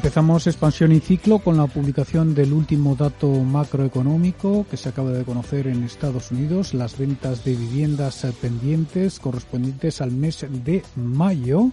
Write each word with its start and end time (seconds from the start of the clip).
Empezamos 0.00 0.46
expansión 0.46 0.92
y 0.92 1.00
ciclo 1.00 1.40
con 1.40 1.58
la 1.58 1.66
publicación 1.66 2.34
del 2.34 2.54
último 2.54 2.96
dato 2.96 3.28
macroeconómico 3.28 4.64
que 4.70 4.78
se 4.78 4.88
acaba 4.88 5.10
de 5.10 5.26
conocer 5.26 5.66
en 5.66 5.84
Estados 5.84 6.30
Unidos, 6.30 6.72
las 6.72 6.96
ventas 6.96 7.44
de 7.44 7.54
viviendas 7.54 8.26
pendientes 8.40 9.20
correspondientes 9.20 10.00
al 10.00 10.12
mes 10.12 10.46
de 10.48 10.82
mayo. 10.96 11.70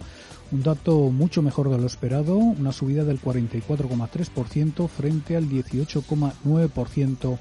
Un 0.52 0.62
dato 0.62 1.10
mucho 1.10 1.42
mejor 1.42 1.70
de 1.70 1.78
lo 1.78 1.88
esperado, 1.88 2.36
una 2.36 2.74
subida 2.74 3.06
del 3.06 3.22
44,3% 3.22 4.90
frente 4.90 5.38
al 5.38 5.48
18,9% 5.48 7.40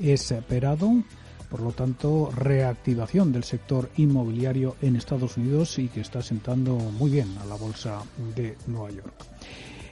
esperado. 0.00 1.02
Por 1.48 1.60
lo 1.62 1.72
tanto, 1.72 2.30
reactivación 2.36 3.32
del 3.32 3.44
sector 3.44 3.88
inmobiliario 3.96 4.76
en 4.82 4.96
Estados 4.96 5.38
Unidos 5.38 5.78
y 5.78 5.88
que 5.88 6.02
está 6.02 6.20
sentando 6.20 6.76
muy 6.76 7.10
bien 7.10 7.34
a 7.40 7.46
la 7.46 7.54
bolsa 7.54 8.02
de 8.34 8.54
Nueva 8.66 8.90
York. 8.90 9.35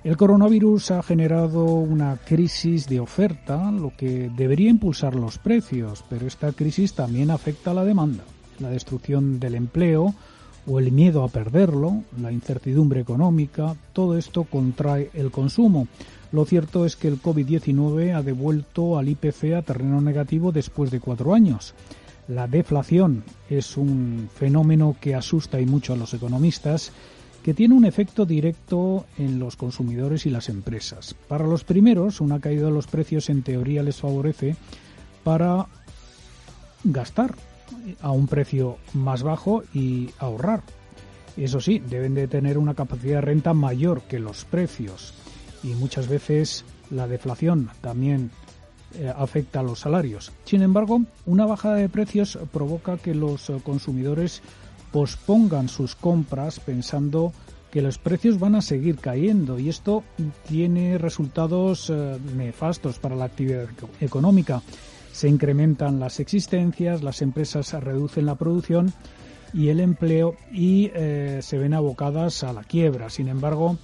El 0.04 0.18
coronavirus 0.18 0.90
ha 0.90 1.02
generado 1.02 1.64
una 1.64 2.18
crisis 2.18 2.86
de 2.86 3.00
oferta, 3.00 3.70
lo 3.72 3.90
que 3.96 4.30
debería 4.36 4.68
impulsar 4.68 5.14
los 5.14 5.38
precios, 5.38 6.04
pero 6.10 6.26
esta 6.26 6.52
crisis 6.52 6.92
también 6.92 7.30
afecta 7.30 7.70
a 7.70 7.74
la 7.74 7.86
demanda. 7.86 8.22
La 8.58 8.68
destrucción 8.68 9.40
del 9.40 9.54
empleo 9.54 10.14
o 10.66 10.78
el 10.78 10.92
miedo 10.92 11.24
a 11.24 11.28
perderlo, 11.28 12.02
la 12.20 12.32
incertidumbre 12.32 13.00
económica, 13.00 13.76
todo 13.94 14.18
esto 14.18 14.44
contrae 14.44 15.08
el 15.14 15.30
consumo. 15.30 15.88
Lo 16.32 16.44
cierto 16.44 16.84
es 16.84 16.96
que 16.96 17.08
el 17.08 17.22
COVID-19 17.22 18.14
ha 18.14 18.20
devuelto 18.20 18.98
al 18.98 19.08
IPC 19.08 19.54
a 19.56 19.62
terreno 19.62 20.02
negativo 20.02 20.52
después 20.52 20.90
de 20.90 21.00
cuatro 21.00 21.32
años. 21.32 21.72
La 22.28 22.46
deflación 22.46 23.24
es 23.48 23.78
un 23.78 24.28
fenómeno 24.34 24.96
que 25.00 25.14
asusta 25.14 25.62
y 25.62 25.66
mucho 25.66 25.94
a 25.94 25.96
los 25.96 26.12
economistas 26.12 26.92
que 27.44 27.52
tiene 27.52 27.74
un 27.74 27.84
efecto 27.84 28.24
directo 28.24 29.04
en 29.18 29.38
los 29.38 29.56
consumidores 29.56 30.24
y 30.24 30.30
las 30.30 30.48
empresas. 30.48 31.14
Para 31.28 31.46
los 31.46 31.62
primeros, 31.62 32.22
una 32.22 32.40
caída 32.40 32.64
de 32.64 32.72
los 32.72 32.86
precios 32.86 33.28
en 33.28 33.42
teoría 33.42 33.82
les 33.82 34.00
favorece 34.00 34.56
para 35.22 35.66
gastar 36.84 37.34
a 38.00 38.12
un 38.12 38.28
precio 38.28 38.78
más 38.94 39.22
bajo 39.22 39.62
y 39.74 40.08
ahorrar. 40.18 40.62
Eso 41.36 41.60
sí, 41.60 41.80
deben 41.80 42.14
de 42.14 42.28
tener 42.28 42.56
una 42.56 42.72
capacidad 42.72 43.16
de 43.16 43.20
renta 43.20 43.52
mayor 43.52 44.00
que 44.02 44.20
los 44.20 44.46
precios 44.46 45.12
y 45.62 45.74
muchas 45.74 46.08
veces 46.08 46.64
la 46.90 47.06
deflación 47.06 47.68
también 47.82 48.30
eh, 48.94 49.12
afecta 49.14 49.60
a 49.60 49.64
los 49.64 49.80
salarios. 49.80 50.32
Sin 50.46 50.62
embargo, 50.62 51.02
una 51.26 51.44
bajada 51.44 51.74
de 51.74 51.90
precios 51.90 52.38
provoca 52.52 52.96
que 52.96 53.14
los 53.14 53.52
consumidores 53.64 54.40
pospongan 54.94 55.68
sus 55.68 55.96
compras 55.96 56.60
pensando 56.60 57.32
que 57.72 57.82
los 57.82 57.98
precios 57.98 58.38
van 58.38 58.54
a 58.54 58.62
seguir 58.62 58.98
cayendo 58.98 59.58
y 59.58 59.68
esto 59.68 60.04
tiene 60.46 60.98
resultados 60.98 61.90
eh, 61.90 62.16
nefastos 62.36 63.00
para 63.00 63.16
la 63.16 63.24
actividad 63.24 63.66
económica. 64.00 64.62
Se 65.10 65.28
incrementan 65.28 65.98
las 65.98 66.20
existencias, 66.20 67.02
las 67.02 67.22
empresas 67.22 67.72
reducen 67.82 68.24
la 68.24 68.36
producción 68.36 68.92
y 69.52 69.70
el 69.70 69.80
empleo 69.80 70.36
y 70.52 70.92
eh, 70.94 71.40
se 71.42 71.58
ven 71.58 71.74
abocadas 71.74 72.44
a 72.44 72.52
la 72.52 72.62
quiebra. 72.62 73.10
Sin 73.10 73.26
embargo, 73.26 73.76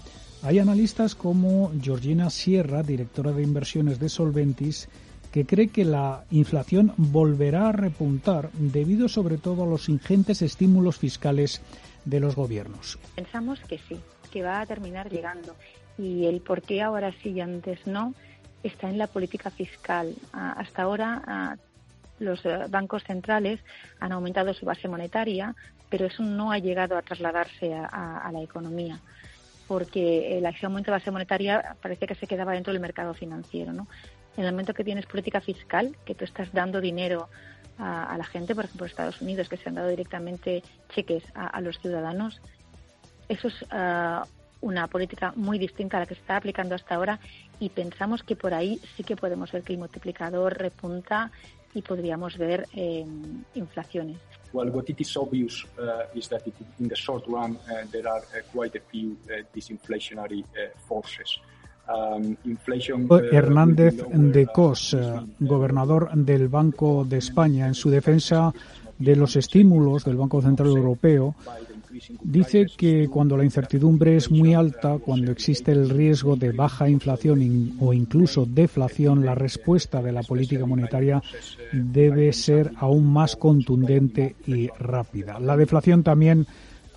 hay 0.44 0.60
analistas 0.60 1.16
como 1.16 1.72
Georgina 1.82 2.30
Sierra, 2.30 2.84
directora 2.84 3.32
de 3.32 3.42
inversiones 3.42 3.98
de 3.98 4.08
Solventis, 4.10 4.88
que 5.32 5.46
cree 5.46 5.68
que 5.68 5.84
la 5.84 6.24
inflación 6.30 6.92
volverá 6.96 7.68
a 7.68 7.72
repuntar 7.72 8.50
debido 8.52 9.08
sobre 9.08 9.38
todo 9.38 9.62
a 9.62 9.66
los 9.66 9.88
ingentes 9.88 10.42
estímulos 10.42 10.98
fiscales 10.98 11.62
de 12.04 12.20
los 12.20 12.34
gobiernos. 12.34 12.98
Pensamos 13.14 13.60
que 13.60 13.78
sí, 13.78 14.00
que 14.30 14.42
va 14.42 14.60
a 14.60 14.66
terminar 14.66 15.10
llegando 15.10 15.54
y 15.98 16.26
el 16.26 16.40
por 16.40 16.62
qué 16.62 16.82
ahora 16.82 17.12
sí 17.22 17.30
y 17.30 17.40
antes 17.40 17.86
no 17.86 18.14
está 18.62 18.88
en 18.88 18.98
la 18.98 19.06
política 19.06 19.50
fiscal. 19.50 20.14
Hasta 20.32 20.82
ahora 20.82 21.58
los 22.18 22.44
eh, 22.44 22.66
bancos 22.68 23.04
centrales 23.04 23.60
han 23.98 24.12
aumentado 24.12 24.52
su 24.54 24.66
base 24.66 24.88
monetaria, 24.88 25.54
pero 25.88 26.06
eso 26.06 26.22
no 26.22 26.52
ha 26.52 26.58
llegado 26.58 26.96
a 26.96 27.02
trasladarse 27.02 27.74
a, 27.74 28.30
la 28.32 28.42
economía 28.42 29.00
porque 29.66 30.36
el 30.36 30.44
aumento 30.46 30.90
de 30.90 30.98
base 30.98 31.12
monetaria 31.12 31.76
parece 31.80 32.08
que 32.08 32.16
se 32.16 32.26
quedaba 32.26 32.54
dentro 32.54 32.72
del 32.72 32.82
mercado 32.82 33.14
financiero. 33.14 33.72
¿no? 33.72 33.86
En 34.40 34.46
el 34.46 34.52
momento 34.52 34.72
que 34.72 34.84
tienes 34.84 35.04
política 35.04 35.42
fiscal, 35.42 35.94
que 36.06 36.14
tú 36.14 36.24
estás 36.24 36.50
dando 36.52 36.80
dinero 36.80 37.28
a, 37.78 38.16
la 38.16 38.24
gente, 38.24 38.54
por 38.54 38.64
ejemplo, 38.64 38.86
Estados 38.86 39.20
Unidos, 39.20 39.48
que 39.50 39.58
se 39.58 39.68
han 39.68 39.74
dado 39.74 39.88
directamente 39.88 40.62
cheques 40.94 41.24
a, 41.34 41.60
los 41.60 41.78
ciudadanos, 41.78 42.40
eso 43.28 43.48
es 43.48 43.54
ah, 43.70 44.26
una 44.62 44.86
política 44.88 45.32
muy 45.36 45.58
distinta 45.58 45.98
a 45.98 46.00
la 46.00 46.06
que 46.06 46.14
se 46.14 46.22
está 46.22 46.36
aplicando 46.36 46.74
hasta 46.74 46.94
ahora 46.94 47.20
y 47.58 47.68
pensamos 47.68 48.22
que 48.22 48.34
por 48.34 48.54
ahí 48.54 48.80
sí 48.96 49.04
que 49.04 49.14
podemos 49.14 49.52
ver 49.52 49.62
que 49.62 49.74
el 49.74 49.78
multiplicador 49.78 50.56
repunta 50.58 51.30
y 51.74 51.82
podríamos 51.82 52.38
ver 52.38 52.66
eh, 52.74 53.04
inflaciones. 53.54 54.18
Well, 54.52 54.70
what 54.70 54.88
it 54.88 55.00
is 55.00 55.16
obvious 55.16 55.64
uh, 55.78 56.18
is 56.18 56.28
that 56.28 56.46
it, 56.46 56.54
in 56.80 56.88
the 56.88 56.96
short 56.96 57.24
run 57.28 57.56
uh, 57.56 57.86
there 57.92 58.08
are 58.08 58.22
uh, 58.34 58.42
quite 58.52 58.76
a 58.76 58.82
few 58.90 59.16
uh, 59.28 59.44
disinflationary 59.54 60.42
uh, 60.42 60.70
forces. 60.88 61.38
Um, 61.90 62.36
eh, 62.44 63.28
Hernández 63.32 63.96
de 64.12 64.46
Cos, 64.46 64.94
eh, 64.94 65.12
gobernador 65.40 66.10
del 66.14 66.48
Banco 66.48 67.04
de 67.08 67.18
España, 67.18 67.66
en 67.66 67.74
su 67.74 67.90
defensa 67.90 68.52
de 68.98 69.16
los 69.16 69.34
estímulos 69.34 70.04
del 70.04 70.16
Banco 70.16 70.40
Central 70.40 70.68
Europeo, 70.68 71.34
dice 72.22 72.66
que 72.76 73.08
cuando 73.08 73.36
la 73.36 73.44
incertidumbre 73.44 74.16
es 74.16 74.30
muy 74.30 74.54
alta, 74.54 74.98
cuando 74.98 75.32
existe 75.32 75.72
el 75.72 75.90
riesgo 75.90 76.36
de 76.36 76.52
baja 76.52 76.88
inflación 76.88 77.72
o 77.80 77.92
incluso 77.92 78.46
deflación, 78.46 79.24
la 79.24 79.34
respuesta 79.34 80.00
de 80.00 80.12
la 80.12 80.22
política 80.22 80.66
monetaria 80.66 81.20
debe 81.72 82.32
ser 82.32 82.70
aún 82.76 83.12
más 83.12 83.34
contundente 83.34 84.36
y 84.46 84.68
rápida. 84.78 85.40
La 85.40 85.56
deflación 85.56 86.04
también 86.04 86.46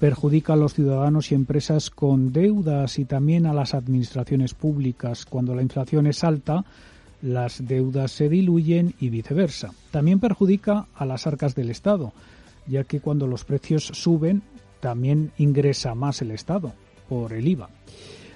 perjudica 0.04 0.52
a 0.52 0.58
los 0.58 0.74
ciudadanos 0.74 1.32
y 1.32 1.36
empresas 1.36 1.90
con 1.90 2.34
deudas 2.34 3.00
y 3.00 3.06
también 3.06 3.46
a 3.46 3.54
las 3.54 3.74
administraciones 3.74 4.54
públicas. 4.54 5.24
Cuando 5.24 5.56
la 5.56 5.62
inflación 5.62 6.08
es 6.08 6.26
alta, 6.26 6.66
las 7.22 7.66
deudas 7.66 8.12
se 8.12 8.28
diluyen 8.28 8.96
y 9.00 9.08
viceversa. 9.08 9.72
También 9.92 10.20
perjudica 10.20 10.88
a 10.94 11.06
las 11.06 11.26
arcas 11.26 11.56
del 11.56 11.70
Estado, 11.70 12.12
ya 12.68 12.84
que 12.84 13.00
cuando 13.00 13.28
los 13.28 13.46
precios 13.46 13.86
suben, 13.94 14.42
también 14.82 15.32
ingresa 15.38 15.96
más 15.96 16.22
el 16.22 16.32
Estado 16.32 16.74
por 17.08 17.32
el 17.32 17.48
IVA. 17.48 17.70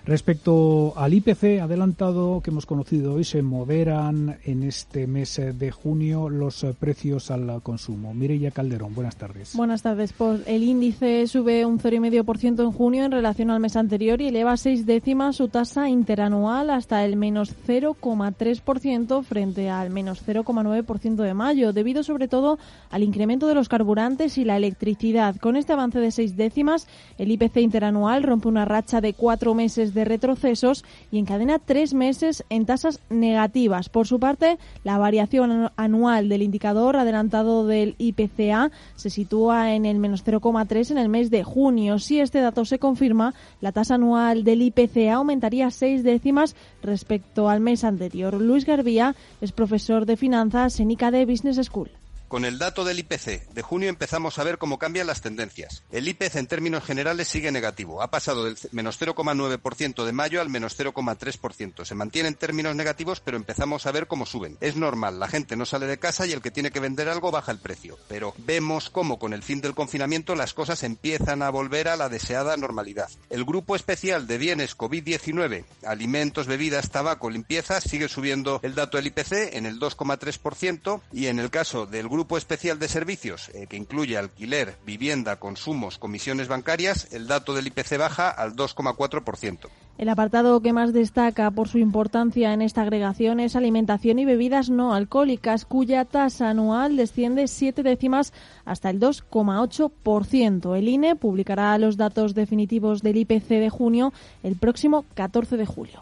Respecto 0.08 0.94
al 0.96 1.14
IPC 1.14 1.60
adelantado 1.62 2.40
que 2.40 2.50
hemos 2.50 2.66
conocido 2.66 3.16
hoy, 3.16 3.26
se 3.26 3.42
moderan 3.42 4.38
en 4.46 4.64
este 4.64 5.06
mes 5.06 5.36
de 5.36 5.70
junio 5.70 6.30
los 6.30 6.66
precios 6.80 7.30
al 7.30 7.62
consumo. 7.62 8.14
Mireya 8.14 8.52
Calderón, 8.52 8.96
buenas 8.96 9.18
tardes. 9.18 9.54
Buenas 9.54 9.82
tardes. 9.82 10.14
Pues 10.14 10.44
el 10.48 10.64
índice 10.64 11.28
sube 11.28 11.66
un 11.66 11.78
0,5% 11.78 12.64
en 12.64 12.72
junio 12.72 13.04
en 13.04 13.12
relación 13.12 13.52
al 13.52 13.60
mes 13.60 13.76
anterior 13.76 14.22
y 14.22 14.28
eleva 14.28 14.56
seis 14.56 14.86
décimas 14.86 15.36
su 15.36 15.50
tasa 15.50 15.90
interanual 15.90 16.70
hasta 16.70 17.04
el 17.04 17.18
menos 17.18 17.54
0,3% 17.68 19.24
frente 19.24 19.70
al 19.70 19.90
menos 19.90 20.26
0,9% 20.26 21.16
de 21.16 21.34
mayo, 21.34 21.74
debido 21.74 22.04
sobre 22.04 22.30
todo 22.30 22.60
al 22.92 23.04
incremento 23.04 23.46
de 23.48 23.56
los 23.56 23.68
carburantes 23.68 24.38
y 24.38 24.46
la 24.46 24.56
electricidad. 24.56 25.36
Con 25.36 25.58
este 25.58 25.74
avance 25.74 26.00
de 26.00 26.12
seis 26.12 26.38
décimas, 26.38 26.88
el 27.18 27.30
IPC 27.30 27.58
interanual 27.58 28.24
rompe 28.24 28.48
una 28.48 28.64
racha 28.64 29.02
de 29.02 29.12
cuatro 29.12 29.54
meses 29.54 29.94
de 29.97 29.97
retrocesos 30.06 30.84
y 31.12 31.20
encadena 31.20 31.60
tres 31.60 31.94
meses 31.94 32.44
en 32.50 32.66
tasas 32.66 33.00
negativas. 33.10 33.90
Por 33.90 34.08
su 34.08 34.20
parte, 34.20 34.58
la 34.84 34.98
variación 34.98 35.72
anual 35.76 36.30
del 36.30 36.42
indicador 36.42 36.98
adelantado 36.98 37.66
del 37.66 37.96
IPCA 37.98 38.72
se 38.96 39.10
sitúa 39.10 39.74
en 39.74 39.86
el 39.86 39.98
menos 39.98 40.26
0,3 40.26 40.92
en 40.92 40.98
el 40.98 41.10
mes 41.10 41.30
de 41.30 41.44
junio. 41.44 42.00
Si 42.00 42.20
este 42.20 42.42
dato 42.42 42.66
se 42.66 42.80
confirma, 42.80 43.34
la 43.62 43.72
tasa 43.72 43.96
anual 43.96 44.44
del 44.44 44.62
IPCA 44.62 45.14
aumentaría 45.14 45.70
seis 45.72 46.04
décimas 46.04 46.56
respecto 46.82 47.50
al 47.50 47.60
mes 47.60 47.84
anterior. 47.84 48.34
Luis 48.42 48.66
Garbía 48.66 49.16
es 49.42 49.52
profesor 49.52 50.06
de 50.06 50.18
finanzas 50.18 50.80
en 50.80 50.92
ICADE 50.92 51.26
Business 51.26 51.58
School. 51.66 51.90
Con 52.28 52.44
el 52.44 52.60
dato 52.60 52.84
del 52.84 53.00
IPC 53.00 53.48
de 53.54 53.62
junio 53.62 53.88
empezamos 53.88 54.38
a 54.38 54.44
ver 54.44 54.58
cómo 54.58 54.78
cambian 54.78 55.08
las 55.08 55.22
tendencias. 55.22 55.84
El 55.92 56.10
IPC 56.10 56.36
en 56.36 56.48
términos 56.48 56.84
generales 56.84 57.30
sigue 57.30 57.54
negativo. 57.54 58.02
Ha 58.02 58.12
pasado 58.12 58.44
del 58.44 58.58
menos 58.74 59.00
0,9% 59.00 60.04
de 60.04 60.12
mayo 60.12 60.42
al 60.42 60.50
menos 60.50 60.78
0,3%. 60.78 61.86
Se 61.86 61.96
mantiene 61.96 62.28
en 62.28 62.36
términos 62.36 62.76
negativos, 62.76 63.22
pero 63.22 63.38
empezamos 63.38 63.86
a 63.86 63.94
ver 63.94 64.08
cómo 64.08 64.26
suben. 64.26 64.58
Es 64.60 64.76
normal, 64.76 65.22
la 65.22 65.30
gente 65.30 65.56
no 65.56 65.66
sale 65.66 65.88
de 65.88 66.00
casa 66.00 66.28
y 66.28 66.34
el 66.34 66.42
que 66.42 66.52
tiene 66.52 66.72
que 66.72 66.82
vender 66.82 67.08
algo 67.08 67.32
baja 67.32 67.54
el 67.54 67.60
precio. 67.60 67.98
Pero 68.10 68.34
vemos 68.40 68.90
cómo 68.90 69.20
con 69.20 69.32
el 69.34 69.42
fin 69.42 69.62
del 69.62 69.74
confinamiento 69.74 70.36
las 70.36 70.54
cosas 70.54 70.84
empiezan 70.84 71.42
a 71.42 71.50
volver 71.50 71.88
a 71.88 71.96
la 71.96 72.10
deseada 72.10 72.58
normalidad. 72.58 73.10
El 73.30 73.46
grupo 73.46 73.74
especial 73.74 74.28
de 74.28 74.38
bienes 74.38 74.78
COVID-19, 74.78 75.64
alimentos, 75.86 76.46
bebidas, 76.46 76.90
tabaco, 76.90 77.30
limpieza, 77.30 77.80
sigue 77.80 78.10
subiendo 78.10 78.60
el 78.64 78.76
dato 78.76 78.98
del 78.98 79.08
IPC 79.08 79.56
en 79.56 79.66
el 79.66 79.80
2,3% 79.80 81.02
y 81.14 81.28
en 81.28 81.40
el 81.40 81.50
caso 81.50 81.86
del 81.86 82.17
especial 82.38 82.80
de 82.80 82.88
servicios, 82.88 83.50
eh, 83.50 83.68
que 83.68 83.78
incluye 83.78 84.18
alquiler, 84.18 84.78
vivienda, 84.86 85.36
consumos, 85.36 85.98
comisiones 85.98 86.48
bancarias, 86.48 87.08
el 87.12 87.28
dato 87.28 87.54
del 87.54 87.68
IPC 87.68 87.98
baja 87.98 88.30
al 88.30 88.56
2,4%. 88.56 89.70
El 89.98 90.10
apartado 90.10 90.62
que 90.62 90.74
más 90.74 90.94
destaca 90.94 91.50
por 91.50 91.68
su 91.68 91.80
importancia 91.80 92.54
en 92.54 92.62
esta 92.62 92.84
agregación 92.84 93.40
es 93.40 93.56
alimentación 93.56 94.20
y 94.20 94.26
bebidas 94.26 94.70
no 94.70 94.94
alcohólicas, 94.94 95.66
cuya 95.66 96.06
tasa 96.06 96.50
anual 96.50 96.98
desciende 96.98 97.48
siete 97.48 97.82
décimas 97.82 98.32
hasta 98.64 98.92
el 98.92 99.00
2,8%. 99.00 100.78
El 100.78 100.88
INE 100.88 101.16
publicará 101.16 101.78
los 101.80 101.98
datos 101.98 102.36
definitivos 102.36 103.02
del 103.02 103.18
IPC 103.18 103.48
de 103.48 103.70
junio 103.70 104.14
el 104.44 104.56
próximo 104.56 105.06
14 105.16 105.58
de 105.58 105.66
julio. 105.66 106.02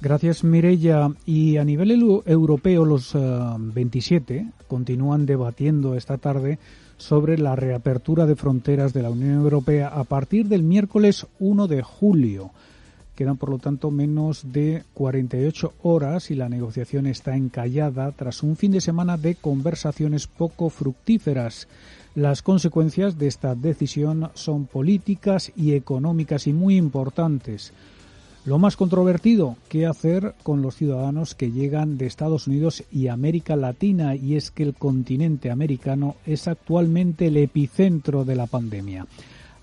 Gracias, 0.00 0.44
Mireya. 0.44 1.10
Y 1.24 1.56
a 1.56 1.64
nivel 1.64 2.22
europeo, 2.26 2.84
los 2.84 3.14
27 3.14 4.36
eh, 4.36 4.46
continúan 4.68 5.24
debatiendo 5.24 5.94
esta 5.94 6.18
tarde 6.18 6.58
sobre 6.98 7.38
la 7.38 7.56
reapertura 7.56 8.26
de 8.26 8.36
fronteras 8.36 8.92
de 8.92 9.02
la 9.02 9.10
Unión 9.10 9.34
Europea 9.34 9.88
a 9.88 10.04
partir 10.04 10.48
del 10.48 10.62
miércoles 10.62 11.26
1 11.38 11.66
de 11.66 11.82
julio. 11.82 12.50
Quedan, 13.14 13.38
por 13.38 13.48
lo 13.48 13.58
tanto, 13.58 13.90
menos 13.90 14.52
de 14.52 14.84
48 14.92 15.72
horas 15.82 16.30
y 16.30 16.34
la 16.34 16.50
negociación 16.50 17.06
está 17.06 17.34
encallada 17.34 18.12
tras 18.12 18.42
un 18.42 18.56
fin 18.56 18.72
de 18.72 18.82
semana 18.82 19.16
de 19.16 19.36
conversaciones 19.36 20.26
poco 20.26 20.68
fructíferas. 20.68 21.66
Las 22.14 22.42
consecuencias 22.42 23.18
de 23.18 23.28
esta 23.28 23.54
decisión 23.54 24.30
son 24.34 24.66
políticas 24.66 25.50
y 25.56 25.72
económicas 25.72 26.46
y 26.46 26.52
muy 26.52 26.76
importantes. 26.76 27.72
Lo 28.46 28.58
más 28.60 28.76
controvertido, 28.76 29.56
¿qué 29.68 29.86
hacer 29.86 30.36
con 30.44 30.62
los 30.62 30.76
ciudadanos 30.76 31.34
que 31.34 31.50
llegan 31.50 31.98
de 31.98 32.06
Estados 32.06 32.46
Unidos 32.46 32.84
y 32.92 33.08
América 33.08 33.56
Latina? 33.56 34.14
Y 34.14 34.36
es 34.36 34.52
que 34.52 34.62
el 34.62 34.74
continente 34.74 35.50
americano 35.50 36.14
es 36.24 36.46
actualmente 36.46 37.26
el 37.26 37.38
epicentro 37.38 38.24
de 38.24 38.36
la 38.36 38.46
pandemia. 38.46 39.04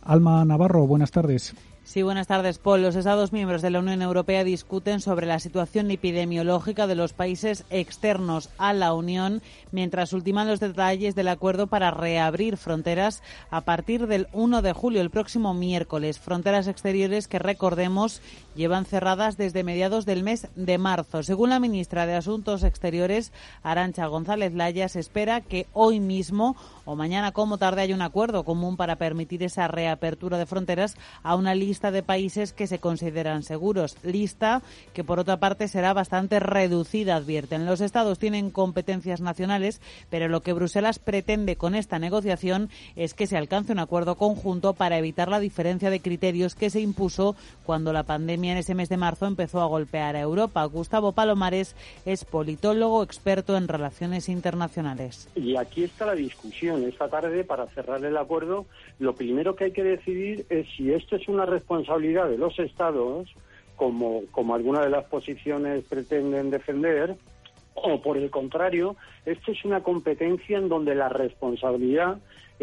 Alma 0.02 0.44
Navarro, 0.44 0.86
buenas 0.86 1.12
tardes. 1.12 1.56
Sí, 1.86 2.02
buenas 2.02 2.28
tardes, 2.28 2.60
Paul. 2.60 2.82
Los 2.82 2.96
Estados 2.96 3.34
miembros 3.34 3.62
de 3.62 3.70
la 3.70 3.80
Unión 3.80 4.02
Europea 4.02 4.46
discuten 4.46 5.02
sobre 5.02 5.28
la 5.28 5.40
situación 5.40 5.92
epidemiológica 5.92 6.88
de 6.88 6.96
los 6.96 7.12
países 7.12 7.66
externos 7.70 8.50
a 8.58 8.72
la 8.72 8.94
Unión 8.94 9.42
mientras 9.74 10.14
ultiman 10.14 10.48
los 10.48 10.62
detalles 10.62 11.14
del 11.14 11.28
acuerdo 11.28 11.68
para 11.68 11.92
reabrir 11.92 12.56
fronteras 12.56 13.22
a 13.52 13.62
partir 13.62 14.08
del 14.08 14.30
1 14.32 14.62
de 14.62 14.72
julio, 14.72 15.02
el 15.02 15.10
próximo 15.10 15.54
miércoles. 15.54 16.20
Fronteras 16.20 16.68
exteriores 16.68 17.28
que, 17.28 17.38
recordemos, 17.38 18.22
llevan 18.56 18.86
cerradas 18.86 19.36
desde 19.36 19.66
mediados 19.66 20.06
del 20.06 20.24
mes 20.24 20.48
de 20.56 20.78
marzo. 20.78 21.22
Según 21.22 21.50
la 21.50 21.60
ministra 21.60 22.06
de 22.06 22.16
Asuntos 22.16 22.64
Exteriores, 22.64 23.34
Arancha 23.62 24.08
González 24.08 24.54
Laya, 24.54 24.88
se 24.88 25.02
espera 25.02 25.42
que 25.42 25.68
hoy 25.74 26.00
mismo 26.00 26.56
o 26.86 26.96
mañana 26.96 27.32
como 27.32 27.58
tarde 27.58 27.82
haya 27.82 27.96
un 27.96 28.02
acuerdo 28.02 28.44
común 28.44 28.78
para 28.78 28.98
permitir 28.98 29.44
esa 29.44 29.68
reapertura 29.68 30.38
de 30.38 30.46
fronteras 30.46 30.96
a 31.24 31.36
una 31.36 31.56
lista 31.56 31.92
de 31.92 32.04
países 32.04 32.54
que 32.54 32.68
se 32.68 32.80
consideran 32.80 33.44
seguros. 33.44 33.98
Lista 34.04 34.62
que, 34.94 35.04
por 35.04 35.20
otra 35.20 35.38
parte, 35.38 35.68
será 35.68 35.94
bastante 35.94 36.40
reducida, 36.40 37.16
advierten. 37.16 37.66
Los 37.66 37.82
Estados 37.82 38.20
tienen 38.20 38.52
competencias 38.52 39.22
nacionales, 39.22 39.82
pero 40.10 40.28
lo 40.28 40.42
que 40.42 40.54
Bruselas 40.54 41.00
pretende 41.00 41.56
con 41.56 41.76
esta 41.76 42.00
negociación 42.00 42.70
es 42.96 43.14
que 43.14 43.28
se 43.28 43.38
alcance 43.38 43.72
un 43.72 43.80
acuerdo 43.80 44.16
conjunto 44.16 44.74
para 44.74 44.98
evitar 44.98 45.30
la 45.30 45.40
diferencia 45.40 45.90
de 45.90 46.02
criterios 46.02 46.56
que 46.56 46.70
se 46.70 46.82
impuso 46.82 47.36
cuando 47.66 47.94
la 47.94 48.04
pandemia 48.04 48.52
en 48.52 48.58
ese 48.58 48.76
mes 48.76 48.90
de 48.90 48.98
marzo 48.98 49.26
empezó 49.26 49.62
a 49.62 49.68
golpear 49.68 50.16
a 50.16 50.22
Europa. 50.22 50.64
Gustavo 50.66 51.12
Palomares 51.12 51.76
es 52.06 52.26
politólogo 52.26 53.04
experto 53.04 53.58
en 53.58 53.68
relaciones 53.68 54.30
internacionales. 54.30 55.30
Y 55.36 55.56
aquí 55.56 55.84
está 55.84 56.06
la 56.06 56.16
discusión 56.16 56.73
esta 56.82 57.10
tarde 57.10 57.44
para 57.44 57.68
cerrar 57.68 58.04
el 58.04 58.18
acuerdo, 58.18 58.66
lo 59.00 59.14
primero 59.14 59.56
que 59.56 59.66
hay 59.66 59.72
que 59.72 59.84
decidir 59.84 60.46
es 60.50 60.68
si 60.76 60.92
esto 60.92 61.16
es 61.16 61.28
una 61.28 61.46
responsabilidad 61.46 62.30
de 62.30 62.38
los 62.38 62.58
Estados, 62.58 63.30
como, 63.76 64.24
como 64.32 64.56
algunas 64.56 64.84
de 64.84 64.90
las 64.90 65.06
posiciones 65.06 65.84
pretenden 65.86 66.50
defender, 66.50 67.16
o 67.76 68.02
por 68.02 68.18
el 68.18 68.30
contrario, 68.30 68.96
esto 69.26 69.52
es 69.52 69.66
una 69.66 69.82
competencia 69.82 70.58
en 70.58 70.70
donde 70.70 70.96
la 70.96 71.10
responsabilidad 71.10 72.18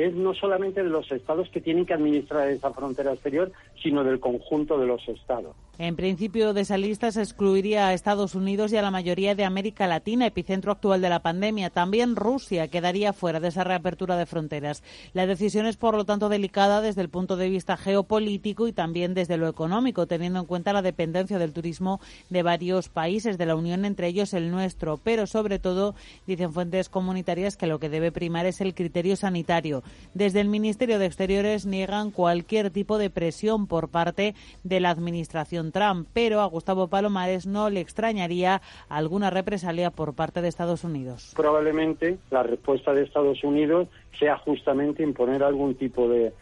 es 0.04 0.14
no 0.14 0.34
solamente 0.34 0.82
de 0.82 0.88
los 0.88 1.10
estados 1.10 1.48
que 1.50 1.60
tienen 1.60 1.86
que 1.86 1.94
administrar 1.94 2.48
esa 2.48 2.72
frontera 2.72 3.12
exterior, 3.12 3.52
sino 3.82 4.04
del 4.04 4.20
conjunto 4.20 4.78
de 4.78 4.86
los 4.86 5.06
estados. 5.08 5.54
En 5.78 5.96
principio, 5.96 6.52
de 6.52 6.60
esa 6.60 6.76
lista 6.76 7.10
se 7.10 7.22
excluiría 7.22 7.88
a 7.88 7.94
Estados 7.94 8.34
Unidos 8.34 8.70
y 8.70 8.76
a 8.76 8.82
la 8.82 8.90
mayoría 8.90 9.34
de 9.34 9.46
América 9.46 9.86
Latina, 9.86 10.26
epicentro 10.26 10.72
actual 10.72 11.00
de 11.00 11.08
la 11.08 11.22
pandemia. 11.22 11.70
También 11.70 12.16
Rusia 12.16 12.68
quedaría 12.68 13.14
fuera 13.14 13.40
de 13.40 13.48
esa 13.48 13.64
reapertura 13.64 14.18
de 14.18 14.26
fronteras. 14.26 14.82
La 15.14 15.26
decisión 15.26 15.64
es, 15.64 15.78
por 15.78 15.96
lo 15.96 16.04
tanto, 16.04 16.28
delicada 16.28 16.82
desde 16.82 17.00
el 17.00 17.08
punto 17.08 17.38
de 17.38 17.48
vista 17.48 17.78
geopolítico 17.78 18.68
y 18.68 18.72
también 18.72 19.14
desde 19.14 19.38
lo 19.38 19.48
económico, 19.48 20.06
teniendo 20.06 20.40
en 20.40 20.44
cuenta 20.44 20.74
la 20.74 20.82
dependencia 20.82 21.38
del 21.38 21.54
turismo 21.54 21.98
de 22.28 22.42
varios 22.42 22.90
países 22.90 23.38
de 23.38 23.46
la 23.46 23.56
Unión, 23.56 23.86
entre 23.86 24.08
ellos 24.08 24.34
el 24.34 24.50
nuestro. 24.50 24.98
Pero, 25.02 25.26
sobre 25.26 25.58
todo, 25.58 25.94
dicen 26.26 26.52
fuentes 26.52 26.90
comunitarias 26.90 27.56
que 27.56 27.66
lo 27.66 27.78
que 27.78 27.88
debe 27.88 28.12
primar 28.12 28.44
es 28.44 28.60
el 28.60 28.74
criterio 28.74 29.16
sanitario. 29.16 29.82
Desde 30.14 30.40
el 30.40 30.48
Ministerio 30.48 30.98
de 30.98 31.06
Exteriores 31.06 31.66
niegan 31.66 32.10
cualquier 32.10 32.70
tipo 32.70 32.98
de 32.98 33.10
presión 33.10 33.68
por 33.68 33.88
parte 33.88 34.34
de 34.64 34.80
la 34.80 34.90
Administración 34.90 35.70
Trump, 35.70 36.08
pero 36.12 36.40
a 36.40 36.46
Gustavo 36.46 36.88
Palomares 36.88 37.46
no 37.46 37.70
le 37.70 37.80
extrañaría 37.80 38.60
alguna 38.88 39.30
represalia 39.30 39.90
por 39.92 40.14
parte 40.14 40.42
de 40.42 40.48
Estados 40.48 40.82
Unidos. 40.82 41.32
Probablemente 41.36 42.18
la 42.30 42.42
respuesta 42.42 42.92
de 42.92 43.04
Estados 43.04 43.44
Unidos 43.44 43.88
sea 44.18 44.36
justamente 44.38 45.02
imponer 45.04 45.44
algún 45.44 45.76
tipo 45.76 46.08
de, 46.08 46.32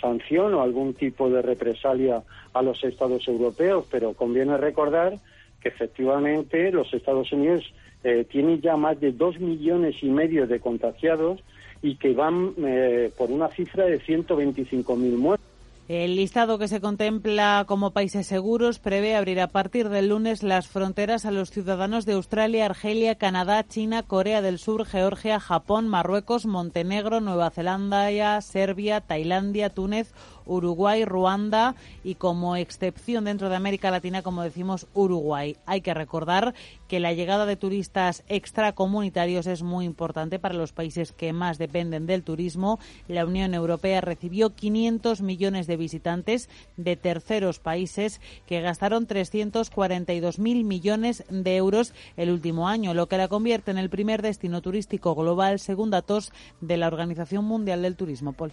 sanción 0.00 0.54
o 0.54 0.62
algún 0.62 0.94
tipo 0.94 1.28
de 1.30 1.42
represalia 1.42 2.22
a 2.54 2.62
los 2.62 2.82
Estados 2.82 3.28
europeos, 3.28 3.86
pero 3.90 4.14
conviene 4.14 4.56
recordar 4.56 5.18
que 5.60 5.68
efectivamente 5.68 6.72
los 6.72 6.92
Estados 6.92 7.30
Unidos 7.32 7.62
eh, 8.02 8.26
tienen 8.28 8.60
ya 8.60 8.76
más 8.76 8.98
de 8.98 9.12
dos 9.12 9.38
millones 9.38 9.94
y 10.02 10.08
medio 10.08 10.46
de 10.46 10.58
contagiados 10.58 11.40
y 11.82 11.96
que 11.96 12.14
van 12.14 12.54
eh, 12.58 13.12
por 13.18 13.30
una 13.30 13.48
cifra 13.48 13.86
de 13.86 14.00
125.000 14.00 15.16
muertos. 15.16 15.52
El 15.88 16.14
listado 16.14 16.58
que 16.58 16.68
se 16.68 16.80
contempla 16.80 17.64
como 17.66 17.90
países 17.90 18.28
seguros 18.28 18.78
prevé 18.78 19.16
abrir 19.16 19.40
a 19.40 19.48
partir 19.48 19.88
del 19.88 20.08
lunes 20.08 20.44
las 20.44 20.68
fronteras 20.68 21.26
a 21.26 21.32
los 21.32 21.50
ciudadanos 21.50 22.06
de 22.06 22.12
Australia, 22.12 22.66
Argelia, 22.66 23.16
Canadá, 23.16 23.66
China, 23.66 24.04
Corea 24.04 24.40
del 24.42 24.58
Sur, 24.58 24.86
Georgia, 24.86 25.40
Japón, 25.40 25.88
Marruecos, 25.88 26.46
Montenegro, 26.46 27.20
Nueva 27.20 27.50
Zelanda, 27.50 28.40
Serbia, 28.40 29.00
Tailandia, 29.00 29.70
Túnez 29.70 30.14
Uruguay, 30.46 31.04
Ruanda 31.04 31.74
y 32.04 32.16
como 32.16 32.56
excepción 32.56 33.24
dentro 33.24 33.48
de 33.48 33.56
América 33.56 33.90
Latina, 33.90 34.22
como 34.22 34.42
decimos, 34.42 34.86
Uruguay. 34.94 35.56
Hay 35.66 35.80
que 35.80 35.94
recordar 35.94 36.54
que 36.88 37.00
la 37.00 37.12
llegada 37.12 37.46
de 37.46 37.56
turistas 37.56 38.22
extracomunitarios 38.28 39.46
es 39.46 39.62
muy 39.62 39.84
importante 39.84 40.38
para 40.38 40.54
los 40.54 40.72
países 40.72 41.12
que 41.12 41.32
más 41.32 41.58
dependen 41.58 42.06
del 42.06 42.22
turismo. 42.22 42.78
La 43.08 43.24
Unión 43.24 43.54
Europea 43.54 44.00
recibió 44.00 44.54
500 44.54 45.22
millones 45.22 45.66
de 45.66 45.76
visitantes 45.76 46.48
de 46.76 46.96
terceros 46.96 47.58
países 47.58 48.20
que 48.46 48.60
gastaron 48.60 49.06
342.000 49.06 50.64
millones 50.64 51.24
de 51.28 51.56
euros 51.56 51.94
el 52.16 52.30
último 52.30 52.68
año, 52.68 52.94
lo 52.94 53.06
que 53.06 53.16
la 53.16 53.28
convierte 53.28 53.70
en 53.70 53.78
el 53.78 53.90
primer 53.90 54.22
destino 54.22 54.60
turístico 54.60 55.14
global 55.14 55.58
según 55.58 55.90
datos 55.90 56.32
de 56.60 56.76
la 56.76 56.88
Organización 56.88 57.44
Mundial 57.44 57.82
del 57.82 57.96
Turismo. 57.96 58.32
Paul. 58.32 58.52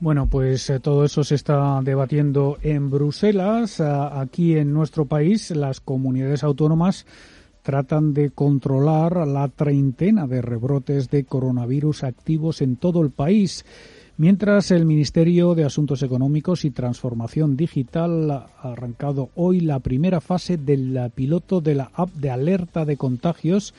Bueno, 0.00 0.30
pues 0.30 0.70
eh, 0.70 0.80
todo 0.80 1.04
eso 1.04 1.24
se 1.24 1.34
está 1.34 1.78
debatiendo 1.84 2.56
en 2.62 2.88
Bruselas. 2.88 3.80
aquí 3.80 4.56
en 4.56 4.72
nuestro 4.72 5.04
país, 5.04 5.50
las 5.50 5.80
comunidades 5.80 6.42
autónomas 6.42 7.04
tratan 7.60 8.14
de 8.14 8.30
controlar 8.30 9.26
la 9.26 9.46
treintena 9.48 10.26
de 10.26 10.40
rebrotes 10.40 11.10
de 11.10 11.24
coronavirus 11.24 12.04
activos 12.04 12.62
en 12.62 12.76
todo 12.76 13.02
el 13.02 13.10
país. 13.10 13.66
Mientras 14.16 14.70
el 14.70 14.86
Ministerio 14.86 15.54
de 15.54 15.64
Asuntos 15.64 16.02
Económicos 16.02 16.64
y 16.64 16.70
Transformación 16.70 17.58
Digital 17.58 18.30
ha 18.30 18.46
arrancado 18.62 19.28
hoy 19.34 19.60
la 19.60 19.80
primera 19.80 20.22
fase 20.22 20.56
del 20.56 21.10
piloto 21.14 21.60
de 21.60 21.74
la 21.74 21.90
app 21.92 22.08
de 22.14 22.30
alerta 22.30 22.86
de 22.86 22.96
contagios 22.96 23.74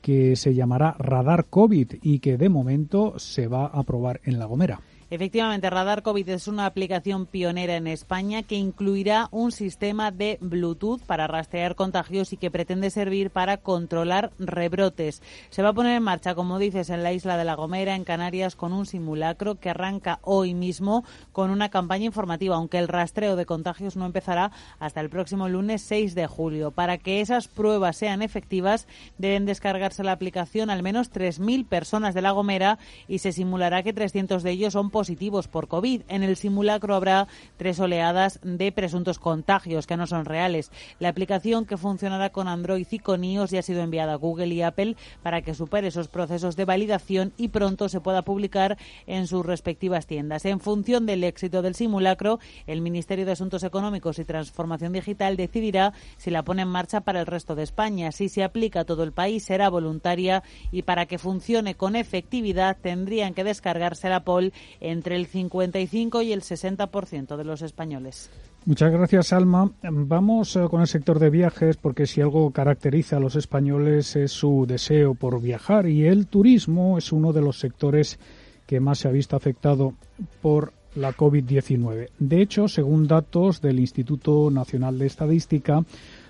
que 0.00 0.36
se 0.36 0.54
llamará 0.54 0.94
Radar 1.00 1.46
COVID 1.46 1.94
y 2.00 2.20
que 2.20 2.36
de 2.36 2.48
momento 2.48 3.18
se 3.18 3.48
va 3.48 3.66
a 3.66 3.82
probar 3.82 4.20
en 4.22 4.38
La 4.38 4.44
Gomera. 4.44 4.80
Efectivamente, 5.14 5.70
Radar 5.70 6.02
COVID 6.02 6.28
es 6.28 6.48
una 6.48 6.66
aplicación 6.66 7.26
pionera 7.26 7.76
en 7.76 7.86
España 7.86 8.42
que 8.42 8.56
incluirá 8.56 9.28
un 9.30 9.52
sistema 9.52 10.10
de 10.10 10.38
Bluetooth 10.40 11.02
para 11.02 11.28
rastrear 11.28 11.76
contagios 11.76 12.32
y 12.32 12.36
que 12.36 12.50
pretende 12.50 12.90
servir 12.90 13.30
para 13.30 13.58
controlar 13.58 14.32
rebrotes. 14.40 15.22
Se 15.50 15.62
va 15.62 15.68
a 15.68 15.72
poner 15.72 15.96
en 15.96 16.02
marcha, 16.02 16.34
como 16.34 16.58
dices, 16.58 16.90
en 16.90 17.04
la 17.04 17.12
isla 17.12 17.36
de 17.36 17.44
La 17.44 17.54
Gomera, 17.54 17.94
en 17.94 18.02
Canarias, 18.02 18.56
con 18.56 18.72
un 18.72 18.86
simulacro 18.86 19.54
que 19.54 19.70
arranca 19.70 20.18
hoy 20.22 20.52
mismo 20.52 21.04
con 21.30 21.50
una 21.50 21.68
campaña 21.68 22.06
informativa, 22.06 22.56
aunque 22.56 22.78
el 22.78 22.88
rastreo 22.88 23.36
de 23.36 23.46
contagios 23.46 23.94
no 23.94 24.06
empezará 24.06 24.50
hasta 24.80 25.00
el 25.00 25.10
próximo 25.10 25.48
lunes 25.48 25.82
6 25.82 26.16
de 26.16 26.26
julio. 26.26 26.72
Para 26.72 26.98
que 26.98 27.20
esas 27.20 27.46
pruebas 27.46 27.96
sean 27.98 28.20
efectivas, 28.20 28.88
deben 29.18 29.46
descargarse 29.46 30.02
la 30.02 30.10
aplicación 30.10 30.70
al 30.70 30.82
menos 30.82 31.12
3.000 31.12 31.68
personas 31.68 32.14
de 32.14 32.22
La 32.22 32.32
Gomera 32.32 32.80
y 33.06 33.18
se 33.18 33.30
simulará 33.30 33.84
que 33.84 33.92
300 33.92 34.42
de 34.42 34.50
ellos 34.50 34.72
son 34.72 34.90
positivos 35.04 35.48
por 35.48 35.68
COVID. 35.68 36.00
En 36.08 36.22
el 36.22 36.34
simulacro 36.34 36.94
habrá 36.94 37.28
tres 37.58 37.78
oleadas 37.78 38.40
de 38.42 38.72
presuntos 38.72 39.18
contagios 39.18 39.86
que 39.86 39.98
no 39.98 40.06
son 40.06 40.24
reales. 40.24 40.70
La 40.98 41.10
aplicación 41.10 41.66
que 41.66 41.76
funcionará 41.76 42.30
con 42.30 42.48
Android 42.48 42.86
y 42.90 42.98
con 43.00 43.22
iOS 43.22 43.50
ya 43.50 43.58
ha 43.58 43.62
sido 43.62 43.82
enviada 43.82 44.14
a 44.14 44.16
Google 44.16 44.54
y 44.54 44.62
Apple 44.62 44.96
para 45.22 45.42
que 45.42 45.52
supere 45.52 45.88
esos 45.88 46.08
procesos 46.08 46.56
de 46.56 46.64
validación 46.64 47.34
y 47.36 47.48
pronto 47.48 47.90
se 47.90 48.00
pueda 48.00 48.22
publicar 48.22 48.78
en 49.06 49.26
sus 49.26 49.44
respectivas 49.44 50.06
tiendas. 50.06 50.46
En 50.46 50.58
función 50.58 51.04
del 51.04 51.22
éxito 51.22 51.60
del 51.60 51.74
simulacro, 51.74 52.38
el 52.66 52.80
Ministerio 52.80 53.26
de 53.26 53.32
Asuntos 53.32 53.62
Económicos 53.62 54.18
y 54.18 54.24
Transformación 54.24 54.94
Digital 54.94 55.36
decidirá 55.36 55.92
si 56.16 56.30
la 56.30 56.44
pone 56.44 56.62
en 56.62 56.68
marcha 56.68 57.02
para 57.02 57.20
el 57.20 57.26
resto 57.26 57.54
de 57.54 57.62
España. 57.62 58.10
Si 58.10 58.30
se 58.30 58.42
aplica 58.42 58.80
a 58.80 58.84
todo 58.86 59.02
el 59.02 59.12
país, 59.12 59.44
será 59.44 59.68
voluntaria 59.68 60.42
y 60.72 60.80
para 60.80 61.04
que 61.04 61.18
funcione 61.18 61.74
con 61.74 61.94
efectividad 61.94 62.78
tendrían 62.80 63.34
que 63.34 63.44
descargarse 63.44 64.08
la 64.08 64.24
POL 64.24 64.54
entre 64.84 65.16
el 65.16 65.26
55 65.26 66.22
y 66.22 66.32
el 66.32 66.42
60% 66.42 67.36
de 67.36 67.44
los 67.44 67.62
españoles. 67.62 68.30
Muchas 68.66 68.92
gracias, 68.92 69.32
Alma. 69.32 69.72
Vamos 69.82 70.56
eh, 70.56 70.66
con 70.70 70.80
el 70.80 70.86
sector 70.86 71.18
de 71.18 71.30
viajes 71.30 71.76
porque 71.76 72.06
si 72.06 72.20
algo 72.20 72.50
caracteriza 72.50 73.16
a 73.16 73.20
los 73.20 73.36
españoles 73.36 74.16
es 74.16 74.32
su 74.32 74.64
deseo 74.66 75.14
por 75.14 75.40
viajar 75.40 75.86
y 75.86 76.06
el 76.06 76.26
turismo 76.26 76.98
es 76.98 77.12
uno 77.12 77.32
de 77.32 77.42
los 77.42 77.58
sectores 77.58 78.18
que 78.66 78.80
más 78.80 78.98
se 78.98 79.08
ha 79.08 79.10
visto 79.10 79.36
afectado 79.36 79.94
por 80.40 80.72
la 80.94 81.12
COVID-19. 81.12 82.10
De 82.18 82.40
hecho, 82.40 82.68
según 82.68 83.06
datos 83.06 83.60
del 83.60 83.80
Instituto 83.80 84.50
Nacional 84.50 84.98
de 84.98 85.06
Estadística, 85.06 85.84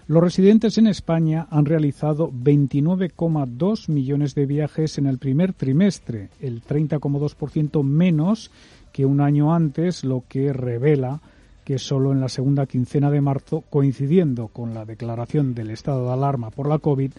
los 0.06 0.22
residentes 0.22 0.76
en 0.76 0.86
España 0.86 1.46
han 1.50 1.64
realizado 1.64 2.30
29,2 2.30 3.88
millones 3.88 4.34
de 4.34 4.44
viajes 4.44 4.98
en 4.98 5.06
el 5.06 5.18
primer 5.18 5.54
trimestre, 5.54 6.28
el 6.40 6.62
30,2% 6.62 7.82
menos 7.82 8.50
que 8.92 9.06
un 9.06 9.20
año 9.20 9.54
antes, 9.54 10.04
lo 10.04 10.24
que 10.28 10.52
revela 10.52 11.20
que 11.64 11.78
solo 11.78 12.12
en 12.12 12.20
la 12.20 12.28
segunda 12.28 12.66
quincena 12.66 13.10
de 13.10 13.22
marzo, 13.22 13.64
coincidiendo 13.70 14.48
con 14.48 14.74
la 14.74 14.84
declaración 14.84 15.54
del 15.54 15.70
estado 15.70 16.06
de 16.06 16.12
alarma 16.12 16.50
por 16.50 16.68
la 16.68 16.78
COVID, 16.78 17.12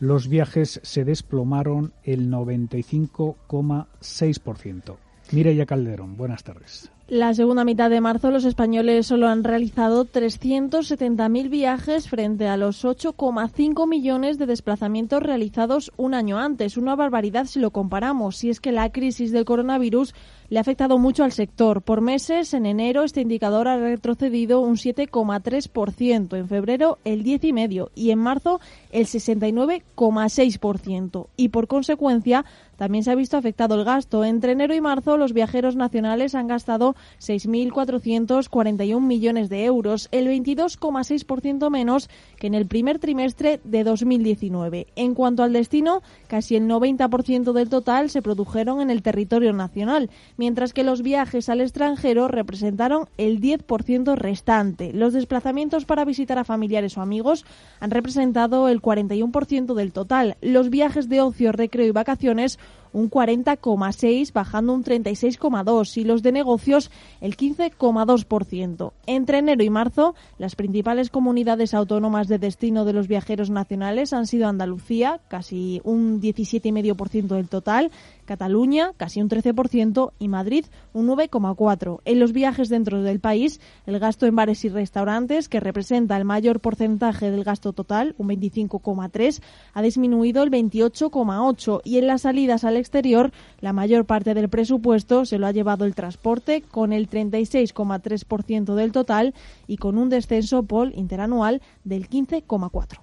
los 0.00 0.28
viajes 0.28 0.80
se 0.82 1.04
desplomaron 1.04 1.92
el 2.04 2.30
95,6%. 2.30 4.96
Mireya 5.32 5.64
Calderón, 5.64 6.18
buenas 6.18 6.44
tardes. 6.44 6.90
La 7.08 7.34
segunda 7.34 7.62
mitad 7.62 7.88
de 7.88 8.00
marzo 8.00 8.32
los 8.32 8.44
españoles 8.44 9.06
solo 9.06 9.28
han 9.28 9.44
realizado 9.44 10.06
370.000 10.06 11.48
viajes 11.48 12.08
frente 12.08 12.48
a 12.48 12.56
los 12.56 12.84
8,5 12.84 13.88
millones 13.88 14.38
de 14.38 14.46
desplazamientos 14.46 15.22
realizados 15.22 15.92
un 15.96 16.14
año 16.14 16.36
antes. 16.40 16.76
Una 16.76 16.96
barbaridad 16.96 17.46
si 17.46 17.60
lo 17.60 17.70
comparamos, 17.70 18.34
si 18.34 18.50
es 18.50 18.58
que 18.58 18.72
la 18.72 18.90
crisis 18.90 19.30
del 19.30 19.44
coronavirus 19.44 20.16
le 20.48 20.58
ha 20.58 20.60
afectado 20.60 20.98
mucho 20.98 21.24
al 21.24 21.32
sector. 21.32 21.82
Por 21.82 22.00
meses, 22.00 22.54
en 22.54 22.66
enero 22.66 23.02
este 23.02 23.20
indicador 23.20 23.66
ha 23.68 23.78
retrocedido 23.78 24.60
un 24.60 24.76
7,3%, 24.76 26.36
en 26.36 26.48
febrero 26.48 26.98
el 27.04 27.24
10,5% 27.24 27.90
y 27.94 28.10
en 28.10 28.18
marzo 28.18 28.60
el 28.90 29.06
69,6%. 29.06 31.28
Y 31.36 31.48
por 31.48 31.68
consecuencia, 31.68 32.44
también 32.76 33.04
se 33.04 33.10
ha 33.10 33.14
visto 33.14 33.36
afectado 33.36 33.74
el 33.74 33.84
gasto. 33.84 34.24
Entre 34.24 34.52
enero 34.52 34.74
y 34.74 34.80
marzo, 34.80 35.16
los 35.16 35.32
viajeros 35.32 35.76
nacionales 35.76 36.34
han 36.34 36.46
gastado 36.46 36.94
6.441 37.20 39.00
millones 39.00 39.48
de 39.48 39.64
euros, 39.64 40.08
el 40.12 40.28
22,6% 40.28 41.70
menos 41.70 42.08
que 42.38 42.46
en 42.46 42.54
el 42.54 42.66
primer 42.66 42.98
trimestre 42.98 43.60
de 43.64 43.84
2019. 43.84 44.86
En 44.96 45.14
cuanto 45.14 45.42
al 45.42 45.52
destino, 45.52 46.02
casi 46.26 46.56
el 46.56 46.68
90% 46.68 47.52
del 47.52 47.68
total 47.68 48.10
se 48.10 48.22
produjeron 48.22 48.80
en 48.80 48.90
el 48.90 49.02
territorio 49.02 49.52
nacional, 49.52 50.10
mientras 50.36 50.72
que 50.72 50.84
los 50.84 51.02
viajes 51.02 51.48
al 51.48 51.60
extranjero 51.60 52.28
representaron 52.28 53.08
el 53.16 53.40
10% 53.40 54.14
restante. 54.16 54.92
Los 54.92 55.12
desplazamientos 55.12 55.84
para 55.84 56.04
visitar 56.04 56.38
a 56.38 56.44
familiares 56.44 56.96
o 56.96 57.02
amigos 57.02 57.44
han 57.80 57.90
representado 57.90 58.68
el 58.68 58.82
41% 58.82 59.74
del 59.74 59.92
total. 59.92 60.36
Los 60.40 60.70
viajes 60.70 61.08
de 61.08 61.20
ocio, 61.20 61.52
recreo 61.52 61.86
y 61.86 61.92
vacaciones 61.92 62.58
un 62.92 63.10
40,6, 63.10 64.32
bajando 64.32 64.72
un 64.72 64.84
36,2 64.84 65.96
y 65.96 66.04
los 66.04 66.22
de 66.22 66.32
negocios 66.32 66.90
el 67.20 67.36
15,2%. 67.36 68.92
Entre 69.06 69.38
enero 69.38 69.62
y 69.62 69.70
marzo, 69.70 70.14
las 70.38 70.56
principales 70.56 71.10
comunidades 71.10 71.74
autónomas 71.74 72.28
de 72.28 72.38
destino 72.38 72.84
de 72.84 72.92
los 72.92 73.08
viajeros 73.08 73.50
nacionales 73.50 74.12
han 74.12 74.26
sido 74.26 74.48
Andalucía, 74.48 75.20
casi 75.28 75.80
un 75.84 76.20
17,5% 76.20 77.28
del 77.28 77.48
total, 77.48 77.90
Cataluña, 78.26 78.92
casi 78.96 79.22
un 79.22 79.28
13%, 79.28 80.12
y 80.18 80.28
Madrid, 80.28 80.66
un 80.92 81.08
9,4%. 81.08 82.00
En 82.04 82.20
los 82.20 82.32
viajes 82.32 82.68
dentro 82.68 83.02
del 83.02 83.20
país, 83.20 83.60
el 83.86 83.98
gasto 83.98 84.26
en 84.26 84.36
bares 84.36 84.64
y 84.64 84.68
restaurantes, 84.68 85.48
que 85.48 85.60
representa 85.60 86.16
el 86.16 86.24
mayor 86.24 86.60
porcentaje 86.60 87.30
del 87.30 87.44
gasto 87.44 87.72
total, 87.72 88.14
un 88.18 88.28
25,3%, 88.28 89.40
ha 89.72 89.82
disminuido 89.82 90.42
el 90.42 90.50
28,8%. 90.50 91.80
Y 91.84 91.98
en 91.98 92.06
las 92.06 92.22
salidas 92.22 92.64
al 92.64 92.75
exterior, 92.76 93.32
la 93.60 93.72
mayor 93.72 94.04
parte 94.04 94.34
del 94.34 94.48
presupuesto 94.48 95.24
se 95.24 95.38
lo 95.38 95.46
ha 95.46 95.52
llevado 95.52 95.84
el 95.84 95.94
transporte, 95.94 96.62
con 96.62 96.92
el 96.92 97.08
36,3% 97.08 98.74
del 98.74 98.92
total 98.92 99.34
y 99.66 99.76
con 99.76 99.98
un 99.98 100.08
descenso 100.08 100.62
pol 100.62 100.92
interanual 100.94 101.62
del 101.84 102.08
15,4%. 102.08 102.98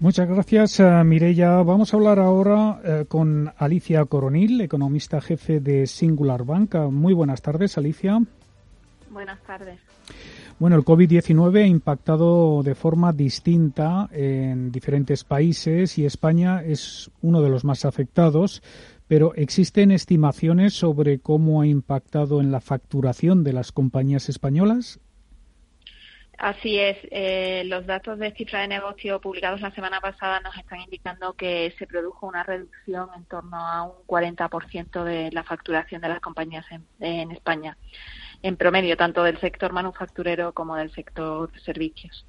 Muchas 0.00 0.28
gracias, 0.28 0.80
uh, 0.80 1.04
Mireya. 1.04 1.62
Vamos 1.62 1.94
a 1.94 1.96
hablar 1.96 2.18
ahora 2.18 2.80
eh, 2.84 3.04
con 3.06 3.52
Alicia 3.56 4.04
Coronil, 4.06 4.60
economista 4.60 5.20
jefe 5.20 5.60
de 5.60 5.86
Singular 5.86 6.44
Bank. 6.44 6.74
Muy 6.90 7.14
buenas 7.14 7.40
tardes, 7.40 7.78
Alicia. 7.78 8.20
Buenas 9.10 9.40
tardes. 9.42 9.78
Bueno, 10.58 10.76
el 10.76 10.84
COVID-19 10.84 11.62
ha 11.62 11.66
impactado 11.66 12.62
de 12.62 12.74
forma 12.74 13.12
distinta 13.12 14.08
en 14.12 14.70
diferentes 14.70 15.24
países 15.24 15.98
y 15.98 16.06
España 16.06 16.62
es 16.62 17.10
uno 17.22 17.42
de 17.42 17.50
los 17.50 17.64
más 17.64 17.84
afectados, 17.84 18.62
pero 19.08 19.34
¿existen 19.34 19.90
estimaciones 19.90 20.74
sobre 20.74 21.18
cómo 21.18 21.60
ha 21.60 21.66
impactado 21.66 22.40
en 22.40 22.52
la 22.52 22.60
facturación 22.60 23.42
de 23.42 23.52
las 23.52 23.72
compañías 23.72 24.28
españolas? 24.28 25.00
Así 26.38 26.78
es, 26.78 26.98
eh, 27.10 27.62
los 27.66 27.86
datos 27.86 28.18
de 28.18 28.32
cifra 28.32 28.60
de 28.60 28.68
negocio 28.68 29.20
publicados 29.20 29.60
la 29.60 29.70
semana 29.70 30.00
pasada 30.00 30.40
nos 30.40 30.56
están 30.56 30.80
indicando 30.80 31.34
que 31.34 31.72
se 31.78 31.86
produjo 31.86 32.26
una 32.26 32.42
reducción 32.42 33.08
en 33.16 33.24
torno 33.24 33.56
a 33.56 33.84
un 33.84 34.06
40% 34.06 35.04
de 35.04 35.30
la 35.30 35.44
facturación 35.44 36.00
de 36.00 36.08
las 36.08 36.20
compañías 36.20 36.66
en, 37.00 37.30
España. 37.30 37.76
En 38.44 38.56
promedio, 38.56 38.94
tanto 38.96 39.22
del 39.22 39.38
sector 39.38 39.72
manufacturero 39.72 40.52
como 40.52 40.76
del 40.76 40.92
sector 40.92 41.50
servicios. 41.64 42.26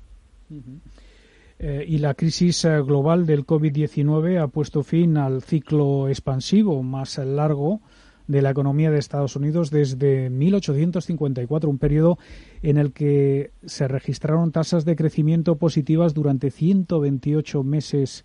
Eh, 1.59 1.85
y 1.85 1.97
la 1.97 2.13
crisis 2.13 2.63
eh, 2.63 2.81
global 2.81 3.25
del 3.25 3.45
COVID-19 3.45 4.41
ha 4.41 4.47
puesto 4.47 4.81
fin 4.81 5.17
al 5.17 5.43
ciclo 5.43 6.07
expansivo 6.07 6.81
más 6.83 7.17
largo 7.17 7.81
de 8.27 8.41
la 8.41 8.51
economía 8.51 8.91
de 8.91 8.97
Estados 8.97 9.35
Unidos 9.35 9.71
desde 9.71 10.29
1854, 10.29 11.69
un 11.69 11.79
periodo 11.79 12.17
en 12.63 12.77
el 12.77 12.93
que 12.93 13.51
se 13.65 13.89
registraron 13.89 14.53
tasas 14.53 14.85
de 14.85 14.95
crecimiento 14.95 15.57
positivas 15.57 16.13
durante 16.13 16.49
128 16.49 17.61
meses 17.63 18.23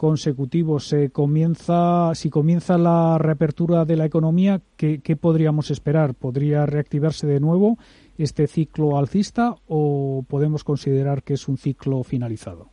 consecutivos. 0.00 0.88
Se 0.88 1.10
comienza, 1.10 2.14
si 2.14 2.30
comienza 2.30 2.78
la 2.78 3.18
reapertura 3.18 3.84
de 3.84 3.96
la 3.96 4.06
economía, 4.06 4.62
¿qué, 4.78 5.02
¿qué, 5.02 5.14
podríamos 5.14 5.70
esperar? 5.70 6.14
¿Podría 6.14 6.64
reactivarse 6.64 7.26
de 7.26 7.38
nuevo 7.38 7.76
este 8.16 8.46
ciclo 8.46 8.96
alcista 8.96 9.56
o 9.68 10.24
podemos 10.26 10.64
considerar 10.64 11.22
que 11.22 11.34
es 11.34 11.48
un 11.48 11.58
ciclo 11.58 12.02
finalizado? 12.02 12.70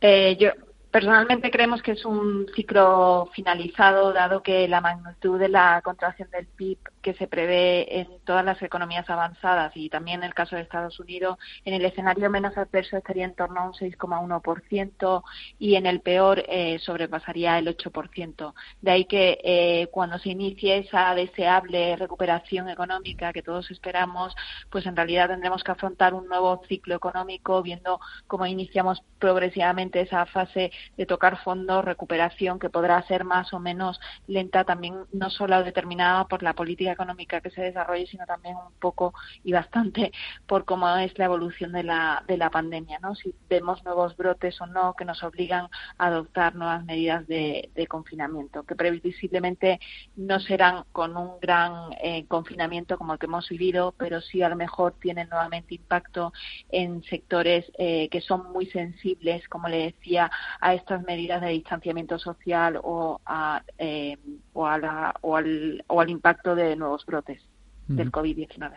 Eh, 0.00 0.36
yo, 0.40 0.50
Personalmente 0.96 1.50
creemos 1.50 1.82
que 1.82 1.92
es 1.92 2.06
un 2.06 2.46
ciclo 2.56 3.28
finalizado, 3.34 4.14
dado 4.14 4.42
que 4.42 4.66
la 4.66 4.80
magnitud 4.80 5.38
de 5.38 5.50
la 5.50 5.82
contracción 5.84 6.30
del 6.30 6.46
PIB 6.46 6.78
que 7.06 7.14
se 7.14 7.28
prevé 7.28 8.00
en 8.00 8.08
todas 8.24 8.44
las 8.44 8.60
economías 8.62 9.08
avanzadas 9.08 9.70
y 9.76 9.88
también 9.88 10.22
en 10.22 10.24
el 10.24 10.34
caso 10.34 10.56
de 10.56 10.62
Estados 10.62 10.98
Unidos, 10.98 11.38
en 11.64 11.72
el 11.72 11.84
escenario 11.84 12.28
menos 12.30 12.58
adverso 12.58 12.96
estaría 12.96 13.24
en 13.24 13.36
torno 13.36 13.60
a 13.60 13.66
un 13.66 13.74
6,1% 13.74 15.22
y 15.60 15.76
en 15.76 15.86
el 15.86 16.00
peor 16.00 16.42
eh, 16.48 16.80
sobrepasaría 16.80 17.60
el 17.60 17.68
8%. 17.68 18.54
De 18.82 18.90
ahí 18.90 19.04
que 19.04 19.38
eh, 19.44 19.86
cuando 19.92 20.18
se 20.18 20.30
inicie 20.30 20.78
esa 20.78 21.14
deseable 21.14 21.94
recuperación 21.94 22.68
económica 22.70 23.32
que 23.32 23.42
todos 23.42 23.70
esperamos, 23.70 24.34
pues 24.68 24.84
en 24.84 24.96
realidad 24.96 25.28
tendremos 25.28 25.62
que 25.62 25.70
afrontar 25.70 26.12
un 26.12 26.26
nuevo 26.26 26.60
ciclo 26.66 26.96
económico 26.96 27.62
viendo 27.62 28.00
cómo 28.26 28.46
iniciamos 28.46 29.00
progresivamente 29.20 30.00
esa 30.00 30.26
fase 30.26 30.72
de 30.96 31.06
tocar 31.06 31.38
fondo, 31.44 31.82
recuperación 31.82 32.58
que 32.58 32.68
podrá 32.68 33.00
ser 33.02 33.22
más 33.22 33.52
o 33.52 33.60
menos 33.60 34.00
lenta 34.26 34.64
también 34.64 35.04
no 35.12 35.30
solo 35.30 35.62
determinada 35.62 36.24
por 36.24 36.42
la 36.42 36.54
política 36.54 36.95
económica 36.96 37.40
que 37.40 37.50
se 37.50 37.62
desarrolle, 37.62 38.06
sino 38.06 38.24
también 38.26 38.56
un 38.56 38.72
poco 38.80 39.12
y 39.44 39.52
bastante 39.52 40.12
por 40.46 40.64
cómo 40.64 40.88
es 40.96 41.16
la 41.18 41.26
evolución 41.26 41.72
de 41.72 41.82
la, 41.82 42.24
de 42.26 42.36
la 42.36 42.50
pandemia, 42.50 42.98
¿no? 43.00 43.14
Si 43.14 43.34
vemos 43.48 43.84
nuevos 43.84 44.16
brotes 44.16 44.60
o 44.60 44.66
no 44.66 44.94
que 44.94 45.04
nos 45.04 45.22
obligan 45.22 45.68
a 45.98 46.06
adoptar 46.06 46.54
nuevas 46.54 46.84
medidas 46.84 47.26
de, 47.26 47.70
confinamiento, 47.88 48.64
que 48.64 48.74
previsiblemente 48.74 49.78
no 50.16 50.40
serán 50.40 50.84
con 50.90 51.16
un 51.16 51.38
gran 51.40 51.92
eh, 52.02 52.26
confinamiento 52.26 52.98
como 52.98 53.12
el 53.12 53.18
que 53.18 53.26
hemos 53.26 53.48
vivido, 53.48 53.94
pero 53.96 54.20
sí 54.20 54.42
a 54.42 54.48
lo 54.48 54.56
mejor 54.56 54.94
tienen 55.00 55.28
nuevamente 55.28 55.76
impacto 55.76 56.32
en 56.70 57.02
sectores 57.04 57.70
eh, 57.78 58.08
que 58.08 58.20
son 58.20 58.52
muy 58.52 58.66
sensibles, 58.66 59.48
como 59.48 59.68
le 59.68 59.92
decía, 59.92 60.30
a 60.60 60.74
estas 60.74 61.04
medidas 61.04 61.40
de 61.42 61.50
distanciamiento 61.50 62.18
social 62.18 62.80
o, 62.82 63.20
a, 63.24 63.62
eh, 63.78 64.16
o, 64.56 64.66
a 64.66 64.78
la, 64.78 65.14
o, 65.20 65.36
al, 65.36 65.84
o 65.86 66.00
al 66.00 66.10
impacto 66.10 66.54
de 66.54 66.74
nuevos 66.76 67.04
brotes 67.04 67.42
del 67.86 68.10
COVID-19. 68.10 68.72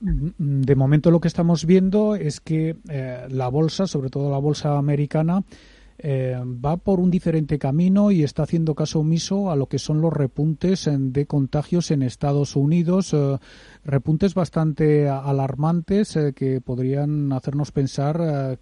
De 0.00 0.74
momento 0.74 1.10
lo 1.10 1.20
que 1.20 1.28
estamos 1.28 1.64
viendo 1.64 2.16
es 2.16 2.40
que 2.40 2.76
eh, 2.88 3.26
la 3.30 3.48
bolsa, 3.48 3.86
sobre 3.86 4.10
todo 4.10 4.30
la 4.30 4.38
bolsa 4.38 4.76
americana, 4.76 5.44
eh, 5.96 6.36
va 6.44 6.76
por 6.76 6.98
un 6.98 7.10
diferente 7.10 7.58
camino 7.58 8.10
y 8.10 8.24
está 8.24 8.42
haciendo 8.42 8.74
caso 8.74 8.98
omiso 8.98 9.52
a 9.52 9.56
lo 9.56 9.66
que 9.66 9.78
son 9.78 10.00
los 10.00 10.12
repuntes 10.12 10.90
de 10.90 11.26
contagios 11.26 11.92
en 11.92 12.02
Estados 12.02 12.56
Unidos, 12.56 13.16
repuntes 13.84 14.34
bastante 14.34 15.08
alarmantes 15.08 16.18
que 16.34 16.60
podrían 16.60 17.32
hacernos 17.32 17.70
pensar 17.70 18.58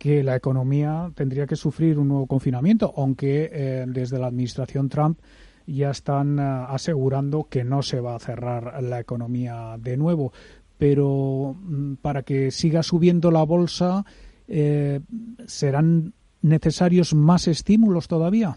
que 0.00 0.22
la 0.22 0.34
economía 0.34 1.12
tendría 1.14 1.46
que 1.46 1.56
sufrir 1.56 1.98
un 1.98 2.08
nuevo 2.08 2.26
confinamiento, 2.26 2.94
aunque 2.96 3.50
eh, 3.52 3.84
desde 3.86 4.18
la 4.18 4.28
administración 4.28 4.88
Trump 4.88 5.18
ya 5.66 5.90
están 5.90 6.38
eh, 6.38 6.42
asegurando 6.42 7.48
que 7.50 7.64
no 7.64 7.82
se 7.82 8.00
va 8.00 8.16
a 8.16 8.18
cerrar 8.18 8.82
la 8.82 8.98
economía 8.98 9.76
de 9.78 9.98
nuevo. 9.98 10.32
Pero 10.78 11.54
mm, 11.54 11.96
para 11.96 12.22
que 12.22 12.50
siga 12.50 12.82
subiendo 12.82 13.30
la 13.30 13.42
bolsa, 13.42 14.06
eh, 14.48 15.00
¿serán 15.46 16.14
necesarios 16.40 17.12
más 17.12 17.46
estímulos 17.46 18.08
todavía? 18.08 18.56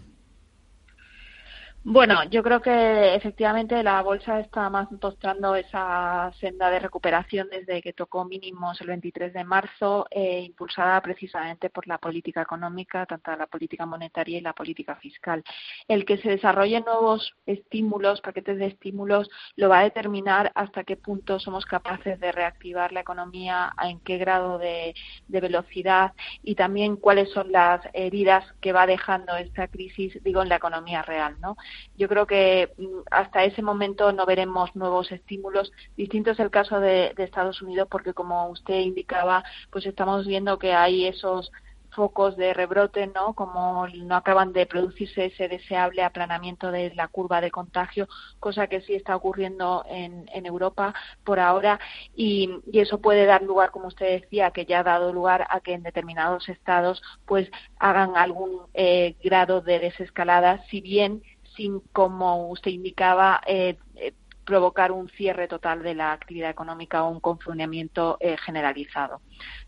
Bueno, 1.86 2.24
yo 2.30 2.42
creo 2.42 2.62
que 2.62 3.14
efectivamente 3.14 3.82
la 3.82 4.00
bolsa 4.00 4.40
está 4.40 4.70
más 4.70 4.88
mostrando 5.02 5.54
esa 5.54 6.32
senda 6.40 6.70
de 6.70 6.78
recuperación 6.78 7.46
desde 7.50 7.82
que 7.82 7.92
tocó 7.92 8.24
mínimos 8.24 8.80
el 8.80 8.86
23 8.86 9.34
de 9.34 9.44
marzo, 9.44 10.06
eh, 10.10 10.40
impulsada 10.40 10.98
precisamente 11.02 11.68
por 11.68 11.86
la 11.86 11.98
política 11.98 12.40
económica, 12.40 13.04
tanto 13.04 13.36
la 13.36 13.46
política 13.46 13.84
monetaria 13.84 14.38
y 14.38 14.40
la 14.40 14.54
política 14.54 14.96
fiscal. 14.96 15.44
El 15.86 16.06
que 16.06 16.16
se 16.16 16.30
desarrollen 16.30 16.84
nuevos 16.86 17.34
estímulos, 17.44 18.22
paquetes 18.22 18.58
de 18.58 18.68
estímulos, 18.68 19.28
lo 19.56 19.68
va 19.68 19.80
a 19.80 19.84
determinar 19.84 20.52
hasta 20.54 20.84
qué 20.84 20.96
punto 20.96 21.38
somos 21.38 21.66
capaces 21.66 22.18
de 22.18 22.32
reactivar 22.32 22.92
la 22.92 23.00
economía, 23.00 23.74
en 23.82 24.00
qué 24.00 24.16
grado 24.16 24.56
de, 24.56 24.94
de 25.28 25.40
velocidad 25.40 26.14
y 26.42 26.54
también 26.54 26.96
cuáles 26.96 27.30
son 27.32 27.52
las 27.52 27.82
heridas 27.92 28.50
que 28.62 28.72
va 28.72 28.86
dejando 28.86 29.36
esta 29.36 29.68
crisis, 29.68 30.18
digo, 30.22 30.42
en 30.42 30.48
la 30.48 30.56
economía 30.56 31.02
real, 31.02 31.38
¿no? 31.42 31.58
Yo 31.96 32.08
creo 32.08 32.26
que 32.26 32.72
mm, 32.78 33.00
hasta 33.10 33.44
ese 33.44 33.62
momento 33.62 34.12
no 34.12 34.26
veremos 34.26 34.74
nuevos 34.76 35.10
estímulos. 35.12 35.72
Distinto 35.96 36.30
es 36.32 36.40
el 36.40 36.50
caso 36.50 36.80
de, 36.80 37.14
Estados 37.16 37.62
Unidos 37.62 37.88
porque, 37.90 38.12
como 38.12 38.48
usted 38.48 38.80
indicaba, 38.80 39.44
pues 39.70 39.86
estamos 39.86 40.26
viendo 40.26 40.58
que 40.58 40.74
hay 40.74 41.06
esos 41.06 41.50
focos 41.94 42.36
de 42.36 42.52
rebrote, 42.52 43.06
¿no? 43.06 43.34
Como 43.34 43.86
no 43.88 44.16
acaban 44.16 44.52
de 44.52 44.66
producirse 44.66 45.26
ese 45.26 45.48
deseable 45.48 46.02
aplanamiento 46.02 46.70
de 46.70 46.92
la 46.94 47.08
curva 47.08 47.40
de 47.40 47.50
contagio, 47.50 48.08
cosa 48.40 48.66
que 48.66 48.80
sí 48.82 48.94
está 48.94 49.16
ocurriendo 49.16 49.84
en, 49.88 50.24
Europa 50.44 50.94
por 51.24 51.40
ahora, 51.40 51.80
y, 52.14 52.50
eso 52.72 53.00
puede 53.00 53.24
dar 53.26 53.42
lugar, 53.42 53.70
como 53.70 53.88
usted 53.88 54.20
decía, 54.20 54.50
que 54.50 54.66
ya 54.66 54.80
ha 54.80 54.82
dado 54.82 55.12
lugar 55.12 55.46
a 55.48 55.60
que 55.60 55.72
en 55.72 55.82
determinados 55.82 56.48
estados, 56.48 57.02
pues 57.24 57.48
hagan 57.78 58.16
algún 58.16 58.60
eh, 58.74 59.16
grado 59.22 59.60
de 59.60 59.78
desescalada, 59.78 60.64
si 60.70 60.80
bien 60.80 61.22
sin, 61.56 61.80
como 61.92 62.48
usted 62.50 62.70
indicaba, 62.70 63.40
eh, 63.46 63.76
eh, 63.96 64.12
provocar 64.44 64.92
un 64.92 65.08
cierre 65.08 65.48
total 65.48 65.82
de 65.82 65.94
la 65.94 66.12
actividad 66.12 66.50
económica 66.50 67.02
o 67.04 67.10
un 67.10 67.20
confinamiento 67.20 68.18
eh, 68.20 68.36
generalizado. 68.36 69.20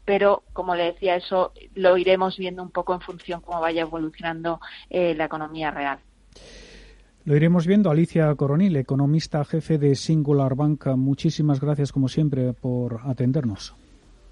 Pero, 0.05 0.43
como 0.53 0.75
le 0.75 0.93
decía, 0.93 1.17
eso 1.17 1.53
lo 1.75 1.97
iremos 1.97 2.37
viendo 2.37 2.63
un 2.63 2.71
poco 2.71 2.93
en 2.95 3.01
función 3.01 3.41
cómo 3.41 3.61
vaya 3.61 3.83
evolucionando 3.83 4.61
la 4.91 5.25
economía 5.25 5.71
real. 5.71 5.99
Lo 7.25 7.35
iremos 7.35 7.67
viendo. 7.67 7.91
Alicia 7.91 8.33
Coronil, 8.37 8.77
economista 8.77 9.45
jefe 9.45 9.79
de 9.79 9.97
Singular 9.97 10.55
Bank, 10.55 10.87
muchísimas 10.97 11.61
gracias, 11.61 11.91
como 11.91 12.09
siempre, 12.09 12.53
por 12.53 13.01
atendernos. 13.05 13.75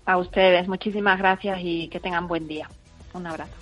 A 0.07 0.19
ustedes, 0.19 0.69
muchísimas 0.69 1.19
gracias 1.19 1.59
y 1.62 1.88
que 1.88 1.99
tengan 1.99 2.29
buen 2.29 2.47
día. 2.47 2.69
Un 3.14 3.27
abrazo. 3.27 3.55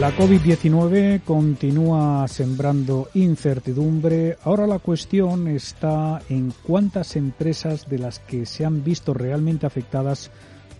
La 0.00 0.10
COVID-19 0.10 1.22
continúa 1.22 2.26
sembrando 2.26 3.08
incertidumbre. 3.14 4.36
Ahora 4.42 4.66
la 4.66 4.80
cuestión 4.80 5.46
está 5.46 6.20
en 6.28 6.52
cuántas 6.64 7.14
empresas 7.14 7.88
de 7.88 8.00
las 8.00 8.18
que 8.18 8.44
se 8.44 8.64
han 8.64 8.82
visto 8.82 9.14
realmente 9.14 9.66
afectadas 9.66 10.32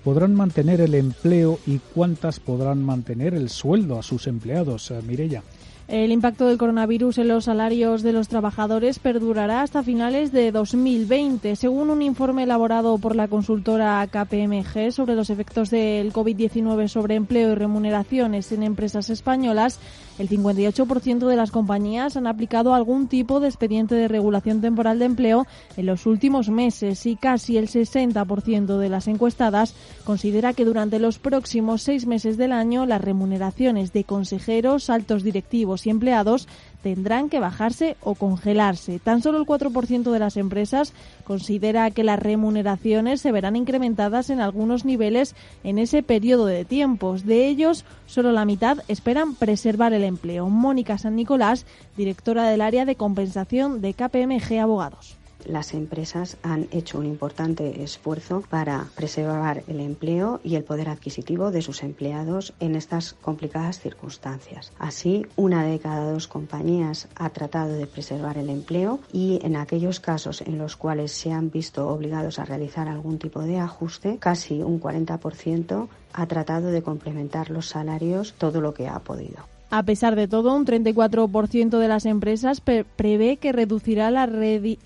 podrán 0.03 0.35
mantener 0.35 0.81
el 0.81 0.96
empleo 0.96 1.61
y 1.64 1.79
cuántas 1.79 2.40
podrán 2.40 2.83
mantener 2.83 3.35
el 3.35 3.50
sueldo 3.50 4.00
a 4.00 4.03
sus 4.03 4.27
empleados. 4.27 4.90
Eh, 4.90 5.00
Mirella. 5.07 5.44
El 5.87 6.12
impacto 6.12 6.47
del 6.47 6.57
coronavirus 6.57 7.18
en 7.18 7.29
los 7.29 7.44
salarios 7.44 8.03
de 8.03 8.14
los 8.14 8.29
trabajadores 8.29 8.99
perdurará 8.99 9.61
hasta 9.61 9.83
finales 9.83 10.33
de 10.33 10.51
2020, 10.51 11.57
según 11.57 11.90
un 11.90 12.01
informe 12.01 12.44
elaborado 12.44 12.97
por 12.97 13.14
la 13.14 13.29
consultora 13.29 14.07
KPMG 14.07 14.92
sobre 14.92 15.14
los 15.14 15.29
efectos 15.29 15.68
del 15.68 16.11
COVID-19 16.11 16.88
sobre 16.88 17.16
empleo 17.16 17.53
y 17.53 17.55
remuneraciones 17.55 18.51
en 18.53 18.62
empresas 18.62 19.11
españolas. 19.11 19.79
El 20.18 20.31
58% 20.31 21.27
de 21.27 21.37
las 21.37 21.51
compañías 21.51 22.16
han 22.16 22.29
aplicado 22.29 22.73
algún 22.73 23.07
tipo 23.07 23.40
de 23.40 23.49
expediente 23.49 23.94
de 23.94 24.09
regulación 24.09 24.62
temporal 24.62 24.99
de 24.99 25.05
empleo 25.05 25.47
en 25.77 25.85
los 25.85 26.07
últimos 26.07 26.49
meses 26.49 27.05
y 27.05 27.16
casi 27.16 27.59
el 27.59 27.68
60% 27.68 28.79
de 28.79 28.88
las 28.88 29.07
encuestadas 29.07 29.75
considera 30.05 30.55
que 30.55 30.64
durante 30.64 30.99
los 30.99 31.18
próximos 31.18 31.83
seis 31.83 32.07
meses 32.07 32.38
del 32.38 32.53
año 32.53 32.87
las 32.87 33.03
remuneraciones 33.03 33.92
de 33.92 34.05
consejeros, 34.05 34.88
altos 34.88 35.25
directivos 35.25 35.73
y 35.87 35.90
empleados 35.90 36.48
tendrán 36.82 37.28
que 37.28 37.40
bajarse 37.40 37.96
o 38.00 38.14
congelarse. 38.14 38.98
Tan 38.98 39.22
solo 39.22 39.38
el 39.38 39.46
4% 39.46 40.10
de 40.10 40.18
las 40.18 40.37
empresas 40.37 40.92
considera 41.24 41.90
que 41.90 42.04
las 42.04 42.18
remuneraciones 42.18 43.20
se 43.20 43.32
verán 43.32 43.56
incrementadas 43.56 44.30
en 44.30 44.40
algunos 44.40 44.84
niveles 44.84 45.34
en 45.64 45.78
ese 45.78 46.02
periodo 46.02 46.46
de 46.46 46.64
tiempos. 46.64 47.24
De 47.24 47.48
ellos, 47.48 47.84
solo 48.06 48.32
la 48.32 48.44
mitad 48.44 48.78
esperan 48.88 49.34
preservar 49.34 49.92
el 49.92 50.04
empleo. 50.04 50.48
Mónica 50.48 50.98
San 50.98 51.16
Nicolás, 51.16 51.66
directora 51.96 52.48
del 52.48 52.60
área 52.60 52.84
de 52.84 52.96
compensación 52.96 53.80
de 53.80 53.94
KPMG 53.94 54.58
Abogados 54.60 55.23
las 55.46 55.74
empresas 55.74 56.37
han 56.42 56.68
hecho 56.70 56.98
un 56.98 57.07
importante 57.07 57.83
esfuerzo 57.83 58.42
para 58.48 58.87
preservar 58.94 59.64
el 59.66 59.80
empleo 59.80 60.40
y 60.42 60.57
el 60.57 60.64
poder 60.64 60.88
adquisitivo 60.88 61.50
de 61.50 61.62
sus 61.62 61.83
empleados 61.83 62.54
en 62.61 62.76
estas 62.76 63.14
complicadas 63.14 63.80
circunstancias. 63.80 64.72
Así, 64.78 65.26
una 65.37 65.64
de 65.64 65.78
cada 65.78 66.12
dos 66.12 66.28
compañías 66.28 67.09
ha 67.16 67.30
tratado 67.30 67.74
de 67.74 67.87
preservar 67.87 68.38
el 68.38 68.48
empleo 68.48 69.00
y 69.12 69.40
en 69.42 69.57
aquellos 69.57 70.00
casos 70.00 70.40
en 70.42 70.59
los 70.59 70.76
cuales 70.76 71.12
se 71.12 71.33
han 71.33 71.50
visto 71.50 71.88
obligados 71.88 72.38
a 72.38 72.44
realizar 72.44 72.88
algún 72.88 73.18
tipo 73.18 73.40
de 73.40 73.59
ajuste, 73.59 74.18
casi 74.18 74.62
un 74.62 74.80
40% 74.80 75.88
ha 76.12 76.26
tratado 76.26 76.68
de 76.68 76.83
complementar 76.83 77.50
los 77.50 77.68
salarios 77.68 78.35
todo 78.38 78.61
lo 78.61 78.72
que 78.72 78.88
ha 78.88 78.98
podido. 79.00 79.54
A 79.76 79.82
pesar 79.82 80.14
de 80.14 80.28
todo, 80.28 80.54
un 80.54 80.66
34% 80.66 81.78
de 81.80 81.88
las 81.88 82.06
empresas 82.06 82.60
prevé 82.60 83.38
que 83.38 83.50
reducirá 83.50 84.12
la, 84.12 84.28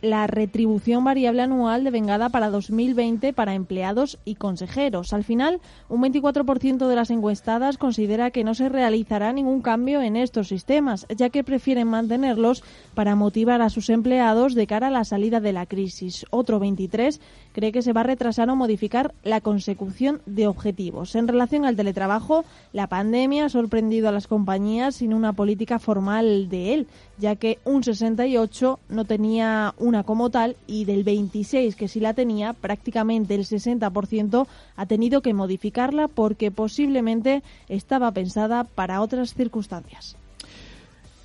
la, 0.00 0.26
retribución 0.26 1.04
variable 1.04 1.42
anual 1.42 1.84
de 1.84 1.90
vengada 1.90 2.30
para 2.30 2.48
2020 2.48 3.34
para 3.34 3.52
empleados 3.52 4.18
y 4.24 4.36
consejeros. 4.36 5.12
Al 5.12 5.24
final, 5.24 5.60
un 5.90 6.00
24% 6.00 6.86
de 6.86 6.96
las 6.96 7.10
encuestadas 7.10 7.76
considera 7.76 8.30
que 8.30 8.44
no 8.44 8.54
se 8.54 8.70
realizará 8.70 9.34
ningún 9.34 9.60
cambio 9.60 10.00
en 10.00 10.16
estos 10.16 10.48
sistemas, 10.48 11.06
ya 11.14 11.28
que 11.28 11.44
prefieren 11.44 11.88
mantenerlos 11.88 12.64
para 12.94 13.14
motivar 13.14 13.60
a 13.60 13.68
sus 13.68 13.90
empleados 13.90 14.54
de 14.54 14.66
cara 14.66 14.86
a 14.86 14.90
la 14.90 15.04
salida 15.04 15.40
de 15.40 15.52
la 15.52 15.66
crisis. 15.66 16.24
Otro 16.30 16.60
23% 16.60 17.20
cree 17.52 17.72
que 17.72 17.82
se 17.82 17.92
va 17.92 18.02
a 18.02 18.04
retrasar 18.04 18.48
o 18.48 18.56
modificar 18.56 19.12
la 19.24 19.40
consecución 19.40 20.22
de 20.26 20.46
objetivos. 20.46 21.16
En 21.16 21.26
relación 21.26 21.64
al 21.64 21.74
teletrabajo, 21.76 22.44
la 22.72 22.86
pandemia 22.86 23.46
ha 23.46 23.48
sorprendido 23.48 24.08
a 24.08 24.12
las 24.12 24.28
compañías 24.28 24.77
sin 24.92 25.12
una 25.12 25.32
política 25.32 25.78
formal 25.78 26.48
de 26.48 26.74
él, 26.74 26.86
ya 27.18 27.36
que 27.36 27.58
un 27.64 27.82
68 27.82 28.78
no 28.88 29.04
tenía 29.04 29.74
una 29.78 30.02
como 30.02 30.30
tal 30.30 30.56
y 30.66 30.84
del 30.84 31.04
26 31.04 31.76
que 31.76 31.88
sí 31.88 32.00
la 32.00 32.14
tenía, 32.14 32.52
prácticamente 32.52 33.34
el 33.34 33.44
60% 33.44 34.46
ha 34.76 34.86
tenido 34.86 35.20
que 35.20 35.34
modificarla 35.34 36.08
porque 36.08 36.50
posiblemente 36.50 37.42
estaba 37.68 38.12
pensada 38.12 38.64
para 38.64 39.00
otras 39.00 39.34
circunstancias. 39.34 40.16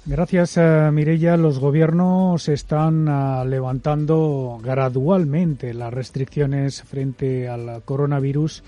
Gracias, 0.06 0.58
uh, 0.58 0.92
Mirella. 0.92 1.38
Los 1.38 1.60
gobiernos 1.60 2.50
están 2.50 3.08
uh, 3.08 3.46
levantando 3.46 4.60
gradualmente 4.62 5.74
las 5.74 5.94
restricciones 5.94 6.84
frente 6.84 7.48
al 7.48 7.82
coronavirus 7.86 8.64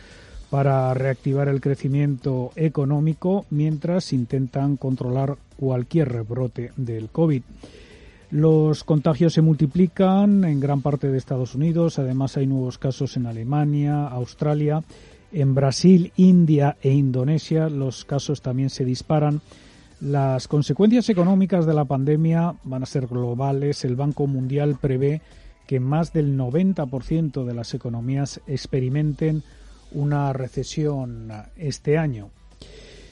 para 0.56 0.94
reactivar 0.94 1.50
el 1.50 1.60
crecimiento 1.60 2.54
económico 2.56 3.46
mientras 3.50 4.14
intentan 4.14 4.78
controlar 4.78 5.36
cualquier 5.58 6.08
rebrote 6.08 6.72
del 6.78 7.10
COVID. 7.10 7.42
Los 8.32 8.86
contagios 8.86 9.34
se 9.34 9.42
multiplican 9.42 10.46
en 10.46 10.62
gran 10.62 10.82
parte 10.82 11.12
de 11.12 11.18
Estados 11.18 11.56
Unidos. 11.56 12.00
Además, 12.00 12.38
hay 12.38 12.48
nuevos 12.48 12.78
casos 12.78 13.18
en 13.18 13.26
Alemania, 13.26 14.08
Australia. 14.08 14.82
En 15.34 15.56
Brasil, 15.56 16.14
India 16.16 16.78
e 16.82 16.94
Indonesia 16.94 17.68
los 17.68 18.06
casos 18.06 18.42
también 18.42 18.70
se 18.70 18.86
disparan. 18.86 19.42
Las 20.00 20.48
consecuencias 20.48 21.10
económicas 21.10 21.66
de 21.66 21.74
la 21.74 21.84
pandemia 21.84 22.56
van 22.64 22.84
a 22.84 22.86
ser 22.86 23.08
globales. 23.08 23.84
El 23.84 23.98
Banco 23.98 24.26
Mundial 24.26 24.78
prevé 24.80 25.22
que 25.68 25.82
más 25.82 26.14
del 26.14 26.38
90% 26.38 27.44
de 27.44 27.54
las 27.54 27.74
economías 27.74 28.40
experimenten 28.48 29.44
una 29.96 30.32
recesión 30.34 31.32
este 31.58 31.98
año. 31.98 32.30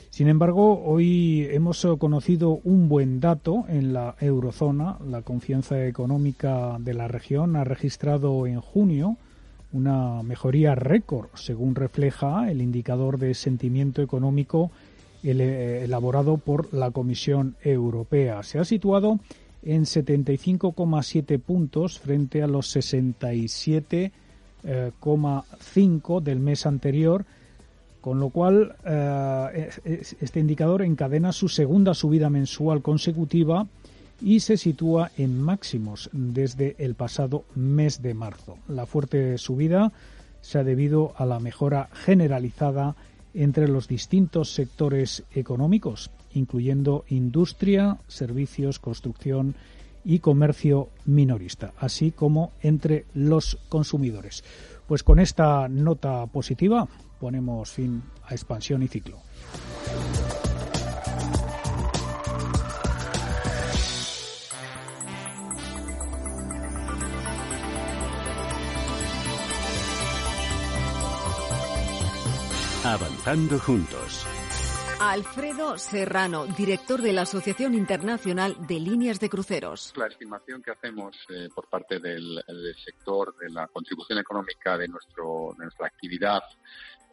Sin 0.10 0.28
embargo, 0.28 0.84
hoy 0.86 1.48
hemos 1.50 1.88
conocido 1.98 2.60
un 2.64 2.88
buen 2.88 3.20
dato 3.20 3.66
en 3.68 3.94
la 3.94 4.16
eurozona. 4.20 5.00
La 5.10 5.24
confianza 5.24 5.88
económica 5.88 6.78
de 6.80 6.94
la 6.94 7.08
región 7.08 7.56
ha 7.56 7.64
registrado 7.64 8.46
en 8.46 8.62
junio 8.62 9.18
una 9.72 10.22
mejoría 10.22 10.76
récord, 10.76 11.30
según 11.34 11.74
refleja 11.74 12.52
el 12.52 12.62
indicador 12.62 13.18
de 13.18 13.34
sentimiento 13.34 14.04
económico 14.04 14.70
elaborado 15.24 16.38
por 16.38 16.72
la 16.74 16.92
Comisión 16.92 17.56
Europea. 17.64 18.44
Se 18.44 18.60
ha 18.60 18.66
situado 18.66 19.20
en 19.64 19.86
75,7 19.86 21.40
puntos 21.40 22.00
frente 22.00 22.44
a 22.44 22.48
los 22.48 22.68
67 22.68 24.12
0,5 24.64 26.22
del 26.22 26.40
mes 26.40 26.66
anterior, 26.66 27.26
con 28.02 28.20
lo 28.20 28.30
cual 28.30 28.76
eh, 28.86 29.70
este 30.20 30.40
indicador 30.40 30.82
encadena 30.82 31.32
su 31.32 31.48
segunda 31.48 31.94
subida 31.94 32.30
mensual 32.30 32.82
consecutiva 32.82 33.68
y 34.22 34.40
se 34.40 34.58
sitúa 34.58 35.12
en 35.18 35.42
máximos 35.42 36.10
desde 36.14 36.76
el 36.80 36.96
pasado 36.96 37.46
mes 37.56 38.02
de 38.02 38.14
marzo. 38.14 38.58
La 38.68 38.86
fuerte 38.86 39.38
subida 39.38 39.92
se 40.42 40.60
ha 40.60 40.64
debido 40.64 41.14
a 41.18 41.26
la 41.26 41.40
mejora 41.40 41.90
generalizada 41.94 42.96
entre 43.34 43.68
los 43.68 43.88
distintos 43.88 44.54
sectores 44.54 45.24
económicos, 45.34 46.12
incluyendo 46.34 47.06
industria, 47.10 47.98
servicios, 48.08 48.80
construcción 48.80 49.56
y 50.06 50.20
comercio 50.20 50.90
minorista, 51.06 51.74
así 51.78 52.12
como 52.12 52.52
entre 52.62 53.06
los 53.14 53.58
consumidores. 53.70 54.44
Pues 54.88 55.04
con 55.04 55.20
esta 55.20 55.68
nota 55.70 56.26
positiva 56.28 56.88
ponemos 57.20 57.72
fin 57.72 58.04
a 58.26 58.34
expansión 58.34 58.84
y 58.84 58.88
ciclo. 58.88 59.20
Avanzando 72.84 73.58
juntos. 73.60 74.26
Alfredo 75.12 75.78
Serrano, 75.78 76.46
director 76.46 77.02
de 77.02 77.14
la 77.14 77.24
Asociación 77.24 77.74
Internacional 77.74 78.56
de 78.66 78.80
Líneas 78.80 79.20
de 79.20 79.30
Cruceros. 79.30 79.94
La 79.96 80.08
estimación 80.08 80.62
que 80.62 80.72
hacemos 80.72 81.16
eh, 81.30 81.50
por 81.54 81.68
parte 81.68 82.00
del, 82.00 82.42
sector 82.84 83.36
de 83.38 83.50
la 83.50 83.68
contribución 83.68 84.20
económica 84.20 84.78
de, 84.78 84.88
nuestro, 84.88 85.56
de 85.58 85.66
nuestra 85.66 85.88
actividad 85.88 86.42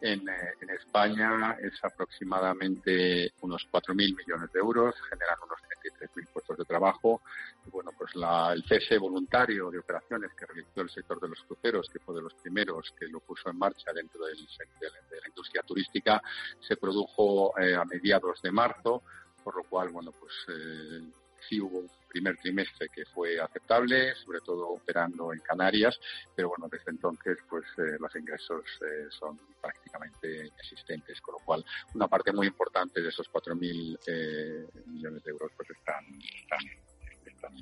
en, 0.01 0.27
eh, 0.27 0.33
en, 0.61 0.69
España 0.71 1.57
es 1.61 1.73
aproximadamente 1.83 3.33
unos 3.41 3.67
4.000 3.71 3.95
millones 3.95 4.51
de 4.51 4.59
euros, 4.59 4.95
generan 5.09 5.37
unos 5.43 5.59
33.000 5.83 6.27
puestos 6.33 6.57
de 6.57 6.65
trabajo. 6.65 7.21
Y 7.65 7.69
bueno, 7.69 7.91
pues 7.97 8.15
la, 8.15 8.51
el 8.53 8.63
cese 8.63 8.97
voluntario 8.97 9.69
de 9.69 9.79
operaciones 9.79 10.31
que 10.33 10.45
realizó 10.45 10.81
el 10.81 10.89
sector 10.89 11.19
de 11.21 11.29
los 11.29 11.41
cruceros, 11.43 11.87
que 11.91 11.99
fue 11.99 12.15
de 12.15 12.23
los 12.23 12.33
primeros 12.35 12.91
que 12.99 13.07
lo 13.07 13.19
puso 13.19 13.49
en 13.49 13.57
marcha 13.57 13.93
dentro 13.93 14.25
del, 14.25 14.37
de, 14.37 14.85
de 15.09 15.21
la 15.21 15.27
industria 15.27 15.61
turística, 15.63 16.21
se 16.59 16.75
produjo 16.77 17.57
eh, 17.59 17.75
a 17.75 17.85
mediados 17.85 18.41
de 18.41 18.51
marzo, 18.51 19.03
por 19.43 19.55
lo 19.55 19.63
cual, 19.63 19.89
bueno, 19.89 20.11
pues 20.11 20.33
eh, 20.49 21.01
sí 21.47 21.61
hubo 21.61 21.85
primer 22.11 22.37
trimestre 22.37 22.89
que 22.89 23.05
fue 23.05 23.39
aceptable, 23.39 24.13
sobre 24.15 24.41
todo 24.41 24.67
operando 24.69 25.33
en 25.33 25.39
Canarias, 25.39 25.99
pero 26.35 26.49
bueno, 26.49 26.67
desde 26.69 26.91
entonces 26.91 27.37
pues 27.49 27.65
eh, 27.77 27.97
los 27.99 28.13
ingresos 28.15 28.63
eh, 28.81 29.07
son 29.09 29.39
prácticamente 29.61 30.47
inexistentes, 30.47 31.21
con 31.21 31.33
lo 31.33 31.39
cual 31.39 31.65
una 31.95 32.07
parte 32.07 32.31
muy 32.33 32.47
importante 32.47 33.01
de 33.01 33.09
esos 33.09 33.31
4.000 33.31 33.99
eh, 34.07 34.67
millones 34.87 35.23
de 35.23 35.31
euros 35.31 35.51
pues 35.55 35.69
están, 35.69 36.03
están, 36.35 36.59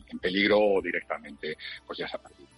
en 0.08 0.20
peligro 0.20 0.60
o 0.60 0.82
directamente 0.82 1.56
pues 1.86 2.00
ya 2.00 2.08
se 2.08 2.18
han 2.18 2.24
perdido. 2.24 2.50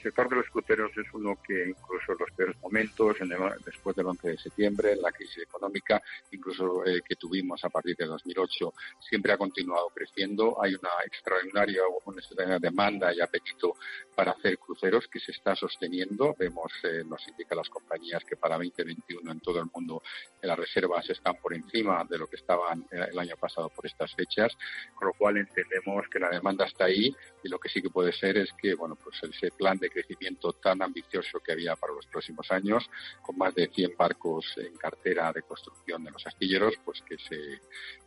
El 0.00 0.04
sector 0.04 0.30
de 0.30 0.36
los 0.36 0.48
cruceros 0.48 0.90
es 0.96 1.12
uno 1.12 1.36
que 1.46 1.68
incluso 1.68 2.12
en 2.12 2.18
los 2.20 2.30
peores 2.30 2.56
momentos, 2.62 3.18
después 3.66 3.94
del 3.94 4.06
11 4.06 4.30
de 4.30 4.38
septiembre, 4.38 4.96
la 4.96 5.12
crisis 5.12 5.42
económica, 5.42 6.00
incluso 6.30 6.86
eh, 6.86 7.02
que 7.06 7.16
tuvimos 7.16 7.62
a 7.66 7.68
partir 7.68 7.96
de 7.96 8.06
2008, 8.06 8.72
siempre 8.98 9.34
ha 9.34 9.36
continuado 9.36 9.90
creciendo. 9.90 10.56
Hay 10.62 10.74
una 10.74 10.88
extraordinaria, 11.04 11.82
una 12.06 12.18
extraordinaria 12.18 12.70
demanda 12.70 13.12
y 13.12 13.20
apetito 13.20 13.74
para 14.14 14.32
hacer 14.32 14.56
cruceros 14.56 15.06
que 15.06 15.20
se 15.20 15.32
está 15.32 15.54
sosteniendo. 15.54 16.34
Vemos, 16.38 16.72
eh, 16.84 17.04
nos 17.06 17.28
indican 17.28 17.58
las 17.58 17.68
compañías 17.68 18.24
que 18.24 18.36
para 18.36 18.56
2021 18.56 19.30
en 19.30 19.40
todo 19.40 19.60
el 19.60 19.66
mundo 19.70 20.02
las 20.40 20.58
reservas 20.58 21.10
están 21.10 21.36
por 21.42 21.52
encima 21.52 22.06
de 22.08 22.16
lo 22.16 22.26
que 22.26 22.36
estaban 22.36 22.86
eh, 22.90 23.08
el 23.12 23.18
año 23.18 23.36
pasado 23.38 23.68
por 23.68 23.84
estas 23.84 24.14
fechas, 24.14 24.56
con 24.94 25.08
lo 25.08 25.12
cual 25.12 25.36
entendemos 25.36 26.08
que 26.08 26.18
la 26.18 26.30
demanda 26.30 26.64
está 26.64 26.86
ahí 26.86 27.14
y 27.44 27.48
lo 27.50 27.58
que 27.58 27.68
sí 27.68 27.82
que 27.82 27.90
puede 27.90 28.12
ser 28.12 28.38
es 28.38 28.50
que, 28.54 28.74
bueno, 28.74 28.96
pues 28.96 29.22
ese 29.22 29.50
plan 29.50 29.76
de 29.76 29.89
crecimiento 29.90 30.52
tan 30.54 30.80
ambicioso 30.82 31.40
que 31.40 31.52
había 31.52 31.76
para 31.76 31.92
los 31.92 32.06
próximos 32.06 32.50
años, 32.50 32.88
con 33.20 33.36
más 33.36 33.54
de 33.54 33.68
100 33.68 33.96
barcos 33.96 34.46
en 34.56 34.74
cartera 34.76 35.32
de 35.32 35.42
construcción 35.42 36.04
de 36.04 36.10
los 36.10 36.26
astilleros, 36.26 36.74
pues 36.84 37.02
que 37.02 37.18
se 37.18 37.60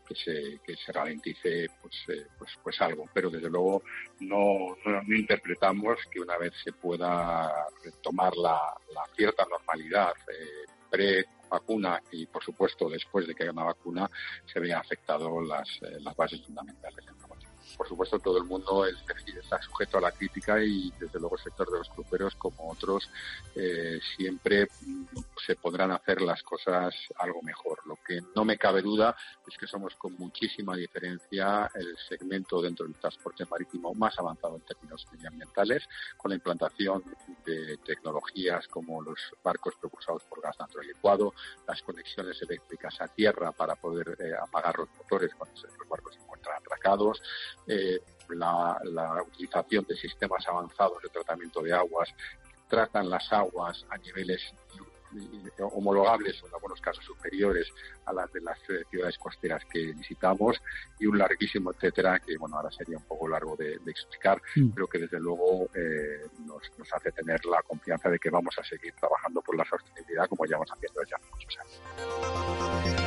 que 0.08 0.15
se, 0.15 0.60
que 0.65 0.76
se 0.76 0.91
ralentice 0.91 1.67
pues, 1.82 1.96
eh, 2.10 2.28
pues, 2.38 2.52
pues 2.62 2.82
algo. 2.82 3.06
Pero 3.13 3.30
desde 3.30 3.50
luego 3.50 3.84
no, 4.19 4.76
no, 4.86 5.15
interpretamos 5.15 6.00
que 6.12 6.19
una 6.19 6.38
vez 6.38 6.54
se 6.63 6.74
pueda 6.74 7.67
retomar 7.84 8.36
la, 8.36 8.60
cierta 9.15 9.46
normalidad 9.50 10.13
eh, 10.32 10.65
pre 10.89 11.26
vacuna 11.50 12.02
y 12.12 12.26
por 12.26 12.43
supuesto 12.43 12.89
después 12.89 13.28
de 13.28 13.36
que 13.36 13.43
haya 13.43 13.52
una 13.52 13.65
vacuna 13.65 14.10
se 14.52 14.60
vean 14.60 14.80
afectado 14.80 15.39
las, 15.41 15.69
eh, 15.84 16.00
las 16.00 16.15
bases 16.15 16.41
fundamentales 16.43 17.06
por 17.77 17.88
supuesto, 17.88 18.19
todo 18.19 18.38
el 18.38 18.45
mundo 18.45 18.86
es, 18.86 18.95
está 19.27 19.62
sujeto 19.62 19.97
a 19.97 20.01
la 20.01 20.12
crítica 20.12 20.63
y, 20.63 20.91
desde 20.99 21.19
luego, 21.19 21.36
el 21.38 21.43
sector 21.43 21.71
de 21.71 21.79
los 21.79 21.89
cruceros, 21.89 22.36
como 22.36 22.71
otros, 22.71 23.09
eh, 23.55 23.99
siempre 24.15 24.67
mm, 24.81 25.05
se 25.45 25.55
podrán 25.55 25.91
hacer 25.91 26.21
las 26.21 26.41
cosas 26.43 26.93
algo 27.17 27.41
mejor. 27.41 27.79
Lo 27.86 27.97
que 28.05 28.21
no 28.36 28.45
me 28.45 28.57
cabe 28.57 28.81
duda 28.81 29.15
es 29.47 29.57
que 29.57 29.67
somos 29.67 29.95
con 29.95 30.13
muchísima 30.17 30.75
diferencia 30.75 31.69
el 31.75 31.97
segmento 32.07 32.62
dentro 32.62 32.86
del 32.86 32.95
transporte 32.95 33.45
marítimo 33.45 33.93
más 33.93 34.17
avanzado 34.17 34.55
en 34.55 34.62
términos 34.62 35.05
medioambientales, 35.12 35.83
con 36.17 36.29
la 36.29 36.36
implantación 36.36 37.03
de 37.45 37.77
tecnologías 37.77 38.67
como 38.67 39.01
los 39.01 39.19
barcos 39.43 39.75
propulsados 39.79 40.23
por 40.23 40.41
gas 40.41 40.57
natural 40.59 40.88
licuado, 40.88 41.33
las 41.67 41.81
conexiones 41.81 42.41
eléctricas 42.41 42.99
a 43.01 43.07
tierra 43.07 43.51
para 43.51 43.75
poder 43.75 44.17
eh, 44.19 44.33
apagar 44.41 44.77
los 44.77 44.89
motores 44.97 45.33
cuando 45.36 45.62
los 45.62 45.89
barcos 45.89 46.17
atracados, 46.84 47.22
eh, 47.67 48.00
la, 48.30 48.78
utilización 49.28 49.86
de 49.88 49.96
sistemas 49.96 50.48
avanzados 50.48 51.02
de 51.02 51.10
tratamiento 51.10 51.62
de 51.62 51.74
aguas 51.74 52.10
tratan 52.67 53.10
las 53.10 53.32
aguas 53.32 53.86
a 53.89 53.98
niveles 53.98 54.41
homologables 55.60 56.41
o 56.41 56.48
en 56.48 56.56
algunos 56.56 56.82
casos 56.82 57.06
superiores 57.06 57.72
a 58.06 58.13
las 58.13 58.34
de 58.34 58.41
las 58.41 58.58
eh, 58.67 58.84
ciudades 58.89 59.15
costeras 59.19 59.62
que 59.72 59.93
visitamos 59.93 60.60
y 61.00 61.06
un 61.06 61.19
larguísimo 61.19 61.72
etcétera 61.72 62.19
que 62.19 62.36
bueno 62.36 62.58
ahora 62.58 62.72
sería 62.72 62.98
un 62.98 63.04
poco 63.04 63.28
largo 63.28 63.56
de, 63.56 63.76
explicar 63.86 64.41
mm. 64.56 64.69
pero 64.69 64.88
que 64.88 64.98
desde 64.98 65.19
luego 65.19 65.69
eh, 65.76 66.26
nos, 66.48 66.63
nos, 66.80 66.91
hace 66.93 67.12
tener 67.12 67.46
la 67.46 67.62
confianza 67.62 68.10
de 68.10 68.17
que 68.17 68.32
vamos 68.32 68.58
a 68.58 68.63
seguir 68.63 68.96
trabajando 68.96 69.39
por 69.43 69.56
la 69.56 69.65
sostenibilidad 69.65 70.28
como 70.28 70.48
ya 70.48 70.56
vamos 70.56 70.72
haciendo 70.72 71.04
ya 71.04 71.17
muchos 71.32 71.60
años. 71.60 73.02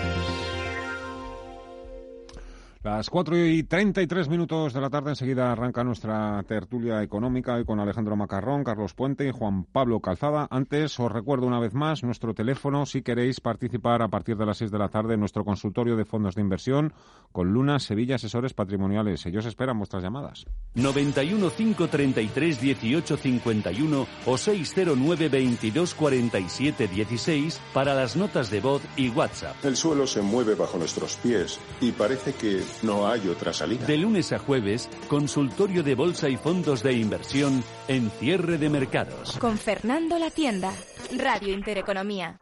Las 2.86 3.10
4 3.10 3.48
y 3.48 3.64
33 3.64 4.28
minutos 4.28 4.72
de 4.72 4.80
la 4.80 4.90
tarde 4.90 5.10
enseguida 5.10 5.50
arranca 5.50 5.82
nuestra 5.82 6.40
tertulia 6.46 7.02
económica 7.02 7.54
hoy 7.54 7.64
con 7.64 7.80
Alejandro 7.80 8.14
Macarrón, 8.14 8.62
Carlos 8.62 8.94
Puente 8.94 9.26
y 9.26 9.32
Juan 9.32 9.64
Pablo 9.64 9.98
Calzada. 9.98 10.46
Antes 10.52 11.00
os 11.00 11.10
recuerdo 11.10 11.48
una 11.48 11.58
vez 11.58 11.74
más 11.74 12.04
nuestro 12.04 12.32
teléfono 12.32 12.86
si 12.86 13.02
queréis 13.02 13.40
participar 13.40 14.02
a 14.02 14.08
partir 14.08 14.36
de 14.36 14.46
las 14.46 14.58
6 14.58 14.70
de 14.70 14.78
la 14.78 14.88
tarde 14.88 15.14
en 15.14 15.18
nuestro 15.18 15.44
consultorio 15.44 15.96
de 15.96 16.04
fondos 16.04 16.36
de 16.36 16.42
inversión 16.42 16.92
con 17.32 17.52
Luna 17.52 17.80
Sevilla 17.80 18.14
Asesores 18.14 18.54
Patrimoniales. 18.54 19.26
Ellos 19.26 19.46
esperan 19.46 19.78
vuestras 19.78 20.04
llamadas. 20.04 20.46
91 20.76 21.50
533 21.50 22.60
18 22.60 23.16
51 23.16 24.06
o 24.26 24.38
609 24.38 25.28
22 25.28 25.92
47 25.92 26.86
16 26.86 27.60
para 27.74 27.96
las 27.96 28.14
notas 28.14 28.48
de 28.48 28.60
voz 28.60 28.82
y 28.96 29.08
WhatsApp. 29.08 29.56
El 29.64 29.74
suelo 29.74 30.06
se 30.06 30.22
mueve 30.22 30.54
bajo 30.54 30.78
nuestros 30.78 31.16
pies 31.16 31.58
y 31.80 31.90
parece 31.90 32.32
que 32.32 32.62
no 32.82 33.08
hay 33.08 33.28
otra 33.28 33.52
salida. 33.52 33.86
De 33.86 33.96
lunes 33.96 34.32
a 34.32 34.38
jueves, 34.38 34.88
consultorio 35.08 35.82
de 35.82 35.94
bolsa 35.94 36.28
y 36.28 36.36
fondos 36.36 36.82
de 36.82 36.92
inversión 36.92 37.62
en 37.88 38.10
cierre 38.10 38.58
de 38.58 38.68
mercados. 38.70 39.36
Con 39.38 39.58
Fernando 39.58 40.18
La 40.18 40.30
Tienda, 40.30 40.72
Radio 41.16 41.52
Intereconomía. 41.52 42.38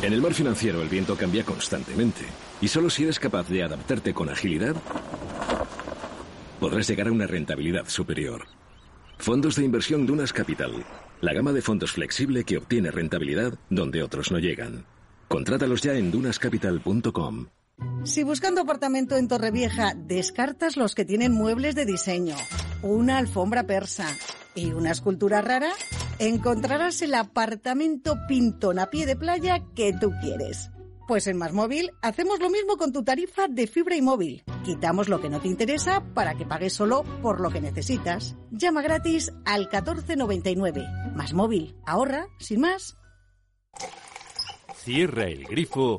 En 0.00 0.12
el 0.12 0.22
mar 0.22 0.32
financiero 0.32 0.80
el 0.80 0.88
viento 0.88 1.16
cambia 1.16 1.44
constantemente 1.44 2.22
y 2.60 2.68
solo 2.68 2.88
si 2.88 3.02
eres 3.02 3.18
capaz 3.18 3.48
de 3.48 3.64
adaptarte 3.64 4.14
con 4.14 4.28
agilidad 4.28 4.76
podrás 6.58 6.88
llegar 6.88 7.08
a 7.08 7.12
una 7.12 7.26
rentabilidad 7.26 7.88
superior. 7.88 8.46
Fondos 9.18 9.56
de 9.56 9.64
inversión 9.64 10.06
Dunas 10.06 10.32
Capital, 10.32 10.84
la 11.20 11.32
gama 11.32 11.52
de 11.52 11.62
fondos 11.62 11.92
flexible 11.92 12.44
que 12.44 12.58
obtiene 12.58 12.90
rentabilidad 12.90 13.54
donde 13.70 14.02
otros 14.02 14.30
no 14.30 14.38
llegan. 14.38 14.84
Contrátalos 15.28 15.82
ya 15.82 15.94
en 15.94 16.10
dunascapital.com. 16.10 17.46
Si 18.04 18.22
buscando 18.22 18.62
apartamento 18.62 19.16
en 19.16 19.28
Torrevieja 19.28 19.94
descartas 19.94 20.76
los 20.76 20.94
que 20.94 21.04
tienen 21.04 21.32
muebles 21.32 21.74
de 21.74 21.84
diseño, 21.84 22.36
una 22.82 23.18
alfombra 23.18 23.64
persa 23.64 24.08
y 24.54 24.72
una 24.72 24.92
escultura 24.92 25.42
rara, 25.42 25.72
encontrarás 26.18 27.02
el 27.02 27.14
apartamento 27.14 28.16
pintón 28.26 28.78
a 28.78 28.86
pie 28.86 29.06
de 29.06 29.16
playa 29.16 29.64
que 29.74 29.92
tú 29.92 30.10
quieres. 30.20 30.70
Pues 31.06 31.26
en 31.26 31.38
Más 31.38 31.52
Móvil 31.52 31.90
hacemos 32.02 32.38
lo 32.40 32.50
mismo 32.50 32.76
con 32.76 32.92
tu 32.92 33.02
tarifa 33.02 33.48
de 33.48 33.66
fibra 33.66 33.96
y 33.96 34.02
móvil. 34.02 34.44
Quitamos 34.64 35.08
lo 35.08 35.20
que 35.20 35.30
no 35.30 35.40
te 35.40 35.48
interesa 35.48 36.04
para 36.12 36.34
que 36.34 36.44
pagues 36.44 36.74
solo 36.74 37.02
por 37.22 37.40
lo 37.40 37.50
que 37.50 37.62
necesitas. 37.62 38.36
Llama 38.50 38.82
gratis 38.82 39.32
al 39.46 39.68
1499. 39.72 40.86
Más 41.14 41.32
Móvil. 41.32 41.76
Ahorra, 41.86 42.26
sin 42.38 42.60
más. 42.60 42.98
Cierra 44.74 45.24
el 45.24 45.44
grifo 45.44 45.98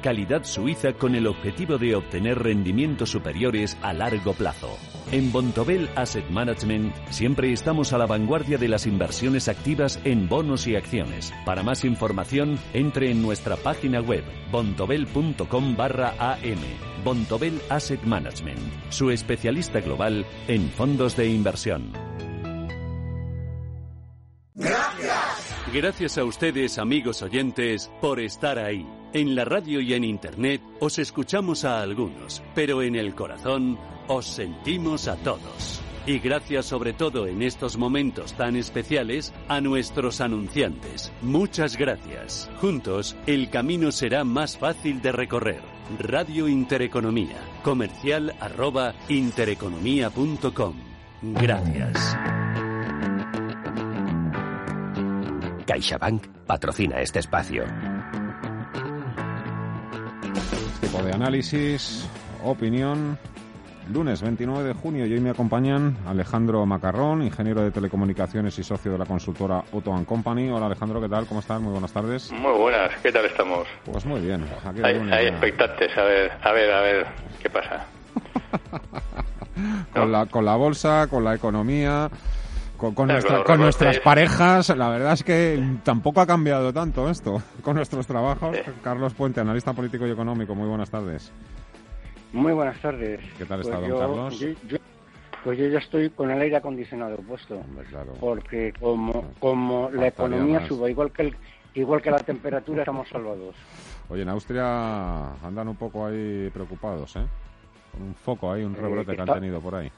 calidad 0.00 0.44
suiza 0.44 0.92
con 0.92 1.14
el 1.14 1.26
objetivo 1.26 1.78
de 1.78 1.94
obtener 1.94 2.38
rendimientos 2.38 3.10
superiores 3.10 3.76
a 3.82 3.92
largo 3.92 4.32
plazo. 4.34 4.76
En 5.12 5.32
Bontobel 5.32 5.88
Asset 5.96 6.28
Management 6.30 6.94
siempre 7.10 7.52
estamos 7.52 7.92
a 7.92 7.98
la 7.98 8.06
vanguardia 8.06 8.58
de 8.58 8.68
las 8.68 8.86
inversiones 8.86 9.48
activas 9.48 10.00
en 10.04 10.28
bonos 10.28 10.66
y 10.66 10.76
acciones. 10.76 11.32
Para 11.44 11.62
más 11.62 11.84
información, 11.84 12.58
entre 12.72 13.10
en 13.10 13.22
nuestra 13.22 13.56
página 13.56 14.00
web 14.00 14.24
bontobel.com 14.50 15.76
barra 15.76 16.14
am. 16.18 16.58
Bontobel 17.04 17.60
Asset 17.68 18.02
Management, 18.02 18.58
su 18.90 19.10
especialista 19.10 19.80
global 19.80 20.26
en 20.46 20.68
fondos 20.70 21.16
de 21.16 21.28
inversión. 21.28 21.92
Gracias. 24.54 25.54
Gracias 25.72 26.18
a 26.18 26.24
ustedes, 26.24 26.78
amigos 26.78 27.22
oyentes, 27.22 27.90
por 28.00 28.20
estar 28.20 28.58
ahí. 28.58 28.86
En 29.14 29.34
la 29.34 29.46
radio 29.46 29.80
y 29.80 29.94
en 29.94 30.04
Internet 30.04 30.60
os 30.80 30.98
escuchamos 30.98 31.64
a 31.64 31.80
algunos, 31.80 32.42
pero 32.54 32.82
en 32.82 32.94
el 32.94 33.14
corazón 33.14 33.78
os 34.06 34.26
sentimos 34.26 35.08
a 35.08 35.16
todos. 35.16 35.80
Y 36.06 36.18
gracias 36.18 36.66
sobre 36.66 36.92
todo 36.92 37.26
en 37.26 37.42
estos 37.42 37.78
momentos 37.78 38.34
tan 38.34 38.54
especiales 38.54 39.32
a 39.48 39.62
nuestros 39.62 40.20
anunciantes. 40.20 41.10
Muchas 41.22 41.76
gracias. 41.78 42.50
Juntos, 42.60 43.16
el 43.26 43.48
camino 43.48 43.92
será 43.92 44.24
más 44.24 44.58
fácil 44.58 45.00
de 45.00 45.12
recorrer. 45.12 45.62
Radio 45.98 46.46
Intereconomía. 46.46 47.36
Comercial 47.62 48.34
arroba 48.40 48.94
intereconomía.com. 49.08 50.74
Gracias. 51.22 52.16
CaixaBank 55.66 56.26
patrocina 56.46 57.00
este 57.00 57.18
espacio. 57.20 57.64
Tipo 60.90 61.02
de 61.02 61.12
análisis, 61.12 62.08
opinión. 62.42 63.18
Lunes 63.92 64.22
29 64.22 64.68
de 64.68 64.72
junio 64.72 65.04
y 65.04 65.12
hoy 65.12 65.20
me 65.20 65.28
acompañan 65.28 65.98
Alejandro 66.06 66.64
Macarrón, 66.64 67.20
ingeniero 67.20 67.60
de 67.60 67.70
telecomunicaciones 67.70 68.58
y 68.58 68.62
socio 68.62 68.92
de 68.92 68.98
la 68.98 69.04
consultora 69.04 69.64
Auto 69.70 69.92
Company. 70.06 70.48
Hola 70.48 70.64
Alejandro, 70.64 70.98
¿qué 71.02 71.08
tal? 71.10 71.26
¿Cómo 71.26 71.40
estás? 71.40 71.60
Muy 71.60 71.72
buenas 71.72 71.92
tardes. 71.92 72.32
Muy 72.32 72.52
buenas, 72.52 72.90
¿qué 73.02 73.12
tal 73.12 73.26
estamos? 73.26 73.68
Pues 73.84 74.06
muy 74.06 74.22
bien. 74.22 74.46
hay, 74.82 75.26
expectantes, 75.26 75.94
a 75.98 76.04
ver, 76.04 76.32
a 76.42 76.52
ver, 76.52 76.72
a 76.72 76.80
ver, 76.80 77.06
¿qué 77.42 77.50
pasa? 77.50 77.86
con, 79.92 80.10
la, 80.10 80.24
con 80.24 80.46
la 80.46 80.56
bolsa, 80.56 81.06
con 81.10 81.22
la 81.22 81.34
economía, 81.34 82.08
con, 82.78 82.94
con, 82.94 83.08
nuestras 83.60 83.98
parejas, 84.00 84.74
la 84.76 84.88
verdad 84.88 85.12
es 85.12 85.24
que 85.24 85.62
tampoco 85.84 86.20
ha 86.20 86.26
cambiado 86.26 86.72
tanto 86.72 87.10
esto. 87.10 87.42
Con 87.62 87.74
nuestros 87.76 88.06
trabajos, 88.06 88.56
Carlos 88.82 89.14
Puente, 89.14 89.40
analista 89.40 89.72
político 89.72 90.06
y 90.06 90.12
económico, 90.12 90.54
muy 90.54 90.68
buenas 90.68 90.88
tardes. 90.88 91.32
Muy 92.32 92.52
buenas 92.52 92.80
tardes. 92.80 93.20
¿Qué 93.36 93.44
tal 93.44 93.60
está, 93.60 93.78
pues 93.78 93.90
don 93.90 93.98
Carlos? 93.98 94.44
pues 95.44 95.58
yo 95.58 95.66
ya 95.68 95.78
estoy 95.78 96.10
con 96.10 96.30
el 96.30 96.40
aire 96.40 96.56
acondicionado 96.56 97.16
puesto. 97.16 97.60
Porque 98.20 98.72
como, 98.78 99.32
como 99.40 99.90
la 99.90 100.08
economía 100.08 100.66
suba 100.66 100.90
igual 100.90 101.10
que, 101.10 101.22
el, 101.22 101.36
igual 101.74 102.00
que 102.02 102.10
la 102.10 102.18
temperatura, 102.18 102.82
estamos 102.82 103.08
salvados. 103.08 103.54
Oye, 104.08 104.22
en 104.22 104.28
Austria 104.28 105.32
andan 105.42 105.68
un 105.68 105.76
poco 105.76 106.06
ahí 106.06 106.50
preocupados, 106.52 107.16
¿eh? 107.16 107.26
un 108.00 108.14
foco 108.14 108.52
ahí, 108.52 108.62
un 108.64 108.74
eh, 108.74 108.78
rebrote 108.80 109.14
que 109.14 109.22
han 109.22 109.34
tenido 109.34 109.60
por 109.60 109.74
ahí. 109.74 109.90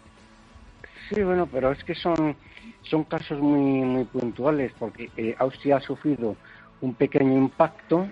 Sí, 1.08 1.22
bueno, 1.22 1.48
pero 1.50 1.72
es 1.72 1.82
que 1.84 1.94
son, 1.94 2.36
son 2.82 3.04
casos 3.04 3.38
muy, 3.40 3.82
muy 3.82 4.04
puntuales, 4.04 4.72
porque 4.78 5.10
eh, 5.16 5.34
Austria 5.38 5.76
ha 5.76 5.80
sufrido 5.80 6.36
un 6.80 6.94
pequeño 6.94 7.36
impacto 7.36 8.08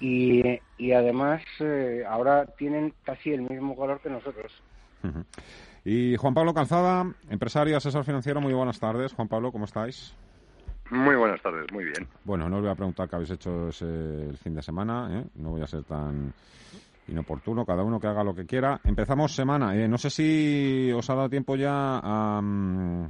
y, 0.00 0.42
y 0.78 0.92
además 0.92 1.42
eh, 1.60 2.04
ahora 2.08 2.46
tienen 2.46 2.94
casi 3.04 3.32
el 3.32 3.42
mismo 3.42 3.76
color 3.76 4.00
que 4.00 4.10
nosotros. 4.10 4.52
Y 5.84 6.16
Juan 6.16 6.34
Pablo 6.34 6.54
Calzada, 6.54 7.06
empresario, 7.30 7.76
asesor 7.76 8.04
financiero, 8.04 8.40
muy 8.40 8.52
buenas 8.52 8.78
tardes. 8.78 9.12
Juan 9.12 9.28
Pablo, 9.28 9.52
¿cómo 9.52 9.64
estáis? 9.64 10.14
Muy 10.90 11.16
buenas 11.16 11.40
tardes, 11.42 11.66
muy 11.72 11.84
bien. 11.84 12.08
Bueno, 12.24 12.48
no 12.48 12.56
os 12.56 12.62
voy 12.62 12.70
a 12.70 12.74
preguntar 12.74 13.08
qué 13.08 13.16
habéis 13.16 13.30
hecho 13.30 13.68
ese, 13.68 13.84
el 13.84 14.36
fin 14.38 14.54
de 14.54 14.62
semana, 14.62 15.20
¿eh? 15.20 15.24
no 15.36 15.50
voy 15.50 15.62
a 15.62 15.66
ser 15.66 15.84
tan 15.84 16.32
inoportuno, 17.08 17.64
cada 17.64 17.82
uno 17.82 18.00
que 18.00 18.06
haga 18.06 18.24
lo 18.24 18.34
que 18.34 18.46
quiera. 18.46 18.80
Empezamos 18.84 19.34
semana, 19.34 19.76
eh, 19.76 19.86
no 19.86 19.98
sé 19.98 20.10
si 20.10 20.90
os 20.92 21.08
ha 21.10 21.14
dado 21.14 21.28
tiempo 21.28 21.56
ya 21.56 22.00
a, 22.02 22.40
mm, 22.42 23.08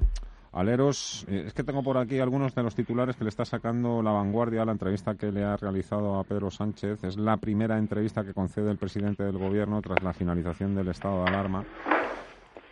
a 0.59 0.64
leeros, 0.64 1.25
eh, 1.29 1.44
es 1.47 1.55
que 1.55 1.62
tengo 1.62 1.85
por 1.85 1.99
aquí 1.99 2.18
algunos 2.18 2.53
de 2.53 2.64
los 2.64 2.75
titulares 2.75 3.14
que 3.14 3.23
le 3.23 3.31
está 3.31 3.44
sacando 3.44 4.03
la 4.03 4.11
vanguardia 4.11 4.62
a 4.62 4.64
la 4.64 4.73
entrevista 4.73 5.14
que 5.14 5.31
le 5.31 5.44
ha 5.44 5.57
realizado 5.57 6.18
a 6.18 6.25
Pedro 6.25 6.51
Sánchez. 6.51 7.05
Es 7.05 7.16
la 7.16 7.37
primera 7.37 7.79
entrevista 7.79 8.25
que 8.25 8.35
concede 8.35 8.73
el 8.73 8.77
presidente 8.77 9.23
del 9.23 9.38
gobierno 9.38 9.81
tras 9.81 10.03
la 10.03 10.12
finalización 10.12 10.75
del 10.75 10.88
estado 10.88 11.23
de 11.23 11.29
alarma. 11.29 11.64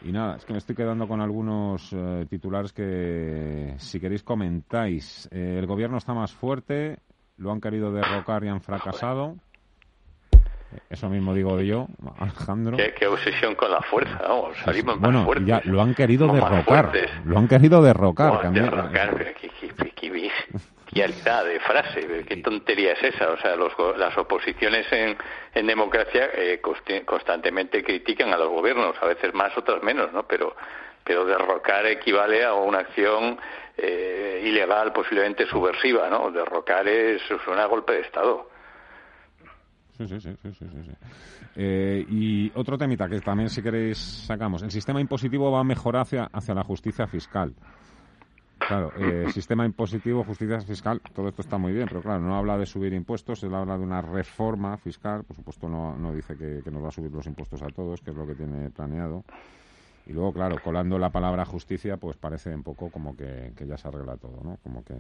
Y 0.03 0.11
nada, 0.11 0.35
es 0.35 0.45
que 0.45 0.53
me 0.53 0.59
estoy 0.59 0.75
quedando 0.75 1.07
con 1.07 1.21
algunos 1.21 1.93
eh, 1.93 2.27
titulares 2.29 2.73
que, 2.73 3.77
si 3.79 4.01
queréis, 4.01 4.25
comentáis. 4.25 5.29
Eh, 5.31 5.57
el 5.61 5.67
gobierno 5.67 5.99
está 5.99 6.13
más 6.13 6.33
fuerte, 6.33 6.99
lo 7.37 7.53
han 7.53 7.61
querido 7.61 7.93
derrocar 7.93 8.43
y 8.43 8.49
han 8.49 8.63
fracasado. 8.63 9.37
Eso 10.91 11.09
mismo 11.09 11.35
digo 11.35 11.61
yo, 11.61 11.87
Alejandro. 12.19 12.77
Qué, 12.77 13.07
obsesión 13.07 13.55
con 13.55 13.71
la 13.71 13.81
fuerza, 13.83 14.19
vamos, 14.23 14.57
salimos 14.65 14.99
bueno, 15.01 15.19
más 15.19 15.27
fuertes. 15.27 15.47
ya 15.47 15.61
lo 15.65 15.81
han 15.81 15.95
querido 15.95 16.33
derrocar. 16.33 16.93
Lo 17.25 17.39
han 17.39 17.49
querido 17.49 17.83
derrocar. 17.83 18.53
derrocar, 18.53 19.35
de 21.45 21.61
frase. 21.61 22.25
¿Qué 22.27 22.37
tontería 22.39 22.93
es 22.93 23.03
esa? 23.03 23.31
O 23.31 23.37
sea, 23.39 23.55
las 23.97 24.17
oposiciones 24.17 24.91
en, 24.93 25.17
en 25.55 25.67
democracia 25.67 26.31
eh, 26.35 26.61
constantemente 27.05 27.83
critican 27.85 28.33
a 28.33 28.37
los 28.37 28.49
gobiernos, 28.49 28.97
a 29.01 29.07
veces 29.07 29.35
más, 29.35 29.57
otras 29.57 29.83
menos, 29.83 30.13
¿no? 30.13 30.27
Pero, 30.27 30.57
pero 31.05 31.25
derrocar 31.25 31.87
equivale 31.87 32.45
a 32.45 32.55
una 32.55 32.79
acción 32.79 33.39
eh, 33.77 34.43
ilegal, 34.45 34.93
posiblemente 34.93 35.47
subversiva, 35.47 36.09
¿no? 36.09 36.31
Derrocar 36.31 36.89
es, 36.89 37.23
suena 37.45 37.65
a 37.65 37.67
golpe 37.67 37.93
de 37.93 38.01
Estado. 38.01 38.56
Sí, 39.97 40.07
sí, 40.07 40.21
sí, 40.21 40.37
sí, 40.43 40.53
sí, 40.53 40.93
eh, 41.55 42.05
y 42.07 42.53
otro 42.55 42.77
temita 42.77 43.09
que 43.09 43.21
también, 43.21 43.49
si 43.49 43.63
queréis, 43.63 43.97
sacamos. 43.97 44.63
El 44.63 44.71
sistema 44.71 45.01
impositivo 45.01 45.51
va 45.51 45.61
a 45.61 45.65
mejorar 45.65 46.03
hacia, 46.03 46.25
hacia 46.25 46.55
la 46.55 46.63
justicia 46.63 47.07
fiscal. 47.07 47.55
Claro, 48.67 48.93
eh, 48.97 49.31
sistema 49.31 49.65
impositivo, 49.65 50.25
justicia 50.25 50.61
fiscal, 50.61 51.01
todo 51.15 51.29
esto 51.29 51.41
está 51.41 51.57
muy 51.57 51.73
bien, 51.73 51.87
pero 51.89 52.03
claro, 52.03 52.21
no 52.21 52.37
habla 52.37 52.59
de 52.59 52.67
subir 52.67 52.93
impuestos, 52.95 53.45
él 53.45 53.55
habla 53.55 53.79
de 53.79 53.85
una 53.85 54.03
reforma 54.03 54.77
fiscal, 54.77 55.23
por 55.23 55.37
supuesto 55.37 55.69
no, 55.69 55.97
no 55.97 56.13
dice 56.13 56.37
que, 56.37 56.69
nos 56.73 56.83
va 56.83 56.89
a 56.89 56.91
subir 56.91 57.13
los 57.13 57.27
impuestos 57.27 57.63
a 57.63 57.69
todos, 57.69 58.01
que 58.01 58.11
es 58.11 58.17
lo 58.17 58.27
que 58.27 58.35
tiene 58.35 58.69
planeado. 58.71 59.23
Y 60.05 60.13
luego, 60.13 60.33
claro, 60.33 60.57
colando 60.65 60.99
la 60.99 61.11
palabra 61.11 61.45
justicia, 61.45 61.97
pues 61.97 62.17
parece 62.17 62.53
un 62.55 62.65
poco 62.65 62.91
como 62.91 63.17
que, 63.17 63.53
ya 63.67 63.77
se 63.77 63.87
arregla 63.87 64.17
todo, 64.17 64.41
¿no? 64.43 64.57
Como 64.65 64.85
que, 64.85 64.95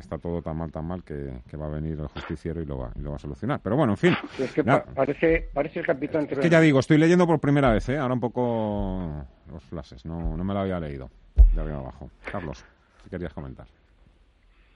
está 0.00 0.18
todo 0.18 0.42
tan 0.42 0.56
mal, 0.56 0.70
tan 0.72 0.84
mal, 0.84 1.02
que, 1.04 1.56
va 1.56 1.66
a 1.66 1.70
venir 1.70 1.98
el 1.98 2.08
justiciero 2.08 2.60
y 2.60 2.66
lo 2.66 2.78
va, 2.78 2.92
y 2.96 3.00
lo 3.00 3.10
va 3.10 3.16
a 3.16 3.20
solucionar. 3.20 3.60
Pero 3.62 3.76
bueno, 3.76 3.92
en 3.92 3.96
fin. 3.96 4.16
Es 4.38 4.52
que 4.52 4.64
parece, 4.64 5.48
parece 5.52 5.80
el 5.80 5.86
capitán... 5.86 6.26
Es 6.30 6.38
que 6.38 6.50
ya 6.50 6.60
digo, 6.60 6.80
estoy 6.80 6.98
leyendo 6.98 7.26
por 7.26 7.38
primera 7.38 7.72
vez, 7.72 7.88
¿eh? 7.88 7.98
Ahora 7.98 8.14
un 8.14 8.20
poco 8.20 9.26
los 9.50 9.62
flashes, 9.64 10.04
no, 10.04 10.36
no 10.36 10.44
me 10.44 10.52
lo 10.54 10.60
había 10.60 10.80
leído 10.80 11.08
de 11.54 11.60
arriba 11.60 11.78
abajo. 11.78 12.10
Carlos 12.30 12.64
querías 13.10 13.34
comentar. 13.34 13.66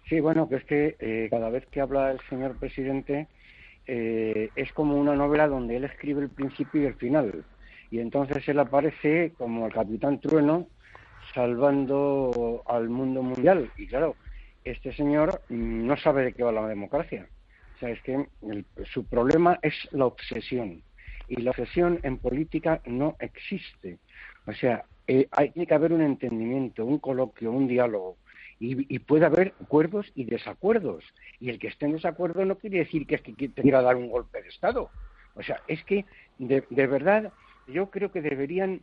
Sí, 0.09 0.21
bueno, 0.21 0.49
que 0.49 0.57
es 0.57 0.65
que 0.65 0.97
eh, 0.99 1.29
cada 1.31 1.49
vez 1.49 1.67
que 1.67 1.81
habla 1.81 2.11
el 2.11 2.21
señor 2.29 2.57
presidente 2.57 3.29
eh, 3.87 4.51
es 4.55 4.73
como 4.73 4.97
una 4.97 5.15
novela 5.15 5.49
donde 5.49 5.77
él 5.77 5.85
escribe 5.85 6.23
el 6.23 6.29
principio 6.29 6.83
y 6.83 6.87
el 6.87 6.95
final. 6.95 7.45
Y 7.91 8.01
entonces 8.01 8.47
él 8.49 8.59
aparece 8.59 9.33
como 9.39 9.67
el 9.67 9.73
capitán 9.73 10.21
trueno 10.21 10.67
salvando 11.33 12.63
al 12.67 12.89
mundo 12.89 13.23
mundial. 13.23 13.71
Y 13.77 13.87
claro, 13.87 14.17
este 14.65 14.93
señor 14.95 15.43
no 15.49 15.97
sabe 15.97 16.25
de 16.25 16.33
qué 16.33 16.43
va 16.43 16.53
la 16.53 16.67
democracia. 16.67 17.29
O 17.77 17.79
sea, 17.79 17.91
es 17.91 18.01
que 18.03 18.27
su 18.85 19.05
problema 19.07 19.59
es 19.63 19.75
la 19.93 20.07
obsesión. 20.07 20.83
Y 21.29 21.43
la 21.43 21.51
obsesión 21.51 22.01
en 22.03 22.19
política 22.19 22.81
no 22.87 23.17
existe. 23.19 23.99
O 24.47 24.53
sea, 24.53 24.85
eh, 25.07 25.29
hay, 25.31 25.51
tiene 25.51 25.67
que 25.67 25.75
haber 25.75 25.93
un 25.93 26.03
entendimiento, 26.03 26.85
un 26.85 26.99
coloquio, 26.99 27.51
un 27.51 27.67
diálogo. 27.67 28.17
Y, 28.61 28.99
puede 29.01 29.27
haber 29.27 29.53
acuerdos 29.61 30.11
y 30.15 30.25
desacuerdos. 30.25 31.05
Y 31.39 31.51
el 31.51 31.59
que 31.59 31.69
esté 31.69 31.85
en 31.87 31.93
desacuerdo 31.93 32.45
no 32.45 32.57
quiere 32.57 32.79
decir 32.79 33.07
que 33.07 33.17
es 33.17 33.21
que 33.21 33.35
quiera 33.35 33.83
dar 33.83 33.97
un 33.97 34.09
golpe 34.09 34.41
de 34.41 34.49
Estado. 34.49 34.91
O 35.35 35.43
sea, 35.43 35.61
es 35.69 35.85
que 35.85 36.07
de, 36.39 36.87
verdad 36.87 37.33
yo 37.67 37.91
creo 37.91 38.11
que 38.11 38.23
deberían 38.23 38.81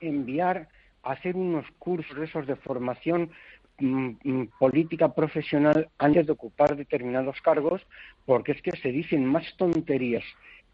enviar 0.00 0.68
a 1.02 1.12
hacer 1.12 1.36
unos 1.36 1.66
cursos 1.78 2.16
esos 2.18 2.46
de 2.46 2.54
formación 2.54 3.30
política 4.58 5.12
profesional 5.12 5.88
antes 5.98 6.26
de 6.26 6.32
ocupar 6.32 6.76
determinados 6.76 7.40
cargos, 7.40 7.82
porque 8.26 8.52
es 8.52 8.62
que 8.62 8.72
se 8.72 8.92
dicen 8.92 9.24
más 9.24 9.44
tonterías 9.56 10.24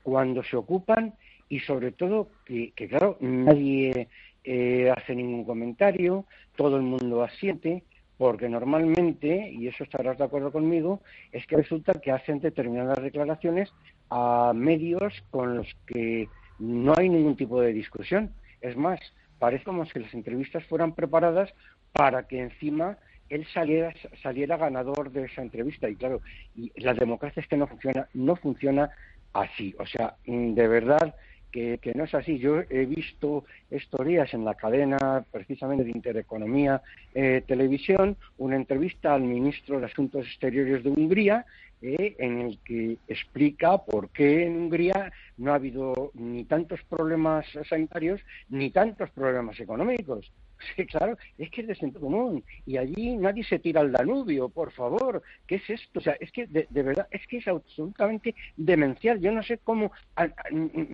cuando 0.03 0.42
se 0.42 0.57
ocupan 0.57 1.14
y 1.49 1.61
sobre 1.61 1.92
todo 1.92 2.29
que, 2.44 2.73
que 2.77 2.88
claro, 2.88 3.16
nadie 3.21 4.09
eh, 4.44 4.92
hace 4.97 5.14
ningún 5.14 5.44
comentario, 5.44 6.25
todo 6.57 6.77
el 6.77 6.83
mundo 6.83 7.23
asiente, 7.23 7.83
porque 8.16 8.49
normalmente, 8.49 9.51
y 9.51 9.68
eso 9.68 9.85
estarás 9.85 10.18
de 10.18 10.25
acuerdo 10.25 10.51
conmigo, 10.51 11.01
es 11.33 11.47
que 11.47 11.57
resulta 11.57 12.01
que 12.01 12.11
hacen 12.11 12.40
determinadas 12.40 13.03
declaraciones 13.03 13.73
a 14.11 14.53
medios 14.55 15.14
con 15.31 15.57
los 15.57 15.68
que 15.87 16.29
no 16.59 16.94
hay 16.97 17.09
ningún 17.09 17.37
tipo 17.37 17.61
de 17.61 17.73
discusión. 17.73 18.33
Es 18.61 18.77
más, 18.77 19.01
parece 19.38 19.64
como 19.64 19.87
si 19.87 19.99
las 20.01 20.12
entrevistas 20.14 20.64
fueran 20.66 20.94
preparadas 20.94 21.53
para 21.98 22.28
que 22.28 22.40
encima 22.40 22.96
él 23.28 23.44
saliera, 23.52 23.92
saliera 24.22 24.56
ganador 24.56 25.11
de 25.11 25.24
esa 25.24 25.42
entrevista. 25.42 25.88
Y 25.88 25.96
claro, 25.96 26.20
y 26.54 26.70
la 26.80 26.94
democracia 26.94 27.42
es 27.42 27.48
que 27.48 27.56
no 27.56 27.66
funciona, 27.66 28.08
no 28.14 28.37
funciona 28.37 28.88
así. 29.32 29.74
O 29.80 29.84
sea, 29.84 30.14
de 30.24 30.68
verdad, 30.68 31.12
que, 31.50 31.80
no 31.96 32.04
es 32.04 32.14
así. 32.14 32.38
Yo 32.38 32.61
he 32.70 32.87
visto 32.87 33.46
estos 33.68 34.06
días 34.06 34.32
en 34.32 34.44
la 34.44 34.54
cadena 34.54 35.24
precisamente 35.32 35.82
de 35.82 35.90
Intereconomía 35.90 36.82
eh, 37.14 37.42
Televisión 37.48 38.16
una 38.37 38.54
entrevista 38.54 39.12
al 39.12 39.22
ministro 39.22 39.80
de 39.80 39.87
Asuntos 39.87 40.24
Exteriores 40.24 40.84
de 40.84 40.90
Hungría 40.90 41.46
eh, 41.82 42.14
en 42.20 42.42
el 42.42 42.58
que 42.61 42.98
explica 43.08 43.78
por 43.78 44.11
qué 44.11 44.46
en 44.46 44.54
Hungría 44.56 45.11
no 45.37 45.50
ha 45.50 45.56
habido 45.56 46.12
ni 46.14 46.44
tantos 46.44 46.80
problemas 46.84 47.44
sanitarios 47.68 48.20
ni 48.50 48.70
tantos 48.70 49.11
problemas 49.11 49.58
económicos. 49.58 50.30
Sí, 50.77 50.87
claro, 50.87 51.16
es 51.38 51.51
que 51.51 51.62
es 51.62 51.68
de 51.68 51.75
sentido 51.75 52.01
común. 52.01 52.44
Y 52.66 52.77
allí 52.77 53.16
nadie 53.16 53.44
se 53.44 53.59
tira 53.59 53.81
al 53.81 53.92
Danubio, 53.92 54.49
por 54.49 54.73
favor. 54.73 55.23
¿Qué 55.47 55.57
es 55.57 55.71
esto? 55.71 55.99
O 55.99 56.03
sea, 56.03 56.16
es 56.21 56.31
que 56.33 56.47
de, 56.47 56.66
verdad, 56.71 57.07
es 57.11 57.27
que 57.27 57.38
es 57.38 57.49
absolutamente 57.49 58.35
demencial. 58.57 59.21
Yo 59.21 59.33
no 59.33 59.42
sé 59.42 59.59
cómo. 59.59 59.92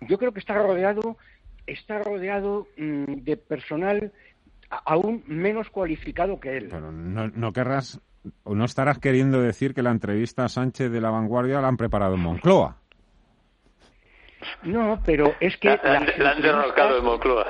Yo 0.07 0.17
creo 0.17 0.31
que 0.31 0.39
está 0.39 0.55
rodeado, 0.55 1.17
está 1.65 1.99
rodeado 1.99 2.67
mm, 2.77 3.23
de 3.23 3.37
personal 3.37 4.11
aún 4.69 5.23
menos 5.27 5.69
cualificado 5.69 6.39
que 6.39 6.57
él. 6.57 6.67
Pero 6.69 6.91
no, 6.91 7.27
no 7.27 7.53
querrás 7.53 8.01
o 8.43 8.55
no 8.55 8.65
estarás 8.65 8.99
queriendo 8.99 9.41
decir 9.41 9.73
que 9.73 9.83
la 9.83 9.91
entrevista 9.91 10.45
a 10.45 10.49
Sánchez 10.49 10.91
de 10.91 11.01
la 11.01 11.11
Vanguardia 11.11 11.61
la 11.61 11.67
han 11.67 11.77
preparado 11.77 12.15
en 12.15 12.21
Moncloa. 12.21 12.77
No, 14.63 14.99
pero 15.05 15.35
es 15.39 15.57
que... 15.57 15.69
La, 15.69 16.31
han 16.31 16.41
derrocado 16.41 16.97
en 16.97 17.05
Moncloa. 17.05 17.45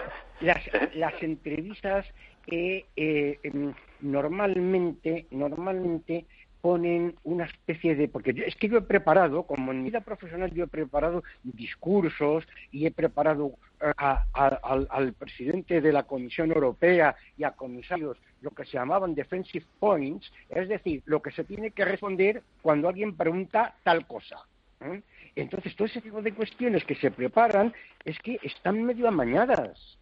Las, 0.45 1.23
entrevistas 1.23 2.05
eh, 2.47 2.85
em, 2.95 3.73
normalmente, 4.01 5.25
normalmente 5.31 6.25
ponen 6.65 7.13
una 7.23 7.45
especie 7.45 7.93
de 7.93 8.07
porque 8.07 8.33
es 8.47 8.55
que 8.55 8.67
yo 8.67 8.79
he 8.79 8.81
preparado 8.81 9.43
como 9.43 9.71
en 9.71 9.83
mi 9.83 9.89
vida 9.91 10.01
profesional 10.01 10.51
yo 10.51 10.63
he 10.63 10.67
preparado 10.67 11.23
discursos 11.43 12.47
y 12.71 12.87
he 12.87 12.91
preparado 12.91 13.51
eh, 13.79 13.91
al, 14.33 15.13
presidente 15.13 15.79
de 15.79 15.93
la 15.93 16.07
Comisión 16.07 16.51
Europea 16.51 17.15
y 17.37 17.43
a 17.43 17.51
comisarios 17.51 18.17
lo 18.41 18.49
que 18.49 18.65
se 18.65 18.79
llamaban 18.79 19.13
defensive 19.13 19.63
points 19.79 20.33
es 20.49 20.67
decir 20.67 21.03
lo 21.05 21.21
que 21.21 21.29
se 21.33 21.43
tiene 21.43 21.69
que 21.69 21.85
responder 21.85 22.41
cuando 22.63 22.89
alguien 22.89 23.15
pregunta 23.15 23.75
tal 23.83 24.07
cosa 24.07 24.37
¿eh? 24.81 25.03
entonces 25.35 25.75
todo 25.75 25.85
ese 25.85 26.01
tipo 26.01 26.23
de 26.23 26.33
cuestiones 26.33 26.83
que 26.83 26.95
se 26.95 27.11
preparan 27.11 27.75
es 28.03 28.17
que 28.17 28.39
están 28.41 28.83
medio 28.83 29.07
amañadas 29.07 29.99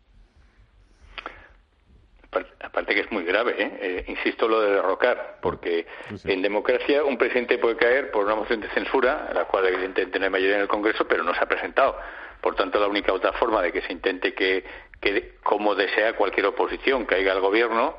aparte 2.61 2.93
que 2.93 3.01
es 3.01 3.11
muy 3.11 3.23
grave, 3.23 3.55
¿eh? 3.57 3.71
Eh, 3.81 4.05
insisto 4.07 4.47
lo 4.47 4.61
de 4.61 4.71
derrocar, 4.71 5.37
porque 5.41 5.85
en 6.25 6.41
democracia 6.41 7.03
un 7.03 7.17
presidente 7.17 7.57
puede 7.57 7.77
caer 7.77 8.11
por 8.11 8.25
una 8.25 8.35
moción 8.35 8.61
de 8.61 8.69
censura, 8.69 9.29
la 9.33 9.45
cual 9.45 9.67
evidentemente 9.67 10.19
no 10.19 10.25
hay 10.25 10.31
mayoría 10.31 10.55
en 10.55 10.61
el 10.61 10.67
Congreso, 10.67 11.05
pero 11.07 11.23
no 11.23 11.33
se 11.33 11.41
ha 11.41 11.47
presentado. 11.47 11.97
Por 12.41 12.55
tanto, 12.55 12.79
la 12.79 12.87
única 12.87 13.13
otra 13.13 13.31
forma 13.33 13.61
de 13.61 13.71
que 13.71 13.81
se 13.83 13.93
intente 13.93 14.33
que, 14.33 14.65
que 14.99 15.35
como 15.43 15.75
desea 15.75 16.13
cualquier 16.13 16.47
oposición, 16.47 17.05
caiga 17.05 17.31
al 17.31 17.39
gobierno, 17.39 17.97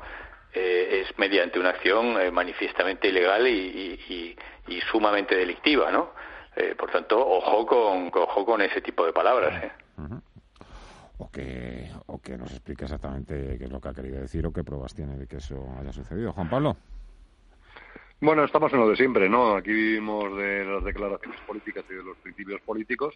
eh, 0.53 1.03
es 1.03 1.19
mediante 1.19 1.59
una 1.59 1.69
acción 1.69 2.19
eh, 2.21 2.31
manifiestamente 2.31 3.09
ilegal 3.09 3.45
y, 3.47 4.35
sumamente 4.91 5.35
delictiva, 5.35 5.91
¿no? 5.91 6.11
Eh, 6.55 6.75
por 6.77 6.89
tanto, 6.89 7.19
ojo 7.19 7.65
con, 7.65 8.11
ojo 8.13 8.45
con 8.45 8.61
ese 8.61 8.81
tipo 8.81 9.05
de 9.05 9.11
palabras. 9.11 9.63
¿eh? 9.63 9.71
O 11.17 11.29
que, 11.31 11.89
o 12.07 12.21
que 12.21 12.37
nos 12.37 12.51
explique 12.51 12.83
exactamente 12.83 13.57
qué 13.57 13.65
es 13.65 13.71
lo 13.71 13.79
que 13.79 13.89
ha 13.89 13.93
querido 13.93 14.19
decir 14.19 14.45
o 14.45 14.53
qué 14.53 14.63
pruebas 14.63 14.93
tiene 14.93 15.17
de 15.17 15.27
que 15.27 15.37
eso 15.37 15.67
haya 15.79 15.91
sucedido. 15.91 16.33
Juan 16.33 16.49
Pablo. 16.49 16.77
Bueno, 18.21 18.43
estamos 18.43 18.71
en 18.73 18.79
lo 18.79 18.89
de 18.89 18.95
siempre, 18.95 19.29
¿no? 19.29 19.55
Aquí 19.55 19.71
vivimos 19.71 20.35
de 20.37 20.65
las 20.65 20.83
declaraciones 20.83 21.39
políticas 21.41 21.83
y 21.89 21.93
de 21.93 22.03
los 22.03 22.17
principios 22.17 22.61
políticos 22.61 23.13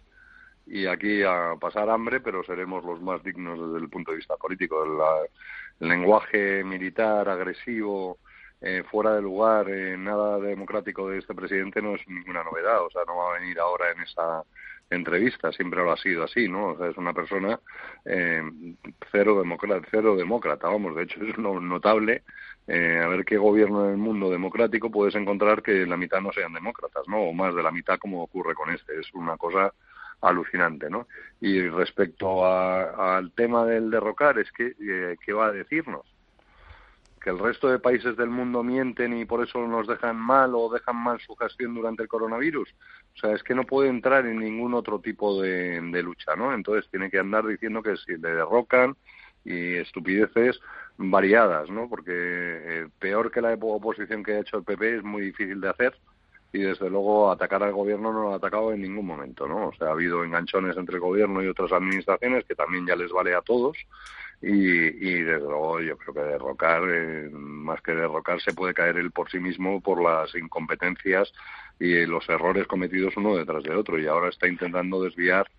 y 0.66 0.86
aquí 0.86 1.22
a 1.22 1.54
pasar 1.60 1.90
hambre, 1.90 2.20
pero 2.20 2.44
seremos 2.44 2.84
los 2.84 3.00
más 3.00 3.22
dignos 3.24 3.58
desde 3.58 3.84
el 3.84 3.90
punto 3.90 4.12
de 4.12 4.18
vista 4.18 4.36
político. 4.36 4.84
el 4.84 5.88
lenguaje 5.88 6.62
militar, 6.64 7.28
agresivo, 7.28 8.18
eh, 8.60 8.84
fuera 8.90 9.14
de 9.14 9.22
lugar, 9.22 9.70
eh, 9.70 9.96
nada 9.96 10.38
democrático 10.38 11.08
de 11.08 11.18
este 11.18 11.34
presidente 11.34 11.80
no 11.80 11.94
es 11.94 12.06
ninguna 12.06 12.44
novedad. 12.44 12.84
O 12.84 12.90
sea, 12.90 13.02
no 13.06 13.16
va 13.16 13.30
a 13.34 13.38
venir 13.38 13.58
ahora 13.58 13.90
en 13.90 14.00
esa 14.02 14.44
entrevista, 14.90 15.52
siempre 15.52 15.82
lo 15.82 15.92
ha 15.92 15.96
sido 15.96 16.24
así, 16.24 16.48
¿no? 16.48 16.70
O 16.70 16.76
sea, 16.76 16.88
es 16.88 16.96
una 16.96 17.12
persona 17.12 17.60
eh, 18.04 18.42
cero, 19.10 19.38
demócrata, 19.38 19.86
cero 19.90 20.16
demócrata, 20.16 20.68
vamos, 20.68 20.96
de 20.96 21.04
hecho 21.04 21.22
es 21.22 21.38
notable 21.38 22.24
eh, 22.66 23.00
a 23.02 23.08
ver 23.08 23.24
qué 23.24 23.36
gobierno 23.36 23.86
en 23.86 23.92
el 23.92 23.96
mundo 23.96 24.30
democrático 24.30 24.90
puedes 24.90 25.14
encontrar 25.14 25.62
que 25.62 25.86
la 25.86 25.96
mitad 25.96 26.20
no 26.20 26.32
sean 26.32 26.52
demócratas, 26.52 27.02
¿no? 27.08 27.18
O 27.18 27.32
más 27.32 27.54
de 27.54 27.62
la 27.62 27.70
mitad 27.70 27.98
como 27.98 28.22
ocurre 28.22 28.54
con 28.54 28.70
este, 28.70 28.98
es 29.00 29.12
una 29.14 29.36
cosa 29.36 29.72
alucinante, 30.20 30.90
¿no? 30.90 31.06
Y 31.40 31.62
respecto 31.68 32.44
al 32.44 33.32
tema 33.32 33.64
del 33.64 33.90
derrocar, 33.90 34.38
es 34.38 34.52
que, 34.52 34.74
eh, 34.80 35.16
¿qué 35.24 35.32
va 35.32 35.46
a 35.46 35.52
decirnos? 35.52 36.04
Que 37.20 37.30
el 37.30 37.38
resto 37.38 37.68
de 37.68 37.78
países 37.78 38.16
del 38.16 38.30
mundo 38.30 38.62
mienten 38.62 39.16
y 39.16 39.26
por 39.26 39.46
eso 39.46 39.66
nos 39.66 39.86
dejan 39.86 40.16
mal 40.16 40.54
o 40.54 40.70
dejan 40.70 40.96
mal 40.96 41.20
su 41.20 41.36
gestión 41.36 41.74
durante 41.74 42.02
el 42.02 42.08
coronavirus. 42.08 42.74
O 43.14 43.18
sea, 43.18 43.34
es 43.34 43.42
que 43.42 43.54
no 43.54 43.64
puede 43.64 43.90
entrar 43.90 44.26
en 44.26 44.38
ningún 44.38 44.72
otro 44.72 45.00
tipo 45.00 45.40
de, 45.40 45.80
lucha, 46.02 46.34
¿no? 46.34 46.54
Entonces 46.54 46.90
tiene 46.90 47.10
que 47.10 47.18
andar 47.18 47.46
diciendo 47.46 47.82
que 47.82 47.96
si 47.98 48.12
le 48.12 48.34
derrocan 48.34 48.96
y 49.44 49.76
estupideces 49.76 50.60
variadas, 50.96 51.68
¿no? 51.68 51.88
Porque 51.88 52.12
eh, 52.14 52.88
peor 52.98 53.30
que 53.30 53.42
la 53.42 53.54
oposición 53.54 54.22
que 54.22 54.32
ha 54.32 54.40
hecho 54.40 54.56
el 54.58 54.64
PP 54.64 54.96
es 54.96 55.02
muy 55.02 55.22
difícil 55.22 55.60
de 55.60 55.68
hacer 55.68 55.94
y 56.52 56.60
desde 56.60 56.90
luego 56.90 57.30
atacar 57.30 57.62
al 57.62 57.72
gobierno 57.72 58.12
no 58.12 58.22
lo 58.22 58.32
ha 58.32 58.36
atacado 58.36 58.72
en 58.72 58.82
ningún 58.82 59.06
momento, 59.06 59.46
¿no? 59.46 59.68
O 59.68 59.74
sea, 59.74 59.88
ha 59.88 59.92
habido 59.92 60.24
enganchones 60.24 60.76
entre 60.76 60.96
el 60.96 61.00
gobierno 61.00 61.42
y 61.42 61.48
otras 61.48 61.70
administraciones 61.72 62.44
que 62.44 62.54
también 62.54 62.86
ya 62.86 62.96
les 62.96 63.12
vale 63.12 63.34
a 63.34 63.42
todos 63.42 63.76
y, 64.42 65.22
desde 65.22 65.38
luego 65.38 65.80
yo 65.80 65.98
creo 65.98 66.14
que 66.14 66.20
derrocar, 66.20 66.82
eh, 66.88 67.28
más 67.30 67.80
que 67.82 67.92
derrocar, 67.92 68.40
se 68.40 68.54
puede 68.54 68.72
caer 68.72 68.96
él 68.96 69.10
por 69.10 69.30
sí 69.30 69.38
mismo 69.38 69.80
por 69.82 70.02
las 70.02 70.34
incompetencias 70.34 71.32
y 71.78 72.06
los 72.06 72.28
errores 72.28 72.66
cometidos 72.66 73.16
uno 73.16 73.36
detrás 73.36 73.62
de 73.64 73.74
otro. 73.74 73.98
Y 73.98 74.06
ahora 74.06 74.30
está 74.30 74.48
intentando 74.48 75.02
desviar 75.02 75.50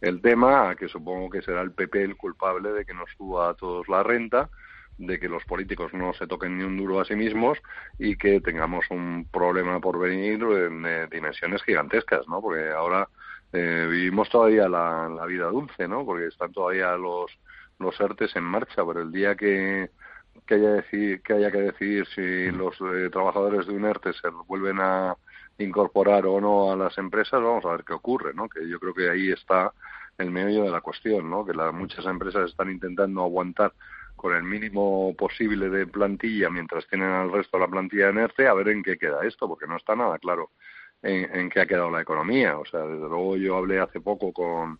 el 0.00 0.22
tema 0.22 0.70
a 0.70 0.74
que 0.74 0.88
supongo 0.88 1.28
que 1.28 1.42
será 1.42 1.60
el 1.60 1.72
PP 1.72 2.02
el 2.02 2.16
culpable 2.16 2.72
de 2.72 2.84
que 2.86 2.94
nos 2.94 3.10
suba 3.18 3.50
a 3.50 3.54
todos 3.54 3.88
la 3.88 4.02
renta 4.02 4.48
de 5.00 5.18
que 5.18 5.28
los 5.28 5.44
políticos 5.44 5.92
no 5.94 6.12
se 6.12 6.26
toquen 6.26 6.58
ni 6.58 6.64
un 6.64 6.76
duro 6.76 7.00
a 7.00 7.04
sí 7.06 7.16
mismos 7.16 7.58
y 7.98 8.16
que 8.16 8.40
tengamos 8.40 8.84
un 8.90 9.26
problema 9.30 9.80
por 9.80 9.98
venir 9.98 10.42
en 10.42 10.84
eh, 10.84 11.08
dimensiones 11.10 11.62
gigantescas, 11.62 12.28
¿no? 12.28 12.42
Porque 12.42 12.70
ahora 12.70 13.08
eh, 13.52 13.86
vivimos 13.90 14.28
todavía 14.28 14.68
la, 14.68 15.24
vida 15.26 15.46
dulce, 15.46 15.88
¿no? 15.88 16.04
Porque 16.04 16.26
están 16.26 16.52
todavía 16.52 16.96
los 16.96 17.30
los 17.80 17.98
ERTES 17.98 18.36
en 18.36 18.44
marcha, 18.44 18.84
pero 18.86 19.00
el 19.00 19.10
día 19.10 19.34
que, 19.34 19.90
que, 20.46 20.54
haya, 20.54 20.82
que 20.82 21.32
haya 21.32 21.50
que 21.50 21.62
decidir 21.62 22.06
si 22.14 22.50
los 22.50 22.76
eh, 22.80 23.08
trabajadores 23.10 23.66
de 23.66 23.72
un 23.74 23.86
ERTE 23.86 24.12
se 24.12 24.28
vuelven 24.46 24.78
a 24.80 25.16
incorporar 25.58 26.26
o 26.26 26.40
no 26.40 26.72
a 26.72 26.76
las 26.76 26.96
empresas, 26.98 27.42
vamos 27.42 27.64
a 27.64 27.72
ver 27.72 27.84
qué 27.84 27.92
ocurre, 27.92 28.32
¿no? 28.34 28.48
Que 28.48 28.68
yo 28.68 28.78
creo 28.78 28.94
que 28.94 29.10
ahí 29.10 29.30
está 29.30 29.72
el 30.18 30.30
meollo 30.30 30.64
de 30.64 30.70
la 30.70 30.80
cuestión, 30.80 31.28
¿no? 31.28 31.44
Que 31.44 31.52
muchas 31.72 32.04
empresas 32.06 32.50
están 32.50 32.70
intentando 32.70 33.22
aguantar 33.22 33.72
con 34.16 34.34
el 34.34 34.42
mínimo 34.42 35.14
posible 35.16 35.70
de 35.70 35.86
plantilla 35.86 36.50
mientras 36.50 36.86
tienen 36.88 37.08
al 37.08 37.32
resto 37.32 37.56
de 37.56 37.64
la 37.64 37.70
plantilla 37.70 38.10
en 38.10 38.18
ERTE, 38.18 38.46
a 38.46 38.54
ver 38.54 38.68
en 38.68 38.82
qué 38.82 38.98
queda 38.98 39.26
esto, 39.26 39.48
porque 39.48 39.66
no 39.66 39.76
está 39.76 39.96
nada 39.96 40.18
claro 40.18 40.50
en, 41.02 41.34
en 41.34 41.48
qué 41.48 41.60
ha 41.60 41.66
quedado 41.66 41.90
la 41.90 42.02
economía. 42.02 42.58
O 42.58 42.66
sea, 42.66 42.80
desde 42.80 43.08
luego 43.08 43.36
yo 43.36 43.56
hablé 43.56 43.80
hace 43.80 44.00
poco 44.00 44.32
con 44.32 44.78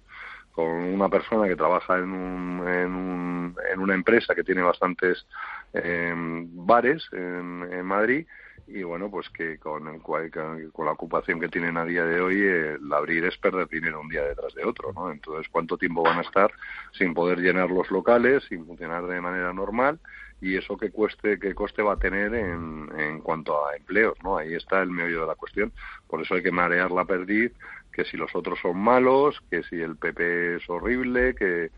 con 0.53 0.67
una 0.67 1.09
persona 1.09 1.47
que 1.47 1.57
trabaja 1.57 1.99
en, 1.99 2.13
un, 2.13 2.69
en, 2.69 2.95
un, 2.95 3.57
en 3.73 3.81
una 3.81 3.95
empresa 3.95 4.35
que 4.35 4.45
tiene 4.45 4.63
bastantes 4.63 5.27
eh, 5.73 6.13
bares 6.17 7.07
en, 7.13 7.85
Madrid 7.85 8.27
y 8.67 8.83
bueno, 8.83 9.11
pues 9.11 9.29
que 9.31 9.59
con, 9.59 9.89
el, 9.89 10.01
con 10.01 10.87
la 10.87 10.93
ocupación 10.93 11.41
que 11.41 11.49
tienen 11.49 11.77
a 11.77 11.85
día 11.85 12.05
de 12.05 12.21
hoy, 12.21 12.41
el 12.41 12.93
abrir 12.93 13.25
es 13.25 13.37
perder 13.39 13.69
dinero 13.69 14.01
un 14.01 14.09
día 14.09 14.23
detrás 14.23 14.55
de 14.55 14.65
otro, 14.65 14.93
¿no? 14.93 15.11
Entonces, 15.11 15.49
¿cuánto 15.51 15.77
tiempo 15.77 16.03
van 16.05 16.19
a 16.19 16.23
estar 16.23 16.53
sin 16.93 17.13
poder 17.13 17.39
llenar 17.39 17.69
los 17.69 17.91
locales, 17.91 18.45
sin 18.49 18.65
funcionar 18.65 19.07
de 19.07 19.21
manera 19.21 19.53
normal? 19.53 19.99
y 20.41 20.57
eso 20.57 20.77
qué 20.77 20.91
cueste 20.91 21.39
qué 21.39 21.55
coste 21.55 21.83
va 21.83 21.95
a 21.95 21.99
tener 21.99 22.35
en, 22.35 22.89
en 22.97 23.21
cuanto 23.21 23.67
a 23.67 23.77
empleos 23.77 24.17
no 24.23 24.39
ahí 24.39 24.55
está 24.55 24.81
el 24.83 24.91
meollo 24.91 25.21
de 25.23 25.27
la 25.27 25.35
cuestión 25.35 25.73
por 26.09 26.23
eso 26.23 26.35
hay 26.35 26.43
que 26.43 26.51
marear 26.51 26.91
la 26.91 27.05
perdiz 27.05 27.53
que 27.93 28.05
si 28.05 28.17
los 28.17 28.35
otros 28.35 28.59
son 28.61 28.79
malos, 28.79 29.41
que 29.51 29.63
si 29.65 29.81
el 29.81 29.97
PP 29.97 30.57
es 30.57 30.71
horrible, 30.71 31.35
que 31.35 31.71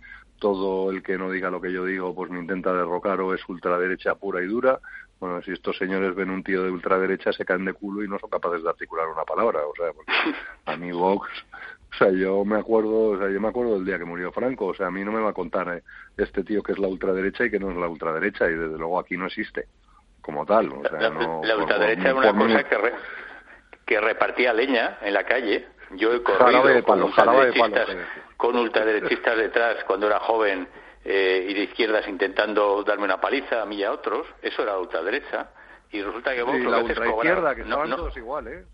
todo 0.43 0.91
el 0.91 1.05
que 1.05 1.17
no 1.17 1.31
diga 1.31 1.51
lo 1.51 1.61
que 1.61 1.73
yo 1.73 1.85
digo 1.85 2.13
pues 2.17 2.29
me 2.29 2.41
intenta 2.41 2.73
derrocar 2.73 3.21
o 3.21 3.33
es 3.33 3.49
ultraderecha 3.49 4.17
pura 4.17 4.43
y 4.43 4.47
dura. 4.47 4.81
Bueno, 5.21 5.41
si 5.43 5.53
estos 5.53 5.79
señores 5.79 6.17
ven 6.17 6.31
un 6.31 6.43
tío 6.43 6.65
de 6.65 6.71
ultraderecha 6.73 7.33
se 7.33 7.45
caen 7.45 7.65
de 7.65 7.75
culo 7.75 8.03
y 8.03 8.09
no 8.09 8.19
son 8.19 8.29
capaces 8.29 8.65
de 8.65 8.69
articular 8.69 9.07
una 9.07 9.23
palabra, 9.23 9.61
o 9.65 9.73
sea, 9.77 9.93
porque 9.93 10.11
a 10.67 10.77
mí 10.77 10.91
Vox, 10.91 11.29
o 11.93 11.97
sea, 11.97 12.11
yo 12.11 12.45
me 12.45 12.59
acuerdo, 12.59 13.11
o 13.11 13.19
sea, 13.19 13.31
yo 13.31 13.41
me 13.41 13.47
acuerdo 13.47 13.75
del 13.75 13.85
día 13.85 13.99
que 13.99 14.05
murió 14.05 14.33
Franco, 14.33 14.67
o 14.67 14.75
sea, 14.75 14.89
a 14.89 14.91
mí 14.91 15.05
no 15.05 15.13
me 15.13 15.21
va 15.21 15.31
a 15.31 15.33
contar 15.33 15.77
eh, 15.77 15.83
este 16.17 16.43
tío 16.43 16.61
que 16.61 16.73
es 16.73 16.79
la 16.81 16.89
ultraderecha 16.89 17.45
y 17.45 17.51
que 17.53 17.61
no 17.61 17.71
es 17.71 17.77
la 17.77 17.87
ultraderecha 17.87 18.51
y 18.51 18.55
desde 18.55 18.77
luego 18.77 18.99
aquí 18.99 19.17
no 19.17 19.27
existe 19.27 19.69
como 20.23 20.45
tal, 20.45 20.73
o 20.73 20.83
sea, 20.83 21.09
la, 21.09 21.57
ultraderecha 21.57 22.09
es 22.09 22.15
una 22.15 22.33
cosa 22.33 22.65
que, 22.65 22.93
que 23.87 24.01
repartía 24.01 24.53
leña 24.53 24.99
en 25.03 25.15
la 25.15 25.25
calle 25.25 25.69
yo 25.95 26.13
he 26.13 26.23
corrido 26.23 26.85
con, 26.85 27.03
ultraderechistas, 27.03 27.89
con 28.37 28.57
ultraderechistas 28.57 29.37
detrás 29.37 29.85
cuando 29.85 30.07
era 30.07 30.21
joven 30.21 30.69
eh, 31.05 31.47
y 31.49 31.55
de 31.55 31.63
izquierdas 31.63 32.07
intentando 32.09 32.83
darme 32.85 33.05
una 33.05 33.21
paliza 33.21 33.63
a 33.63 33.67
mí 33.67 33.77
y 33.77 33.85
a 33.85 33.93
otros. 33.93 34.27
Eso 34.41 34.63
era 34.63 34.79
ultraderecha. 34.79 35.51
Y 35.91 36.03
resulta 36.03 36.35
que 36.35 36.43
vos 36.43 36.57
sí, 36.57 36.63
la 36.63 36.79
ultraizquierda, 36.79 37.55
que 37.55 37.63
estaban 37.63 37.91
todos 37.91 38.17
igual, 38.17 38.49
¿eh? 38.49 38.65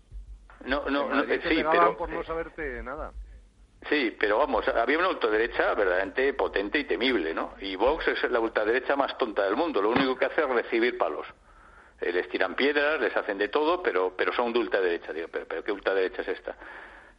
No, 0.65 0.83
no, 0.89 1.09
no 1.09 1.23
sí, 1.23 1.63
pero... 1.71 1.97
por 1.97 2.09
no 2.09 2.23
saberte 2.23 2.83
nada. 2.83 3.11
Sí, 3.87 4.15
pero 4.19 4.39
vamos, 4.39 4.67
había 4.67 4.99
una 4.99 5.09
ultraderecha 5.09 5.73
verdaderamente 5.73 6.33
potente 6.33 6.79
y 6.79 6.83
temible, 6.83 7.33
¿no? 7.33 7.53
Y 7.61 7.77
Vox 7.77 8.07
es 8.09 8.29
la 8.29 8.39
ultraderecha 8.39 8.95
más 8.97 9.17
tonta 9.17 9.45
del 9.45 9.55
mundo. 9.55 9.81
Lo 9.81 9.89
único 9.89 10.17
que 10.17 10.25
hace 10.25 10.41
es 10.41 10.49
recibir 10.49 10.97
palos. 10.97 11.25
Eh, 12.01 12.11
les 12.11 12.27
tiran 12.29 12.55
piedras, 12.55 12.99
les 12.99 13.15
hacen 13.15 13.37
de 13.37 13.47
todo, 13.47 13.81
pero, 13.81 14.13
pero 14.17 14.33
son 14.33 14.51
de 14.51 14.59
ultraderecha. 14.59 15.13
Digo, 15.13 15.27
pero, 15.31 15.45
pero 15.47 15.63
¿qué 15.63 15.71
ultraderecha 15.71 16.21
es 16.23 16.27
esta? 16.27 16.55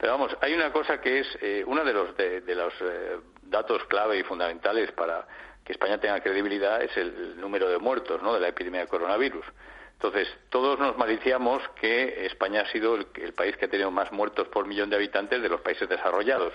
Pero 0.00 0.12
vamos, 0.12 0.34
hay 0.40 0.54
una 0.54 0.72
cosa 0.72 0.98
que 0.98 1.18
es 1.18 1.38
eh, 1.42 1.62
uno 1.66 1.84
de 1.84 1.92
los, 1.92 2.16
de, 2.16 2.54
los 2.54 2.72
eh, 2.80 3.18
datos 3.42 3.84
clave 3.84 4.18
y 4.18 4.22
fundamentales 4.22 4.90
para 4.92 5.26
que 5.62 5.72
España 5.72 6.00
tenga 6.00 6.20
credibilidad 6.20 6.82
es 6.82 6.96
el, 6.96 7.38
número 7.38 7.68
de 7.68 7.76
muertos 7.76 8.22
¿no? 8.22 8.32
de 8.32 8.40
la 8.40 8.48
epidemia 8.48 8.80
de 8.80 8.86
coronavirus. 8.86 9.44
Entonces, 9.92 10.26
todos 10.48 10.78
nos 10.78 10.96
maliciamos 10.96 11.62
que 11.78 12.24
España 12.24 12.62
ha 12.62 12.72
sido 12.72 12.94
el, 12.94 13.08
el, 13.16 13.34
país 13.34 13.54
que 13.58 13.66
ha 13.66 13.68
tenido 13.68 13.90
más 13.90 14.10
muertos 14.10 14.48
por 14.48 14.66
millón 14.66 14.88
de 14.88 14.96
habitantes 14.96 15.42
de 15.42 15.48
los 15.50 15.60
países 15.60 15.86
desarrollados. 15.86 16.54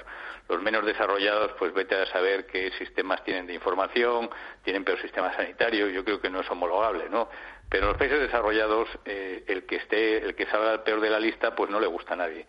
Los 0.50 0.64
menos 0.64 0.84
desarrollados, 0.84 1.52
pues 1.60 1.72
vete 1.72 1.94
a 1.94 2.08
saber 2.08 2.48
qué 2.48 2.72
sistemas 2.80 3.24
tienen 3.24 3.46
de 3.46 3.54
información, 3.54 4.32
tienen 4.64 4.84
peor 4.84 5.00
sistema 5.00 5.32
sanitario, 5.36 5.90
yo 5.90 6.04
creo 6.04 6.20
que 6.20 6.32
no 6.32 6.42
es 6.42 6.50
homologable, 6.50 7.08
¿no? 7.12 7.30
Pero 7.70 7.90
los 7.90 7.98
países 7.98 8.20
desarrollados, 8.20 8.90
eh, 9.06 9.44
el 9.48 9.68
que 9.68 9.76
esté, 9.76 10.18
el 10.18 10.34
que 10.34 10.48
salga 10.48 10.84
peor 10.84 11.00
de 11.00 11.12
la 11.12 11.20
lista, 11.20 11.54
pues 11.54 11.70
no 11.70 11.80
le 11.80 11.86
gusta 11.86 12.14
a 12.14 12.18
nadie. 12.18 12.48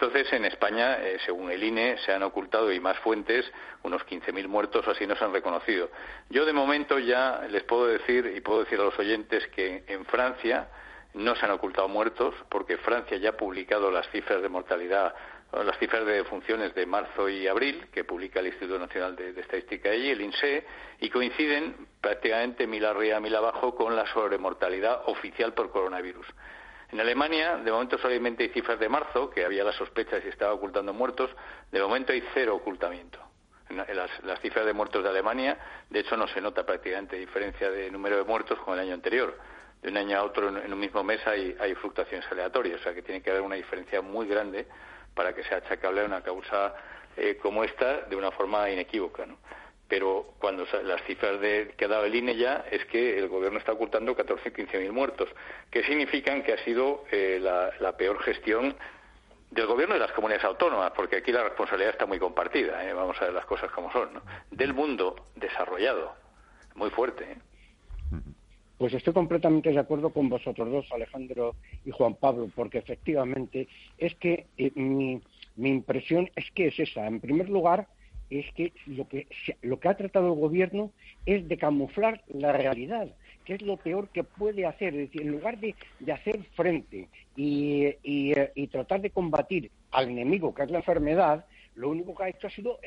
Entonces, 0.00 0.32
en 0.32 0.44
España, 0.44 0.98
eh, 1.02 1.18
según 1.26 1.50
el 1.50 1.60
INE, 1.60 1.98
se 1.98 2.12
han 2.12 2.22
ocultado 2.22 2.72
y 2.72 2.78
más 2.78 2.96
fuentes, 2.98 3.50
unos 3.82 4.06
15.000 4.06 4.46
muertos 4.46 4.86
así 4.86 5.08
no 5.08 5.16
se 5.16 5.24
han 5.24 5.32
reconocido. 5.32 5.90
Yo, 6.30 6.46
de 6.46 6.52
momento, 6.52 7.00
ya 7.00 7.40
les 7.50 7.64
puedo 7.64 7.86
decir 7.86 8.32
y 8.36 8.40
puedo 8.40 8.60
decir 8.60 8.78
a 8.78 8.84
los 8.84 8.96
oyentes 8.96 9.44
que 9.48 9.82
en 9.88 10.04
Francia 10.04 10.68
no 11.14 11.34
se 11.34 11.44
han 11.44 11.50
ocultado 11.50 11.88
muertos 11.88 12.32
porque 12.48 12.76
Francia 12.76 13.16
ya 13.16 13.30
ha 13.30 13.36
publicado 13.36 13.90
las 13.90 14.08
cifras 14.10 14.40
de 14.40 14.48
mortalidad 14.48 15.14
las 15.52 15.78
cifras 15.78 16.04
de 16.04 16.12
defunciones 16.12 16.74
de 16.74 16.84
marzo 16.84 17.28
y 17.28 17.48
abril, 17.48 17.86
que 17.92 18.04
publica 18.04 18.40
el 18.40 18.48
Instituto 18.48 18.78
Nacional 18.78 19.16
de, 19.16 19.30
Estadística 19.40 19.94
y 19.94 20.10
el 20.10 20.20
INSEE, 20.20 20.64
y 21.00 21.08
coinciden 21.08 21.88
prácticamente 22.00 22.66
mil 22.66 22.84
arriba, 22.84 23.18
mil 23.18 23.34
abajo 23.34 23.74
con 23.74 23.96
la 23.96 24.06
sobremortalidad 24.12 25.02
oficial 25.06 25.54
por 25.54 25.70
coronavirus. 25.70 26.26
En 26.90 27.00
Alemania, 27.00 27.56
de 27.56 27.70
momento 27.70 27.98
solamente 27.98 28.44
hay 28.44 28.48
cifras 28.48 28.78
de 28.78 28.88
marzo, 28.88 29.28
que 29.28 29.44
había 29.44 29.62
la 29.62 29.72
sospecha 29.72 30.20
si 30.22 30.28
estaba 30.28 30.54
ocultando 30.54 30.94
muertos, 30.94 31.30
de 31.70 31.80
momento 31.80 32.12
hay 32.12 32.22
cero 32.32 32.56
ocultamiento. 32.56 33.18
Las, 33.68 34.24
las, 34.24 34.40
cifras 34.40 34.64
de 34.64 34.72
muertos 34.72 35.02
de 35.02 35.10
Alemania, 35.10 35.58
de 35.90 36.00
hecho, 36.00 36.16
no 36.16 36.26
se 36.26 36.40
nota 36.40 36.64
prácticamente 36.64 37.16
diferencia 37.16 37.70
de 37.70 37.90
número 37.90 38.16
de 38.16 38.24
muertos 38.24 38.58
con 38.60 38.74
el 38.74 38.80
año 38.80 38.94
anterior. 38.94 39.36
De 39.82 39.90
un 39.90 39.98
año 39.98 40.18
a 40.18 40.24
otro, 40.24 40.48
en, 40.48 40.72
un 40.72 40.80
mismo 40.80 41.04
mes, 41.04 41.24
hay, 41.26 41.54
hay 41.60 41.74
fluctuaciones 41.74 42.26
aleatorias, 42.32 42.80
o 42.80 42.82
sea 42.82 42.94
que 42.94 43.02
tiene 43.02 43.20
que 43.20 43.30
haber 43.30 43.42
una 43.42 43.56
diferencia 43.56 44.00
muy 44.00 44.26
grande 44.26 44.66
para 45.14 45.34
que 45.34 45.44
sea 45.44 45.58
achacable 45.58 46.00
a 46.00 46.04
una 46.04 46.22
causa 46.22 46.74
eh, 47.16 47.36
como 47.36 47.62
esta 47.62 48.02
de 48.02 48.16
una 48.16 48.30
forma 48.30 48.70
inequívoca. 48.70 49.26
¿no? 49.26 49.36
Pero 49.88 50.34
cuando 50.38 50.66
las 50.84 51.02
cifras 51.04 51.40
de, 51.40 51.72
que 51.76 51.86
ha 51.86 51.88
dado 51.88 52.04
el 52.04 52.14
INE 52.14 52.36
ya 52.36 52.66
es 52.70 52.84
que 52.86 53.18
el 53.18 53.28
gobierno 53.28 53.58
está 53.58 53.72
ocultando 53.72 54.14
14 54.14 54.52
15 54.52 54.78
mil 54.80 54.92
muertos, 54.92 55.28
que 55.70 55.82
significan 55.84 56.42
que 56.42 56.52
ha 56.52 56.64
sido 56.64 57.04
eh, 57.10 57.38
la, 57.40 57.72
la 57.80 57.96
peor 57.96 58.22
gestión 58.22 58.74
del 59.50 59.66
gobierno 59.66 59.94
de 59.94 60.00
las 60.00 60.12
comunidades 60.12 60.44
autónomas, 60.44 60.92
porque 60.94 61.16
aquí 61.16 61.32
la 61.32 61.44
responsabilidad 61.44 61.92
está 61.92 62.06
muy 62.06 62.18
compartida, 62.18 62.86
¿eh? 62.86 62.92
vamos 62.92 63.16
a 63.20 63.26
ver 63.26 63.34
las 63.34 63.46
cosas 63.46 63.70
como 63.70 63.90
son, 63.92 64.14
¿no? 64.14 64.22
del 64.50 64.74
mundo 64.74 65.16
desarrollado, 65.36 66.12
muy 66.74 66.90
fuerte. 66.90 67.24
¿eh? 67.24 67.36
Pues 68.76 68.92
estoy 68.94 69.12
completamente 69.12 69.70
de 69.70 69.78
acuerdo 69.78 70.10
con 70.10 70.28
vosotros 70.28 70.70
dos, 70.70 70.86
Alejandro 70.92 71.56
y 71.84 71.90
Juan 71.90 72.14
Pablo, 72.14 72.48
porque 72.54 72.78
efectivamente 72.78 73.68
es 73.96 74.14
que 74.16 74.46
eh, 74.56 74.70
mi, 74.74 75.20
mi, 75.56 75.70
impresión 75.70 76.30
es 76.36 76.50
que 76.52 76.68
es 76.68 76.78
esa. 76.78 77.06
En 77.06 77.20
primer 77.20 77.48
lugar, 77.48 77.88
es 78.30 78.52
que 78.52 78.72
lo 78.86 79.08
que, 79.08 79.26
lo 79.62 79.80
que 79.80 79.88
ha 79.88 79.96
tratado 79.96 80.32
el 80.32 80.40
gobierno 80.40 80.90
es 81.26 81.48
de 81.48 81.56
camuflar 81.56 82.22
la 82.28 82.52
realidad 82.52 83.08
que 83.48 83.54
es 83.54 83.62
lo 83.62 83.78
peor 83.78 84.08
que 84.10 84.24
puede 84.24 84.66
hacer. 84.66 84.94
Es 84.94 85.08
decir, 85.08 85.22
en 85.22 85.32
lugar 85.32 85.58
de, 85.58 85.74
de 86.00 86.12
hacer 86.12 86.38
frente 86.54 87.08
y, 87.34 87.94
y, 88.02 88.66
tratar 88.66 89.00
de 89.00 89.08
combatir 89.08 89.70
al 89.90 90.10
enemigo, 90.10 90.54
que 90.54 90.64
es 90.64 90.70
la 90.70 90.80
enfermedad, 90.80 91.46
lo 91.74 91.88
único 91.88 92.14
que 92.14 92.24
ha 92.24 92.28
hecho 92.28 92.48
ha 92.48 92.50
sido 92.50 92.78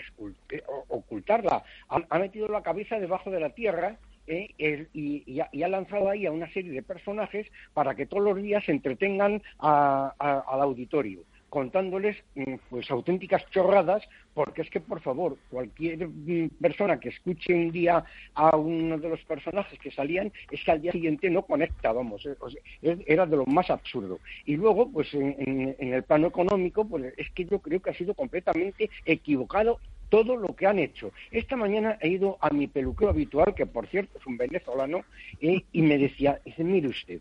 eh, 0.51 0.61
ocultarla. 0.89 1.63
Ha, 1.87 2.19
metido 2.19 2.47
la 2.47 2.61
cabeza 2.61 2.99
debajo 2.99 3.31
de 3.31 3.39
la 3.39 3.49
tierra 3.49 3.97
eh, 4.27 4.87
y, 4.93 5.39
ha, 5.39 5.67
lanzado 5.67 6.11
ahí 6.11 6.27
a 6.27 6.31
una 6.31 6.47
serie 6.53 6.73
de 6.73 6.83
personajes 6.83 7.47
para 7.73 7.95
que 7.95 8.05
todos 8.05 8.23
los 8.23 8.37
días 8.39 8.63
se 8.63 8.71
entretengan 8.71 9.41
a, 9.57 10.13
al 10.19 10.61
auditorio 10.61 11.23
contándoles 11.52 12.16
mm, 12.36 12.56
pues 12.70 12.89
auténticas 12.89 13.45
chorradas, 13.52 14.08
porque 14.34 14.62
es 14.62 14.70
que, 14.70 14.80
por 14.80 15.02
favor, 15.02 15.38
cualquier 15.49 16.08
mm, 16.08 16.47
persona 16.62 16.97
que 16.97 17.10
escuche 17.10 17.54
un 17.54 17.72
día 17.72 18.06
a 18.36 18.56
uno 18.56 18.97
de 18.97 19.10
los 19.10 19.22
personajes 19.26 19.78
que 19.78 19.91
salían, 19.91 20.32
es 20.49 20.64
que 20.64 20.72
al 20.72 20.82
día 20.82 20.93
siguiente 20.93 21.30
no 21.30 21.41
conecta, 21.41 21.91
vamos, 21.91 22.26
eh, 22.26 22.97
era 23.06 23.26
de 23.26 23.36
lo 23.36 23.45
más 23.45 23.70
absurdo. 23.70 24.20
Y 24.45 24.56
luego, 24.56 24.89
pues 24.89 25.14
en, 25.14 25.76
en 25.78 25.93
el 25.93 26.04
plano 26.04 26.28
económico, 26.28 26.86
pues 26.86 27.14
es 27.18 27.30
que 27.32 27.43
yo 27.43 27.60
creo 27.60 27.82
que 27.82 27.89
ha 27.89 27.95
sido 27.95 28.14
completamente 28.14 28.89
equivocado 29.04 29.80
todo 30.08 30.38
lo 30.38 30.56
que 30.56 30.68
han 30.68 30.80
hecho. 30.80 31.12
Esta 31.32 31.58
mañana 31.58 31.97
he 31.99 32.08
ido 32.08 32.38
a 32.39 32.49
mi 32.49 32.68
peluquero 32.68 33.12
habitual, 33.12 33.54
que 33.56 33.66
por 33.66 33.88
cierto 33.88 34.20
es 34.20 34.26
un 34.26 34.38
venezolano, 34.38 35.04
eh, 35.41 35.66
y 35.74 35.82
me 35.82 35.97
decía, 35.97 36.39
dice, 36.45 36.64
mire 36.64 36.88
usted, 36.88 37.20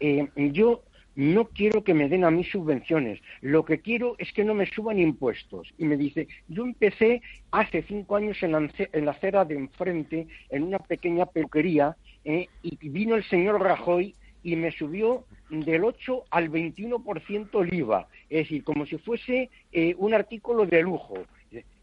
eh, 0.00 0.28
yo 0.34 0.82
no 1.16 1.46
quiero 1.46 1.82
que 1.82 1.94
me 1.94 2.08
den 2.08 2.24
a 2.24 2.30
mí 2.30 2.44
subvenciones, 2.44 3.20
lo 3.40 3.64
que 3.64 3.80
quiero 3.80 4.14
es 4.18 4.32
que 4.32 4.44
no 4.44 4.54
me 4.54 4.66
suban 4.66 4.98
impuestos. 4.98 5.72
Y 5.78 5.86
me 5.86 5.96
dice, 5.96 6.28
yo 6.46 6.64
empecé 6.64 7.22
hace 7.50 7.82
cinco 7.82 8.16
años 8.16 8.42
en 8.42 8.52
la, 8.52 8.70
en 8.78 9.04
la 9.04 9.10
acera 9.10 9.44
de 9.44 9.56
enfrente, 9.56 10.28
en 10.50 10.62
una 10.62 10.78
pequeña 10.78 11.26
peluquería, 11.26 11.96
eh, 12.24 12.48
y 12.62 12.88
vino 12.88 13.16
el 13.16 13.24
señor 13.24 13.60
Rajoy 13.62 14.14
y 14.42 14.56
me 14.56 14.70
subió 14.70 15.24
del 15.50 15.84
8 15.84 16.24
al 16.30 16.50
21% 16.50 17.62
el 17.62 17.74
IVA, 17.74 18.08
es 18.28 18.44
decir, 18.44 18.62
como 18.62 18.86
si 18.86 18.98
fuese 18.98 19.50
eh, 19.72 19.94
un 19.98 20.14
artículo 20.14 20.66
de 20.66 20.82
lujo. 20.82 21.14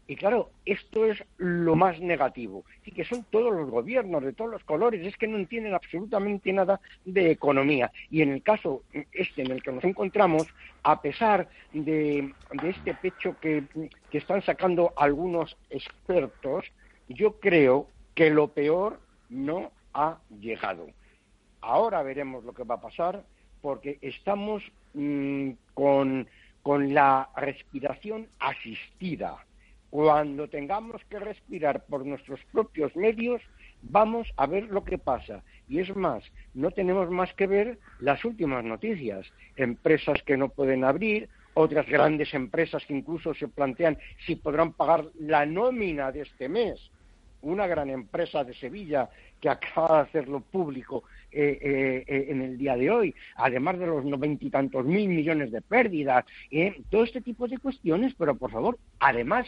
Y 0.06 0.16
claro, 0.16 0.50
esto 0.66 1.06
es 1.06 1.24
lo 1.38 1.76
más 1.76 1.98
negativo. 1.98 2.64
Y 2.84 2.92
que 2.92 3.04
son 3.04 3.24
todos 3.30 3.54
los 3.54 3.70
gobiernos 3.70 4.22
de 4.22 4.34
todos 4.34 4.50
los 4.50 4.64
colores, 4.64 5.06
es 5.06 5.16
que 5.16 5.26
no 5.26 5.38
entienden 5.38 5.74
absolutamente 5.74 6.52
nada 6.52 6.80
de 7.06 7.30
economía. 7.30 7.90
Y 8.10 8.20
en 8.20 8.30
el 8.30 8.42
caso 8.42 8.82
este 9.12 9.42
en 9.42 9.50
el 9.50 9.62
que 9.62 9.72
nos 9.72 9.84
encontramos, 9.84 10.46
a 10.82 11.00
pesar 11.00 11.48
de, 11.72 12.32
este 12.62 12.94
pecho 12.94 13.36
que, 13.40 13.64
que 14.10 14.18
están 14.18 14.42
sacando 14.42 14.92
algunos 14.96 15.56
expertos, 15.70 16.66
yo 17.08 17.40
creo 17.40 17.88
que 18.14 18.28
lo 18.28 18.48
peor 18.48 19.00
no 19.30 19.72
ha 19.94 20.18
llegado. 20.40 20.88
Ahora 21.62 22.02
veremos 22.02 22.44
lo 22.44 22.52
que 22.52 22.64
va 22.64 22.74
a 22.74 22.80
pasar 22.80 23.24
porque 23.62 23.98
estamos 24.02 24.62
mmm, 24.92 25.52
con, 25.72 26.28
con 26.62 26.92
la 26.92 27.30
respiración 27.36 28.28
asistida 28.38 29.42
cuando 29.94 30.48
tengamos 30.48 31.04
que 31.04 31.20
respirar 31.20 31.84
por 31.86 32.04
nuestros 32.04 32.40
propios 32.50 32.96
medios, 32.96 33.40
vamos 33.80 34.26
a 34.36 34.44
ver 34.44 34.64
lo 34.64 34.82
que 34.82 34.98
pasa. 34.98 35.44
Y 35.68 35.78
es 35.78 35.94
más, 35.94 36.24
no 36.52 36.72
tenemos 36.72 37.08
más 37.12 37.32
que 37.34 37.46
ver 37.46 37.78
las 38.00 38.24
últimas 38.24 38.64
noticias. 38.64 39.24
Empresas 39.54 40.20
que 40.24 40.36
no 40.36 40.48
pueden 40.48 40.82
abrir, 40.82 41.28
otras 41.54 41.86
grandes 41.86 42.34
empresas 42.34 42.84
que 42.86 42.92
incluso 42.92 43.34
se 43.34 43.46
plantean 43.46 43.96
si 44.26 44.34
podrán 44.34 44.72
pagar 44.72 45.04
la 45.20 45.46
nómina 45.46 46.10
de 46.10 46.22
este 46.22 46.48
mes. 46.48 46.90
Una 47.42 47.68
gran 47.68 47.88
empresa 47.88 48.42
de 48.42 48.54
Sevilla 48.54 49.08
que 49.40 49.48
acaba 49.48 49.98
de 49.98 50.08
hacerlo 50.08 50.40
público 50.40 51.04
eh, 51.30 51.58
eh, 51.60 52.04
eh, 52.06 52.26
en 52.30 52.42
el 52.42 52.58
día 52.58 52.76
de 52.76 52.90
hoy, 52.90 53.14
además 53.36 53.78
de 53.78 53.86
los 53.86 54.04
noventa 54.04 54.44
y 54.44 54.50
tantos 54.50 54.84
mil 54.84 55.08
millones 55.08 55.52
de 55.52 55.60
pérdidas, 55.60 56.24
eh, 56.50 56.80
todo 56.90 57.04
este 57.04 57.20
tipo 57.20 57.46
de 57.46 57.58
cuestiones, 57.58 58.14
pero 58.16 58.34
por 58.36 58.50
favor, 58.50 58.78
además 58.98 59.46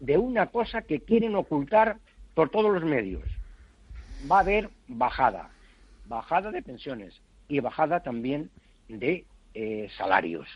de 0.00 0.18
una 0.18 0.46
cosa 0.46 0.82
que 0.82 1.00
quieren 1.00 1.34
ocultar 1.34 1.98
por 2.34 2.50
todos 2.50 2.72
los 2.72 2.84
medios. 2.84 3.24
Va 4.30 4.38
a 4.38 4.40
haber 4.40 4.70
bajada, 4.86 5.50
bajada 6.06 6.50
de 6.50 6.62
pensiones 6.62 7.20
y 7.48 7.60
bajada 7.60 8.00
también 8.00 8.50
de 8.88 9.24
eh, 9.54 9.88
salarios. 9.96 10.48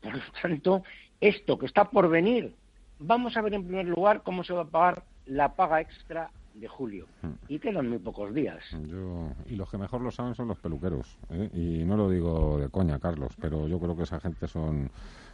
Por 0.00 0.14
lo 0.14 0.22
tanto, 0.42 0.82
esto 1.20 1.58
que 1.58 1.66
está 1.66 1.84
por 1.84 2.08
venir, 2.08 2.54
vamos 2.98 3.36
a 3.36 3.42
ver 3.42 3.54
en 3.54 3.64
primer 3.64 3.86
lugar 3.86 4.22
cómo 4.22 4.44
se 4.44 4.52
va 4.52 4.62
a 4.62 4.66
pagar 4.66 5.02
la 5.26 5.54
paga 5.54 5.80
extra 5.80 6.30
de 6.54 6.68
julio. 6.68 7.06
Y 7.48 7.58
quedan 7.58 7.88
muy 7.88 7.98
pocos 7.98 8.34
días. 8.34 8.62
Yo, 8.86 9.30
y 9.46 9.56
los 9.56 9.70
que 9.70 9.78
mejor 9.78 10.00
lo 10.00 10.10
saben 10.10 10.34
son 10.34 10.48
los 10.48 10.58
peluqueros. 10.58 11.16
¿eh? 11.30 11.48
Y 11.54 11.84
no 11.84 11.96
lo 11.96 12.10
digo 12.10 12.58
de 12.58 12.68
coña, 12.68 12.98
Carlos, 12.98 13.32
pero 13.40 13.68
yo 13.68 13.78
creo 13.78 13.96
que 13.96 14.02
esa 14.02 14.20
gente 14.20 14.48
son 14.48 14.90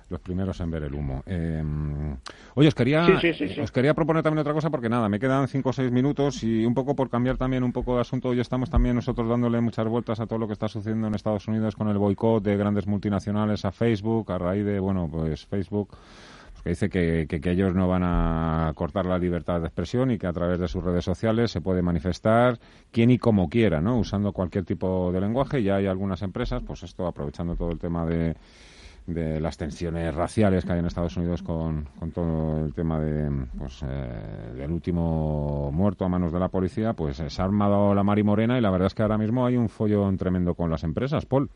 los 0.08 0.20
primeros 0.20 0.60
en 0.60 0.70
ver 0.70 0.84
el 0.84 0.94
humo. 0.94 1.22
Eh, 1.26 1.62
oye, 2.54 2.68
os 2.68 2.74
quería, 2.74 3.06
sí, 3.20 3.32
sí, 3.34 3.48
sí, 3.48 3.60
os 3.60 3.72
quería 3.72 3.94
proponer 3.94 4.22
también 4.22 4.40
otra 4.40 4.52
cosa 4.52 4.70
porque 4.70 4.88
nada, 4.88 5.08
me 5.08 5.18
quedan 5.18 5.48
cinco 5.48 5.70
o 5.70 5.72
seis 5.72 5.90
minutos 5.90 6.42
y 6.42 6.64
un 6.64 6.74
poco 6.74 6.94
por 6.94 7.10
cambiar 7.10 7.36
también 7.36 7.64
un 7.64 7.72
poco 7.72 7.96
de 7.96 8.02
asunto. 8.02 8.28
Hoy 8.28 8.40
estamos 8.40 8.70
también 8.70 8.94
nosotros 8.94 9.28
dándole 9.28 9.60
muchas 9.60 9.86
vueltas 9.88 10.20
a 10.20 10.26
todo 10.26 10.38
lo 10.38 10.46
que 10.46 10.52
está 10.52 10.68
sucediendo 10.68 11.08
en 11.08 11.14
Estados 11.14 11.48
Unidos 11.48 11.74
con 11.74 11.88
el 11.88 11.98
boicot 11.98 12.42
de 12.42 12.56
grandes 12.56 12.86
multinacionales 12.86 13.64
a 13.64 13.72
Facebook 13.72 14.30
a 14.30 14.38
raíz 14.38 14.64
de, 14.64 14.78
bueno, 14.78 15.08
pues 15.10 15.44
Facebook 15.46 15.88
pues 15.88 16.62
que 16.62 16.70
dice 16.70 16.88
que, 16.88 17.26
que, 17.28 17.40
que, 17.40 17.50
ellos 17.50 17.74
no 17.74 17.88
van 17.88 18.02
a 18.02 18.72
cortar 18.74 19.06
la 19.06 19.18
libertad 19.18 19.60
de 19.60 19.66
expresión 19.66 20.10
y 20.10 20.18
que 20.18 20.26
a 20.26 20.32
través 20.32 20.58
de 20.58 20.68
sus 20.68 20.82
redes 20.82 21.04
sociales 21.04 21.50
se 21.50 21.60
puede 21.60 21.82
manifestar 21.82 22.58
quien 22.90 23.10
y 23.10 23.18
como 23.18 23.48
quiera, 23.48 23.80
¿no? 23.80 23.98
Usando 23.98 24.32
cualquier 24.32 24.64
tipo 24.64 25.12
de 25.12 25.20
lenguaje. 25.20 25.62
Ya 25.62 25.76
hay 25.76 25.86
algunas 25.86 26.22
empresas, 26.22 26.62
pues 26.66 26.82
esto 26.82 27.06
aprovechando 27.06 27.56
todo 27.56 27.70
el 27.72 27.78
tema 27.78 28.06
de 28.06 28.36
de 29.06 29.40
las 29.40 29.56
tensiones 29.56 30.14
raciales 30.14 30.64
que 30.64 30.72
hay 30.72 30.80
en 30.80 30.86
Estados 30.86 31.16
Unidos 31.16 31.42
con, 31.42 31.88
con 31.98 32.10
todo 32.10 32.64
el 32.64 32.74
tema 32.74 32.98
de, 33.00 33.46
pues, 33.58 33.82
eh, 33.82 34.52
del 34.56 34.72
último 34.72 35.70
muerto 35.72 36.04
a 36.04 36.08
manos 36.08 36.32
de 36.32 36.40
la 36.40 36.48
policía, 36.48 36.92
pues 36.92 37.16
se 37.16 37.42
ha 37.42 37.44
armado 37.44 37.94
la 37.94 38.02
Mari 38.02 38.22
Morena 38.22 38.58
y 38.58 38.60
la 38.60 38.70
verdad 38.70 38.86
es 38.86 38.94
que 38.94 39.02
ahora 39.02 39.18
mismo 39.18 39.46
hay 39.46 39.56
un 39.56 39.68
follón 39.68 40.16
tremendo 40.16 40.54
con 40.54 40.70
las 40.70 40.82
empresas. 40.84 41.24
Paul. 41.26 41.50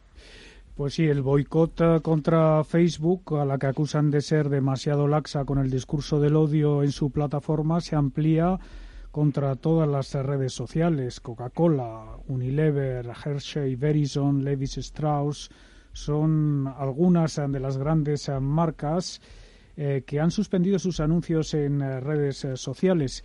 Pues 0.76 0.94
sí, 0.94 1.04
el 1.04 1.20
boicot 1.20 2.00
contra 2.00 2.64
Facebook, 2.64 3.36
a 3.38 3.44
la 3.44 3.58
que 3.58 3.66
acusan 3.66 4.10
de 4.10 4.22
ser 4.22 4.48
demasiado 4.48 5.08
laxa 5.08 5.44
con 5.44 5.58
el 5.58 5.70
discurso 5.70 6.20
del 6.20 6.36
odio 6.36 6.82
en 6.82 6.92
su 6.92 7.10
plataforma, 7.10 7.80
se 7.80 7.96
amplía 7.96 8.58
contra 9.10 9.56
todas 9.56 9.88
las 9.88 10.14
redes 10.14 10.52
sociales. 10.52 11.20
Coca-Cola, 11.20 12.16
Unilever, 12.28 13.10
Hershey, 13.24 13.74
Verizon, 13.74 14.44
Levis 14.44 14.78
Strauss, 14.78 15.50
son 15.92 16.72
algunas 16.78 17.36
de 17.36 17.60
las 17.60 17.76
grandes 17.76 18.30
marcas 18.40 19.20
eh, 19.76 20.02
que 20.04 20.20
han 20.20 20.30
suspendido 20.30 20.78
sus 20.78 21.00
anuncios 21.00 21.54
en 21.54 21.80
eh, 21.80 22.00
redes 22.00 22.44
eh, 22.44 22.56
sociales. 22.56 23.24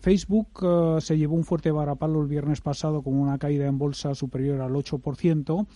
Facebook 0.00 0.64
se 0.98 1.18
llevó 1.18 1.34
un 1.34 1.44
fuerte 1.44 1.70
varapalo 1.70 2.22
el 2.22 2.26
viernes 2.26 2.62
pasado 2.62 3.02
con 3.02 3.14
una 3.14 3.36
caída 3.36 3.66
en 3.66 3.76
bolsa 3.76 4.14
superior 4.14 4.62
al 4.62 4.72
8%. 4.72 5.66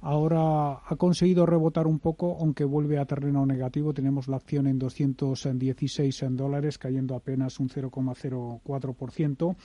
Ahora 0.00 0.80
ha 0.84 0.96
conseguido 0.96 1.46
rebotar 1.46 1.86
un 1.86 2.00
poco, 2.00 2.36
aunque 2.40 2.64
vuelve 2.64 2.98
a 2.98 3.04
terreno 3.04 3.46
negativo. 3.46 3.94
Tenemos 3.94 4.26
la 4.26 4.38
acción 4.38 4.66
en 4.66 4.80
216 4.80 6.24
en 6.24 6.36
dólares, 6.36 6.76
cayendo 6.76 7.14
apenas 7.14 7.60
un 7.60 7.68
0,04%. 7.68 9.56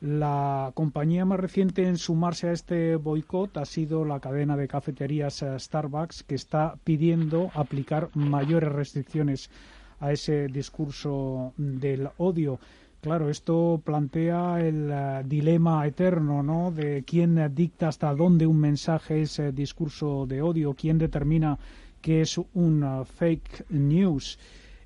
La 0.00 0.72
compañía 0.74 1.26
más 1.26 1.38
reciente 1.38 1.86
en 1.86 1.98
sumarse 1.98 2.48
a 2.48 2.52
este 2.52 2.96
boicot 2.96 3.58
ha 3.58 3.66
sido 3.66 4.06
la 4.06 4.18
cadena 4.18 4.56
de 4.56 4.66
cafeterías 4.66 5.44
Starbucks, 5.58 6.22
que 6.22 6.36
está 6.36 6.76
pidiendo 6.84 7.50
aplicar 7.54 8.08
mayores 8.14 8.72
restricciones 8.72 9.50
a 9.98 10.12
ese 10.12 10.48
discurso 10.48 11.52
del 11.58 12.08
odio. 12.16 12.58
Claro, 13.02 13.28
esto 13.28 13.80
plantea 13.84 14.60
el 14.60 14.90
eh, 14.90 15.22
dilema 15.26 15.86
eterno, 15.86 16.42
¿no? 16.42 16.70
De 16.70 17.02
quién 17.06 17.54
dicta 17.54 17.88
hasta 17.88 18.14
dónde 18.14 18.46
un 18.46 18.58
mensaje 18.58 19.22
es 19.22 19.38
eh, 19.38 19.52
discurso 19.52 20.26
de 20.26 20.42
odio, 20.42 20.74
quién 20.74 20.98
determina 20.98 21.58
qué 22.00 22.22
es 22.22 22.38
un 22.54 22.82
eh, 22.82 23.04
fake 23.04 23.70
news. 23.70 24.38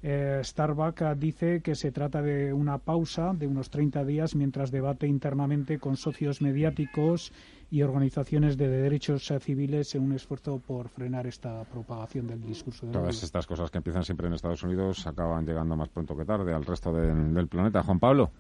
Starbucks 0.04 1.18
dice 1.18 1.62
que 1.62 1.74
se 1.74 1.90
trata 1.90 2.20
de 2.20 2.52
una 2.52 2.76
pausa 2.76 3.32
de 3.32 3.46
unos 3.46 3.70
30 3.70 4.04
días 4.04 4.34
mientras 4.34 4.70
debate 4.70 5.06
internamente 5.06 5.78
con 5.78 5.96
socios 5.96 6.42
mediáticos 6.42 7.32
y 7.70 7.82
organizaciones 7.82 8.58
de 8.58 8.68
derechos 8.68 9.32
civiles 9.40 9.94
en 9.94 10.02
un 10.02 10.12
esfuerzo 10.12 10.60
por 10.64 10.90
frenar 10.90 11.26
esta 11.26 11.64
propagación 11.64 12.26
del 12.26 12.44
discurso. 12.44 12.86
Todas 12.88 13.22
estas 13.22 13.46
cosas 13.46 13.70
que 13.70 13.78
empiezan 13.78 14.04
siempre 14.04 14.26
en 14.26 14.34
Estados 14.34 14.62
Unidos 14.62 15.06
acaban 15.06 15.46
llegando 15.46 15.74
más 15.74 15.88
pronto 15.88 16.14
que 16.14 16.26
tarde 16.26 16.52
al 16.52 16.66
resto 16.66 16.92
del 16.92 17.48
planeta. 17.48 17.82
Juan 17.82 17.98
Pablo, 17.98 18.30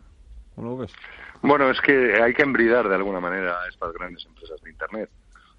¿cómo 0.54 0.68
lo 0.68 0.76
ves? 0.76 0.92
Bueno, 1.40 1.70
es 1.70 1.80
que 1.80 2.22
hay 2.22 2.34
que 2.34 2.42
embridar 2.42 2.88
de 2.90 2.94
alguna 2.94 3.20
manera 3.20 3.62
a 3.62 3.68
estas 3.68 3.90
grandes 3.94 4.26
empresas 4.26 4.60
de 4.60 4.70
Internet. 4.70 5.08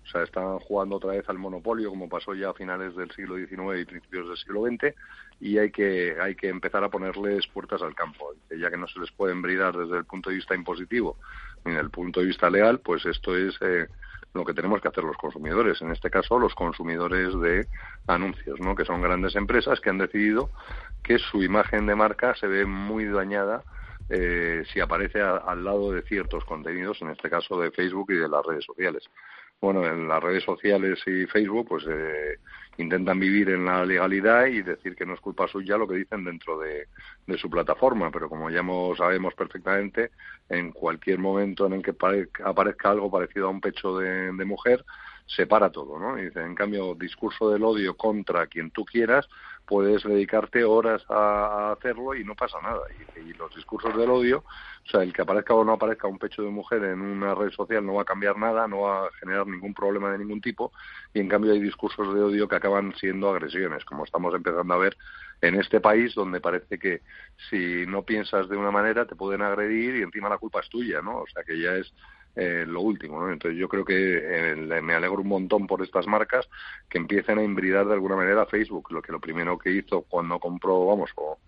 O 0.03 0.07
sea, 0.07 0.21
están 0.21 0.59
jugando 0.59 0.97
otra 0.97 1.13
vez 1.13 1.27
al 1.29 1.39
monopolio, 1.39 1.89
como 1.89 2.07
pasó 2.07 2.35
ya 2.35 2.51
a 2.51 2.53
finales 2.53 2.95
del 2.95 3.09
siglo 3.09 3.37
XIX 3.37 3.81
y 3.81 3.85
principios 3.85 4.27
del 4.27 4.37
siglo 4.37 4.63
XX, 4.65 4.93
y 5.39 5.57
hay 5.57 5.71
que, 5.71 6.15
hay 6.19 6.35
que 6.35 6.49
empezar 6.49 6.83
a 6.83 6.89
ponerles 6.89 7.47
puertas 7.47 7.81
al 7.81 7.95
campo. 7.95 8.33
Ya 8.57 8.69
que 8.69 8.77
no 8.77 8.87
se 8.87 8.99
les 8.99 9.11
puede 9.11 9.33
embridar 9.33 9.75
desde 9.75 9.97
el 9.97 10.05
punto 10.05 10.29
de 10.29 10.37
vista 10.37 10.55
impositivo 10.55 11.17
ni 11.63 11.71
desde 11.71 11.83
el 11.83 11.91
punto 11.91 12.19
de 12.19 12.27
vista 12.27 12.49
legal, 12.49 12.79
pues 12.79 13.05
esto 13.05 13.35
es 13.35 13.55
eh, 13.61 13.87
lo 14.33 14.45
que 14.45 14.53
tenemos 14.53 14.81
que 14.81 14.87
hacer 14.87 15.03
los 15.03 15.17
consumidores. 15.17 15.81
En 15.81 15.91
este 15.91 16.09
caso, 16.09 16.37
los 16.37 16.53
consumidores 16.53 17.33
de 17.39 17.67
anuncios, 18.07 18.59
¿no? 18.59 18.75
que 18.75 18.85
son 18.85 19.01
grandes 19.01 19.35
empresas 19.35 19.79
que 19.79 19.89
han 19.89 19.97
decidido 19.97 20.51
que 21.03 21.17
su 21.17 21.41
imagen 21.43 21.85
de 21.85 21.95
marca 21.95 22.35
se 22.35 22.47
ve 22.47 22.65
muy 22.65 23.05
dañada 23.05 23.63
eh, 24.09 24.63
si 24.71 24.79
aparece 24.79 25.21
al 25.21 25.63
lado 25.63 25.91
de 25.91 26.03
ciertos 26.03 26.45
contenidos, 26.45 27.01
en 27.01 27.09
este 27.09 27.29
caso 27.29 27.59
de 27.59 27.71
Facebook 27.71 28.11
y 28.11 28.17
de 28.17 28.29
las 28.29 28.45
redes 28.45 28.63
sociales 28.63 29.09
bueno, 29.65 29.83
en 29.83 30.07
las 30.07 30.21
redes 30.21 30.43
sociales 30.43 30.99
y 31.07 31.25
Facebook, 31.25 31.67
pues 31.67 31.85
eh, 31.89 32.37
intentan 32.77 33.19
vivir 33.19 33.49
en 33.49 33.65
la 33.65 33.83
legalidad 33.83 34.45
y 34.45 34.61
decir 34.61 34.95
que 34.95 35.07
no 35.07 35.15
es 35.15 35.19
culpa 35.19 35.47
suya 35.47 35.75
lo 35.75 35.87
que 35.87 35.95
dicen 35.95 36.23
dentro 36.23 36.59
de, 36.59 36.87
su 37.37 37.49
plataforma, 37.49 38.11
pero 38.11 38.29
como 38.29 38.51
ya 38.51 38.61
sabemos 38.95 39.33
perfectamente, 39.33 40.11
en 40.49 40.71
cualquier 40.71 41.17
momento 41.17 41.65
en 41.65 41.73
el 41.73 41.81
que 41.83 41.95
aparezca 42.43 42.91
algo 42.91 43.09
parecido 43.09 43.47
a 43.47 43.49
un 43.49 43.59
pecho 43.59 43.97
de, 43.97 44.31
mujer, 44.45 44.85
se 45.25 45.47
para 45.47 45.71
todo, 45.71 45.99
¿no? 45.99 46.21
Y 46.21 46.31
en 46.35 46.55
cambio, 46.55 46.95
discurso 46.95 47.49
del 47.49 47.63
odio 47.63 47.97
contra 47.97 48.47
quien 48.47 48.71
tú 48.71 48.85
quieras, 48.85 49.27
puedes 49.65 50.03
dedicarte 50.03 50.63
horas 50.63 51.03
a, 51.09 51.71
hacerlo 51.71 52.15
y 52.15 52.23
no 52.23 52.35
pasa 52.35 52.61
nada. 52.61 52.81
y, 53.17 53.33
los 53.33 53.53
discursos 53.55 53.95
del 53.97 54.09
odio 54.09 54.43
o 54.85 54.87
sea, 54.87 55.01
el 55.01 55.13
que 55.13 55.23
aparezca 55.23 55.55
o 55.55 55.65
no 55.65 55.73
aparezca 55.73 56.07
un 56.07 56.19
pecho 56.19 56.43
de 56.43 56.51
mujer 56.51 56.83
en 56.83 57.01
una 57.01 57.33
red 57.33 57.49
social 57.49 57.83
no 57.83 57.95
va 57.95 58.03
a 58.03 58.05
cambiar 58.05 58.37
nada, 58.37 58.67
no 58.67 58.81
va 58.81 59.07
a 59.07 59.11
generar 59.19 59.47
ningún 59.47 59.73
problema 59.73 60.11
de 60.11 60.19
ningún 60.19 60.41
tipo, 60.41 60.71
y 61.11 61.19
en 61.19 61.27
cambio 61.27 61.53
hay 61.53 61.59
discursos 61.59 62.13
de 62.13 62.21
odio 62.21 62.47
que 62.47 62.55
acaban 62.55 62.93
siendo 62.95 63.29
agresiones, 63.31 63.83
como 63.83 64.03
estamos 64.03 64.35
empezando 64.35 64.73
a 64.75 64.77
ver 64.77 64.95
en 65.41 65.55
este 65.55 65.81
país, 65.81 66.13
donde 66.13 66.39
parece 66.39 66.77
que 66.77 67.01
si 67.49 67.85
no 67.87 68.03
piensas 68.03 68.47
de 68.47 68.57
una 68.57 68.69
manera 68.69 69.07
te 69.07 69.15
pueden 69.15 69.41
agredir 69.41 69.95
y 69.95 70.03
encima 70.03 70.29
la 70.29 70.37
culpa 70.37 70.59
es 70.59 70.69
tuya, 70.69 71.01
¿no? 71.01 71.21
O 71.21 71.27
sea, 71.33 71.43
que 71.43 71.59
ya 71.59 71.73
es 71.73 71.91
eh, 72.35 72.65
lo 72.67 72.81
último, 72.81 73.21
¿no? 73.21 73.31
Entonces 73.31 73.59
yo 73.59 73.67
creo 73.69 73.85
que 73.85 73.93
eh, 73.95 74.55
me 74.55 74.93
alegro 74.93 75.21
un 75.21 75.27
montón 75.27 75.67
por 75.67 75.81
estas 75.81 76.07
marcas 76.07 76.47
que 76.89 76.97
empiecen 76.97 77.39
a 77.39 77.43
hembridar 77.43 77.85
de 77.85 77.93
alguna 77.93 78.15
manera 78.15 78.45
Facebook, 78.45 78.91
lo 78.91 79.01
que 79.01 79.11
lo 79.11 79.19
primero 79.19 79.57
que 79.57 79.71
hizo 79.71 80.01
cuando 80.03 80.39
compró, 80.39 80.85
vamos, 80.85 81.11
o 81.15 81.39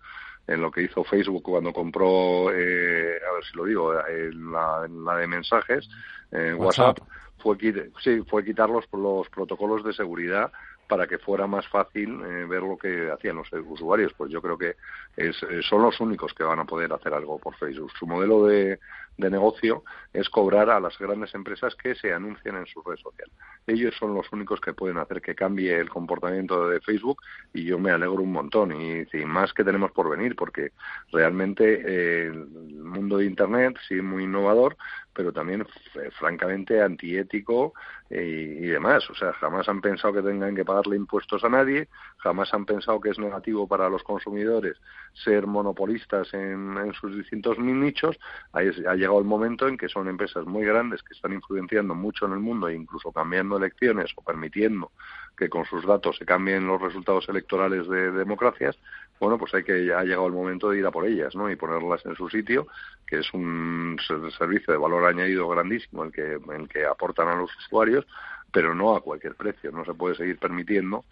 en 0.48 0.62
lo 0.62 0.70
que 0.70 0.82
hizo 0.82 1.04
Facebook 1.04 1.42
cuando 1.42 1.72
compró, 1.72 2.50
eh, 2.52 3.18
a 3.28 3.34
ver 3.34 3.44
si 3.44 3.56
lo 3.56 3.64
digo, 3.64 3.92
en 4.08 4.50
la, 4.50 5.16
de 5.16 5.26
mensajes, 5.26 5.88
eh, 6.32 6.54
WhatsApp, 6.54 6.98
fue, 7.36 7.56
sí, 8.02 8.22
fue 8.26 8.44
quitar 8.44 8.70
los, 8.70 8.86
los 8.92 9.28
protocolos 9.28 9.84
de 9.84 9.92
seguridad 9.92 10.50
para 10.88 11.06
que 11.06 11.18
fuera 11.18 11.46
más 11.46 11.68
fácil 11.68 12.18
eh, 12.24 12.46
ver 12.46 12.62
lo 12.62 12.78
que 12.78 13.10
hacían 13.10 13.36
los 13.36 13.52
usuarios. 13.52 14.14
Pues 14.14 14.32
yo 14.32 14.40
creo 14.40 14.56
que 14.56 14.76
es, 15.18 15.36
son 15.68 15.82
los 15.82 16.00
únicos 16.00 16.32
que 16.32 16.44
van 16.44 16.60
a 16.60 16.64
poder 16.64 16.94
hacer 16.94 17.12
algo 17.12 17.38
por 17.38 17.54
Facebook. 17.56 17.92
Su 17.98 18.06
modelo 18.06 18.46
de, 18.46 18.80
de 19.18 19.30
negocio 19.30 19.82
es 20.12 20.28
cobrar 20.30 20.70
a 20.70 20.80
las 20.80 20.96
grandes 20.98 21.34
empresas 21.34 21.74
que 21.74 21.94
se 21.96 22.14
anuncian 22.14 22.56
en 22.56 22.66
su 22.66 22.80
red 22.82 22.96
social. 22.96 23.28
Ellos 23.66 23.94
son 23.98 24.14
los 24.14 24.32
únicos 24.32 24.60
que 24.60 24.72
pueden 24.72 24.96
hacer 24.96 25.20
que 25.20 25.34
cambie 25.34 25.76
el 25.76 25.90
comportamiento 25.90 26.68
de 26.68 26.80
Facebook 26.80 27.20
y 27.52 27.64
yo 27.64 27.78
me 27.78 27.90
alegro 27.90 28.22
un 28.22 28.32
montón 28.32 28.72
y, 28.72 29.06
más 29.26 29.52
que 29.52 29.64
tenemos 29.64 29.90
por 29.90 30.08
venir 30.08 30.36
porque 30.36 30.72
realmente 31.12 31.82
eh, 31.84 32.26
el 32.28 32.84
mundo 32.84 33.18
de 33.18 33.26
Internet 33.26 33.76
sí 33.86 34.00
muy 34.00 34.24
innovador 34.24 34.76
pero 35.18 35.32
también 35.32 35.66
eh, 35.96 36.10
francamente 36.16 36.80
antiético 36.80 37.74
eh, 38.08 38.60
y, 38.60 38.66
demás. 38.68 39.10
O 39.10 39.16
sea, 39.16 39.32
jamás 39.32 39.68
han 39.68 39.80
pensado 39.80 40.14
que 40.14 40.22
tengan 40.22 40.54
que 40.54 40.64
pagarle 40.64 40.94
impuestos 40.94 41.42
a 41.42 41.48
nadie, 41.48 41.88
jamás 42.18 42.54
han 42.54 42.64
pensado 42.64 43.00
que 43.00 43.10
es 43.10 43.18
negativo 43.18 43.66
para 43.66 43.88
los 43.88 44.04
consumidores 44.04 44.76
ser 45.14 45.48
monopolistas 45.48 46.32
en, 46.34 46.92
sus 47.00 47.16
distintos 47.16 47.58
nichos. 47.58 48.16
Ahí 48.52 48.70
ha 48.86 48.94
llegado 49.08 49.20
el 49.20 49.24
momento 49.24 49.66
en 49.66 49.78
que 49.78 49.88
son 49.88 50.08
empresas 50.08 50.44
muy 50.44 50.64
grandes 50.64 51.02
que 51.02 51.14
están 51.14 51.32
influenciando 51.32 51.94
mucho 51.94 52.26
en 52.26 52.32
el 52.32 52.40
mundo 52.40 52.68
e 52.68 52.74
incluso 52.74 53.10
cambiando 53.10 53.56
elecciones 53.56 54.12
o 54.16 54.22
permitiendo 54.22 54.92
que 55.36 55.48
con 55.48 55.64
sus 55.64 55.86
datos 55.86 56.16
se 56.18 56.26
cambien 56.26 56.66
los 56.66 56.80
resultados 56.80 57.28
electorales 57.28 57.88
de 57.88 58.10
democracias, 58.10 58.76
bueno, 59.18 59.38
pues 59.38 59.54
hay 59.54 59.64
que 59.64 59.92
ha 59.94 60.02
llegado 60.02 60.26
el 60.26 60.32
momento 60.32 60.70
de 60.70 60.80
ir 60.80 60.86
a 60.86 60.90
por 60.90 61.06
ellas, 61.06 61.34
¿no? 61.34 61.50
Y 61.50 61.56
ponerlas 61.56 62.04
en 62.04 62.16
su 62.16 62.28
sitio, 62.28 62.66
que 63.06 63.20
es 63.20 63.32
un 63.32 63.96
servicio 64.36 64.72
de 64.72 64.78
valor 64.78 65.04
añadido 65.06 65.48
grandísimo 65.48 66.04
el 66.04 66.12
que 66.12 66.34
el 66.34 66.68
que 66.68 66.84
aportan 66.84 67.28
a 67.28 67.36
los 67.36 67.50
usuarios, 67.56 68.06
pero 68.52 68.74
no 68.74 68.94
a 68.94 69.00
cualquier 69.00 69.34
precio. 69.34 69.72
No 69.72 69.84
se 69.84 69.94
puede 69.94 70.16
seguir 70.16 70.38
permitiendo 70.38 71.04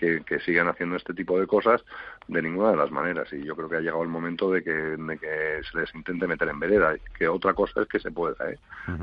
que, 0.00 0.40
sigan 0.40 0.68
haciendo 0.68 0.96
este 0.96 1.12
tipo 1.12 1.38
de 1.38 1.46
cosas 1.46 1.84
de 2.26 2.42
ninguna 2.42 2.70
de 2.70 2.76
las 2.76 2.90
maneras. 2.90 3.30
Y 3.32 3.44
yo 3.44 3.54
creo 3.54 3.68
que 3.68 3.76
ha 3.76 3.80
llegado 3.80 4.02
el 4.02 4.08
momento 4.08 4.50
de 4.50 4.62
que, 4.62 4.72
de 4.72 5.18
que 5.18 5.60
se 5.70 5.78
les 5.78 5.94
intente 5.94 6.26
meter 6.26 6.48
en 6.48 6.58
vereda. 6.58 6.94
Que 7.18 7.28
otra 7.28 7.52
cosa 7.52 7.82
es 7.82 7.88
que 7.88 8.00
se 8.00 8.10
pueda, 8.10 8.50
¿eh? 8.50 8.58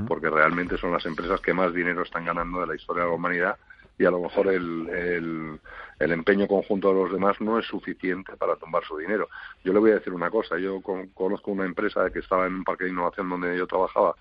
porque 0.08 0.30
realmente 0.30 0.78
son 0.78 0.92
las 0.92 1.06
empresas 1.06 1.40
que 1.42 1.54
más 1.54 1.74
dinero 1.74 2.02
están 2.02 2.26
ganando 2.26 2.62
de 2.62 2.68
la 2.68 2.76
historia 2.76 3.04
de 3.04 3.10
la 3.10 3.16
humanidad 3.16 3.58
y 4.00 4.06
a 4.06 4.12
lo 4.12 4.22
mejor 4.22 4.48
el, 4.48 5.60
el, 6.00 6.12
empeño 6.12 6.48
conjunto 6.48 6.90
de 6.90 7.02
los 7.02 7.12
demás 7.12 7.42
no 7.42 7.58
es 7.58 7.66
suficiente 7.66 8.36
para 8.38 8.56
tomar 8.56 8.84
su 8.84 8.98
dinero. 8.98 9.28
Yo 9.64 9.74
le 9.74 9.80
voy 9.80 9.92
a 9.92 9.96
decir 9.96 10.14
una 10.14 10.30
cosa, 10.30 10.60
yo 10.60 10.82
conozco 10.82 11.52
una 11.52 11.66
empresa 11.66 12.10
que 12.12 12.20
estaba 12.20 12.46
en 12.46 12.56
un 12.56 12.64
parque 12.64 12.84
de 12.84 12.92
innovación 12.92 13.30
donde 13.30 13.58
yo 13.58 13.66
trabajaba 13.66 14.16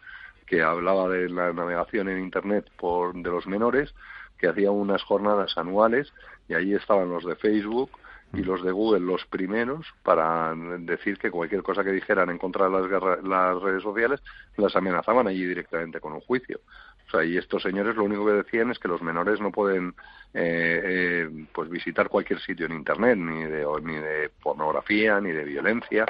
que 0.47 0.63
hablaba 0.63 1.09
de 1.09 1.29
la 1.29 1.53
navegación 1.53 2.09
en 2.09 2.21
Internet 2.21 2.71
por, 2.79 3.15
de 3.15 3.29
los 3.29 3.47
menores, 3.47 3.95
que 4.39 4.49
hacía 4.49 4.71
unas 4.71 5.03
jornadas 5.03 5.57
anuales 5.59 6.13
y 6.49 6.55
ahí 6.55 6.75
estaban 6.75 7.11
los 7.11 7.25
de 7.25 7.37
Facebook 7.37 7.91
y 8.33 8.43
los 8.43 8.63
de 8.63 8.73
Google 8.73 9.01
los 9.01 9.25
primeros 9.27 9.87
para 10.03 10.55
decir 10.81 11.19
que 11.19 11.31
cualquier 11.31 11.63
cosa 11.63 11.85
que 11.85 11.93
dijeran 11.93 12.31
en 12.31 12.39
contra 12.39 12.69
de 12.69 12.71
las, 12.71 13.25
las 13.25 13.63
redes 13.63 13.83
sociales 13.83 14.21
las 14.57 14.75
amenazaban 14.77 15.27
allí 15.27 15.45
directamente 15.45 16.01
con 16.01 16.13
un 16.13 16.21
juicio. 16.21 16.61
O 17.07 17.11
sea, 17.11 17.25
y 17.25 17.37
estos 17.37 17.63
señores 17.63 17.95
lo 17.97 18.05
único 18.05 18.27
que 18.27 18.33
decían 18.33 18.71
es 18.71 18.79
que 18.79 18.89
los 18.89 19.01
menores 19.01 19.41
no 19.41 19.53
pueden 19.53 19.95
eh, 20.35 20.81
eh, 20.85 21.47
pues 21.53 21.71
visitar 21.71 22.09
cualquier 22.09 22.41
sitio 22.41 22.67
en 22.67 22.73
Internet, 22.73 23.17
ni 23.17 23.45
de, 23.45 23.65
ni 23.83 23.95
de 23.95 24.31
pornografía, 24.43 25.21
ni 25.21 25.31
de 25.31 25.45
violencia, 25.45 26.05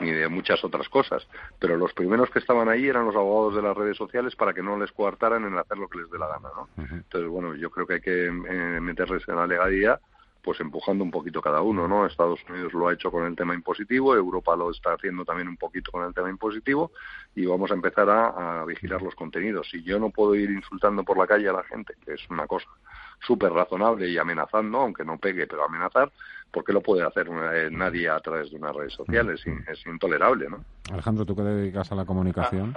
ni 0.00 0.12
de 0.12 0.28
muchas 0.28 0.62
otras 0.62 0.88
cosas. 0.88 1.26
Pero 1.58 1.76
los 1.76 1.92
primeros 1.94 2.30
que 2.30 2.38
estaban 2.38 2.68
ahí 2.68 2.86
eran 2.86 3.06
los 3.06 3.16
abogados 3.16 3.56
de 3.56 3.62
las 3.62 3.76
redes 3.76 3.96
sociales 3.96 4.36
para 4.36 4.52
que 4.52 4.62
no 4.62 4.78
les 4.78 4.92
coartaran 4.92 5.44
en 5.44 5.56
hacer 5.56 5.78
lo 5.78 5.88
que 5.88 5.98
les 5.98 6.10
dé 6.10 6.18
la 6.18 6.28
gana. 6.28 6.48
¿no? 6.54 6.68
Entonces, 6.76 7.28
bueno, 7.30 7.54
yo 7.54 7.70
creo 7.70 7.86
que 7.86 7.94
hay 7.94 8.00
que 8.00 8.26
eh, 8.26 8.80
meterles 8.80 9.26
en 9.28 9.36
la 9.36 9.46
legalidad 9.46 10.00
pues 10.42 10.60
empujando 10.60 11.04
un 11.04 11.10
poquito 11.10 11.40
cada 11.40 11.62
uno, 11.62 11.86
¿no? 11.86 12.04
Estados 12.04 12.40
Unidos 12.48 12.72
lo 12.72 12.88
ha 12.88 12.92
hecho 12.92 13.10
con 13.10 13.24
el 13.24 13.36
tema 13.36 13.54
impositivo, 13.54 14.14
Europa 14.14 14.56
lo 14.56 14.70
está 14.70 14.94
haciendo 14.94 15.24
también 15.24 15.48
un 15.48 15.56
poquito 15.56 15.92
con 15.92 16.04
el 16.04 16.12
tema 16.12 16.30
impositivo 16.30 16.90
y 17.34 17.46
vamos 17.46 17.70
a 17.70 17.74
empezar 17.74 18.10
a, 18.10 18.64
vigilar 18.64 19.02
los 19.02 19.14
contenidos. 19.14 19.68
Si 19.70 19.82
yo 19.82 19.98
no 19.98 20.10
puedo 20.10 20.34
ir 20.34 20.50
insultando 20.50 21.04
por 21.04 21.16
la 21.16 21.26
calle 21.26 21.48
a 21.48 21.52
la 21.52 21.62
gente, 21.64 21.94
que 22.04 22.14
es 22.14 22.30
una 22.30 22.46
cosa 22.46 22.68
súper 23.24 23.52
razonable 23.52 24.08
y 24.08 24.18
amenazando, 24.18 24.78
aunque 24.78 25.04
no 25.04 25.18
pegue, 25.18 25.46
pero 25.46 25.64
amenazar, 25.64 26.10
¿por 26.50 26.64
qué 26.64 26.72
lo 26.72 26.80
puede 26.80 27.04
hacer 27.04 27.30
nadie 27.70 28.08
a 28.08 28.18
través 28.18 28.50
de 28.50 28.56
una 28.56 28.72
red 28.72 28.88
social? 28.90 29.30
Es, 29.30 29.46
es 29.46 29.86
intolerable, 29.86 30.48
¿no? 30.48 30.64
Alejandro, 30.92 31.24
¿tú 31.24 31.36
qué 31.36 31.42
dedicas 31.42 31.90
a 31.92 31.94
la 31.94 32.04
comunicación? 32.04 32.74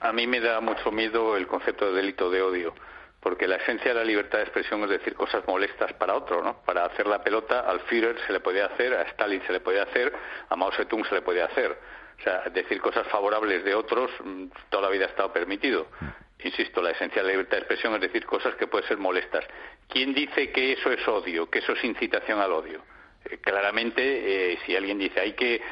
a 0.00 0.12
mí 0.12 0.26
me 0.26 0.40
da 0.40 0.60
mucho 0.60 0.90
miedo 0.90 1.36
el 1.36 1.46
concepto 1.46 1.86
de 1.86 1.92
delito 1.92 2.30
de 2.30 2.42
odio 2.42 2.74
porque 3.22 3.46
la 3.46 3.56
esencia 3.56 3.92
de 3.92 4.00
la 4.00 4.04
libertad 4.04 4.38
de 4.38 4.44
expresión 4.44 4.82
es 4.82 4.90
decir 4.90 5.14
cosas 5.14 5.46
molestas 5.46 5.92
para 5.92 6.14
otro, 6.14 6.42
¿no? 6.42 6.60
Para 6.64 6.84
hacer 6.84 7.06
la 7.06 7.22
pelota 7.22 7.60
al 7.60 7.78
Führer 7.82 8.18
se 8.26 8.32
le 8.32 8.40
puede 8.40 8.60
hacer, 8.62 8.92
a 8.94 9.02
Stalin 9.02 9.40
se 9.46 9.52
le 9.52 9.60
puede 9.60 9.80
hacer, 9.80 10.12
a 10.48 10.56
Mao 10.56 10.72
Zedong 10.72 11.06
se 11.06 11.14
le 11.14 11.22
puede 11.22 11.40
hacer. 11.40 11.78
O 12.18 12.22
sea, 12.22 12.40
decir 12.50 12.80
cosas 12.80 13.06
favorables 13.06 13.64
de 13.64 13.76
otros 13.76 14.10
mm, 14.24 14.46
toda 14.68 14.82
la 14.82 14.88
vida 14.88 15.04
ha 15.04 15.08
estado 15.08 15.32
permitido. 15.32 15.86
Insisto, 16.42 16.82
la 16.82 16.90
esencia 16.90 17.22
de 17.22 17.28
la 17.28 17.32
libertad 17.32 17.58
de 17.58 17.58
expresión 17.58 17.94
es 17.94 18.00
decir 18.00 18.26
cosas 18.26 18.56
que 18.56 18.66
pueden 18.66 18.88
ser 18.88 18.98
molestas. 18.98 19.44
¿Quién 19.88 20.12
dice 20.12 20.50
que 20.50 20.72
eso 20.72 20.90
es 20.90 21.06
odio, 21.06 21.48
que 21.48 21.60
eso 21.60 21.72
es 21.72 21.84
incitación 21.84 22.40
al 22.40 22.52
odio? 22.52 22.82
claramente, 23.40 24.58
si 24.66 24.74
alguien 24.74 24.98
dice 24.98 25.20
hay 25.20 25.34
que 25.34 25.62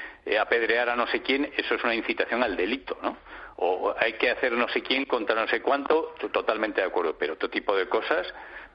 apedrear 0.41 0.89
a 0.89 0.95
no 0.95 1.09
sé 1.09 1.21
quién, 1.21 1.51
eso 1.57 1.75
es 1.75 1.83
una 1.83 1.97
incitación 1.97 2.45
al 2.45 2.57
delito, 2.57 2.97
¿no? 3.03 3.17
O 3.63 3.95
hay 3.99 4.15
que 4.15 4.31
hacer 4.31 4.53
no 4.53 4.69
sé 4.69 4.83
quién 4.83 5.05
contra 5.05 5.35
no 5.35 5.47
sé 5.49 5.61
cuánto, 5.61 6.15
totalmente 6.33 6.81
de 6.81 6.87
acuerdo, 6.87 7.17
pero 7.19 7.35
otro 7.35 7.51
tipo 7.51 7.77
de 7.77 7.89
cosas, 7.89 8.27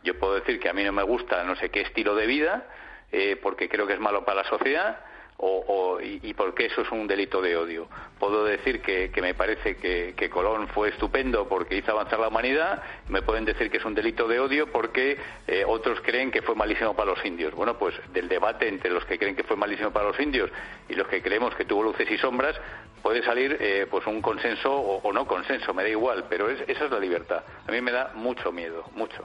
yo 0.03 0.17
puedo 0.19 0.36
decir 0.36 0.59
que 0.59 0.69
a 0.69 0.73
mí 0.73 0.83
no 0.83 0.91
me 0.91 1.03
gusta 1.03 1.43
no 1.43 1.55
sé 1.55 1.69
qué 1.69 1.81
estilo 1.81 2.15
de 2.15 2.27
vida, 2.27 2.67
porque 3.41 3.67
creo 3.67 3.88
que 3.88 3.93
es 3.93 3.99
malo 3.99 4.23
para 4.23 4.43
la 4.43 4.49
sociedad, 4.49 4.99
o, 5.38 5.99
y, 6.01 6.19
y 6.23 6.33
por 6.33 6.53
qué 6.53 6.67
eso 6.67 6.81
es 6.81 6.91
un 6.91 7.07
delito 7.07 7.41
de 7.41 7.57
odio. 7.57 7.88
Puedo 8.19 8.45
decir 8.45 8.81
que, 8.81 9.11
me 9.21 9.33
parece 9.33 9.75
que, 9.75 10.29
Colón 10.29 10.67
fue 10.69 10.89
estupendo 10.89 11.47
porque 11.47 11.77
hizo 11.77 11.91
avanzar 11.91 12.19
la 12.19 12.29
humanidad, 12.29 12.81
me 13.09 13.21
pueden 13.21 13.45
decir 13.45 13.69
que 13.69 13.77
es 13.77 13.86
un 13.86 13.93
delito 13.93 14.27
de 14.27 14.39
odio 14.39 14.71
porque 14.71 15.17
eh, 15.47 15.63
otros 15.67 15.99
creen 16.01 16.31
que 16.31 16.41
fue 16.41 16.55
malísimo 16.55 16.95
para 16.95 17.11
los 17.11 17.23
indios. 17.25 17.53
Bueno, 17.53 17.77
pues 17.77 17.95
del 18.13 18.27
debate 18.27 18.67
entre 18.67 18.91
los 18.91 19.05
que 19.05 19.17
creen 19.19 19.36
que 19.36 19.43
fue 19.43 19.55
malísimo 19.55 19.91
para 19.91 20.07
los 20.07 20.19
indios 20.19 20.49
y 20.89 20.95
los 20.95 21.07
que 21.07 21.21
creemos 21.21 21.53
que 21.55 21.65
tuvo 21.65 21.83
luces 21.83 22.09
y 22.09 22.17
sombras, 22.17 22.55
puede 23.01 23.23
salir 23.23 23.57
eh, 23.59 23.88
pues 23.89 24.05
un 24.07 24.21
consenso 24.21 24.73
o, 24.73 25.13
no 25.13 25.27
consenso, 25.27 25.73
me 25.73 25.83
da 25.83 25.89
igual, 25.89 26.25
pero 26.29 26.49
esa 26.49 26.86
es 26.86 26.91
la 26.91 26.99
libertad. 26.99 27.43
A 27.67 27.71
mí 27.71 27.81
me 27.81 27.91
da 27.91 28.11
mucho 28.15 28.51
miedo, 28.51 28.86
mucho. 28.95 29.23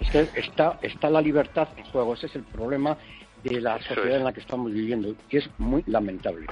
Es 0.00 0.14
está, 0.34 0.78
está 0.80 1.10
la 1.10 1.20
libertad 1.20 1.68
en 1.76 1.84
juego, 1.84 2.14
ese 2.14 2.26
es 2.26 2.36
el 2.36 2.44
problema 2.44 2.96
de 3.42 3.60
la 3.60 3.78
sociedad 3.78 4.16
en 4.16 4.24
la 4.24 4.32
que 4.32 4.40
estamos 4.40 4.72
viviendo, 4.72 5.14
que 5.28 5.38
es 5.38 5.50
muy 5.58 5.82
lamentable. 5.86 6.46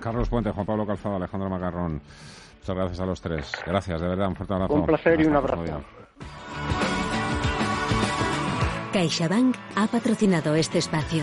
Carlos 0.00 0.28
Puente, 0.28 0.50
Juan 0.50 0.66
Pablo 0.66 0.86
Calzado, 0.86 1.16
Alejandro 1.16 1.50
Macarrón. 1.50 2.00
Muchas 2.60 2.76
gracias 2.76 3.00
a 3.00 3.06
los 3.06 3.20
tres. 3.20 3.52
Gracias, 3.66 4.00
de 4.00 4.08
verdad, 4.08 4.28
un 4.28 4.36
fuerte 4.36 4.54
abrazo. 4.54 4.74
Un 4.74 4.86
placer 4.86 5.20
y 5.20 5.24
un 5.24 5.36
abrazo. 5.36 5.84
CaixaBank 8.92 9.56
ha 9.76 9.86
patrocinado 9.86 10.54
este 10.54 10.78
espacio. 10.78 11.22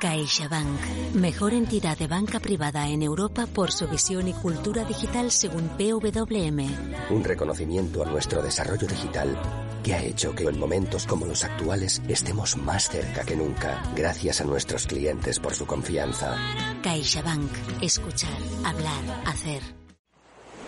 CaixaBank, 0.00 1.14
mejor 1.14 1.52
entidad 1.52 1.96
de 1.98 2.06
banca 2.06 2.40
privada 2.40 2.88
en 2.88 3.02
Europa 3.02 3.46
por 3.46 3.70
su 3.70 3.86
visión 3.86 4.28
y 4.28 4.32
cultura 4.32 4.84
digital 4.84 5.30
según 5.30 5.68
PWM. 5.68 7.10
Un 7.10 7.24
reconocimiento 7.24 8.02
a 8.02 8.06
nuestro 8.06 8.42
desarrollo 8.42 8.86
digital 8.86 9.36
que 9.82 9.94
ha 9.94 10.02
hecho 10.02 10.34
que 10.34 10.44
en 10.44 10.58
momentos 10.58 11.06
como 11.06 11.26
los 11.26 11.44
actuales 11.44 12.02
estemos 12.08 12.56
más 12.56 12.88
cerca 12.88 13.24
que 13.24 13.36
nunca, 13.36 13.82
gracias 13.94 14.40
a 14.40 14.44
nuestros 14.44 14.86
clientes 14.86 15.38
por 15.38 15.54
su 15.54 15.66
confianza. 15.66 16.36
CaixaBank, 16.82 17.50
escuchar, 17.80 18.38
hablar, 18.64 19.22
hacer. 19.26 19.62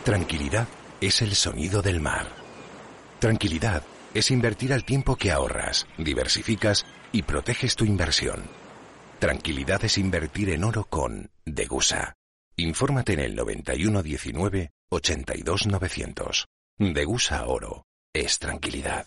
Tranquilidad 0.05 0.67
es 1.01 1.23
el 1.23 1.35
sonido 1.35 1.83
del 1.83 2.01
mar. 2.01 2.27
Tranquilidad 3.19 3.83
es 4.15 4.31
invertir 4.31 4.73
al 4.73 4.85
tiempo 4.85 5.17
que 5.17 5.31
ahorras, 5.31 5.87
diversificas 5.99 6.87
y 7.13 7.23
proteges 7.23 7.77
tu 7.77 7.85
inversión. 7.85 8.43
Tranquilidad 9.19 9.85
es 9.85 9.99
invertir 9.99 10.51
en 10.51 10.65
oro 10.65 10.85
con 10.85 11.31
Degusa. 11.45 12.15
Infórmate 12.57 13.15
en 13.15 13.21
el 13.21 13.35
9119 13.37 14.71
82900. 14.91 16.47
Degusa 16.79 17.47
Oro 17.47 17.85
es 18.15 18.39
tranquilidad. 18.39 19.07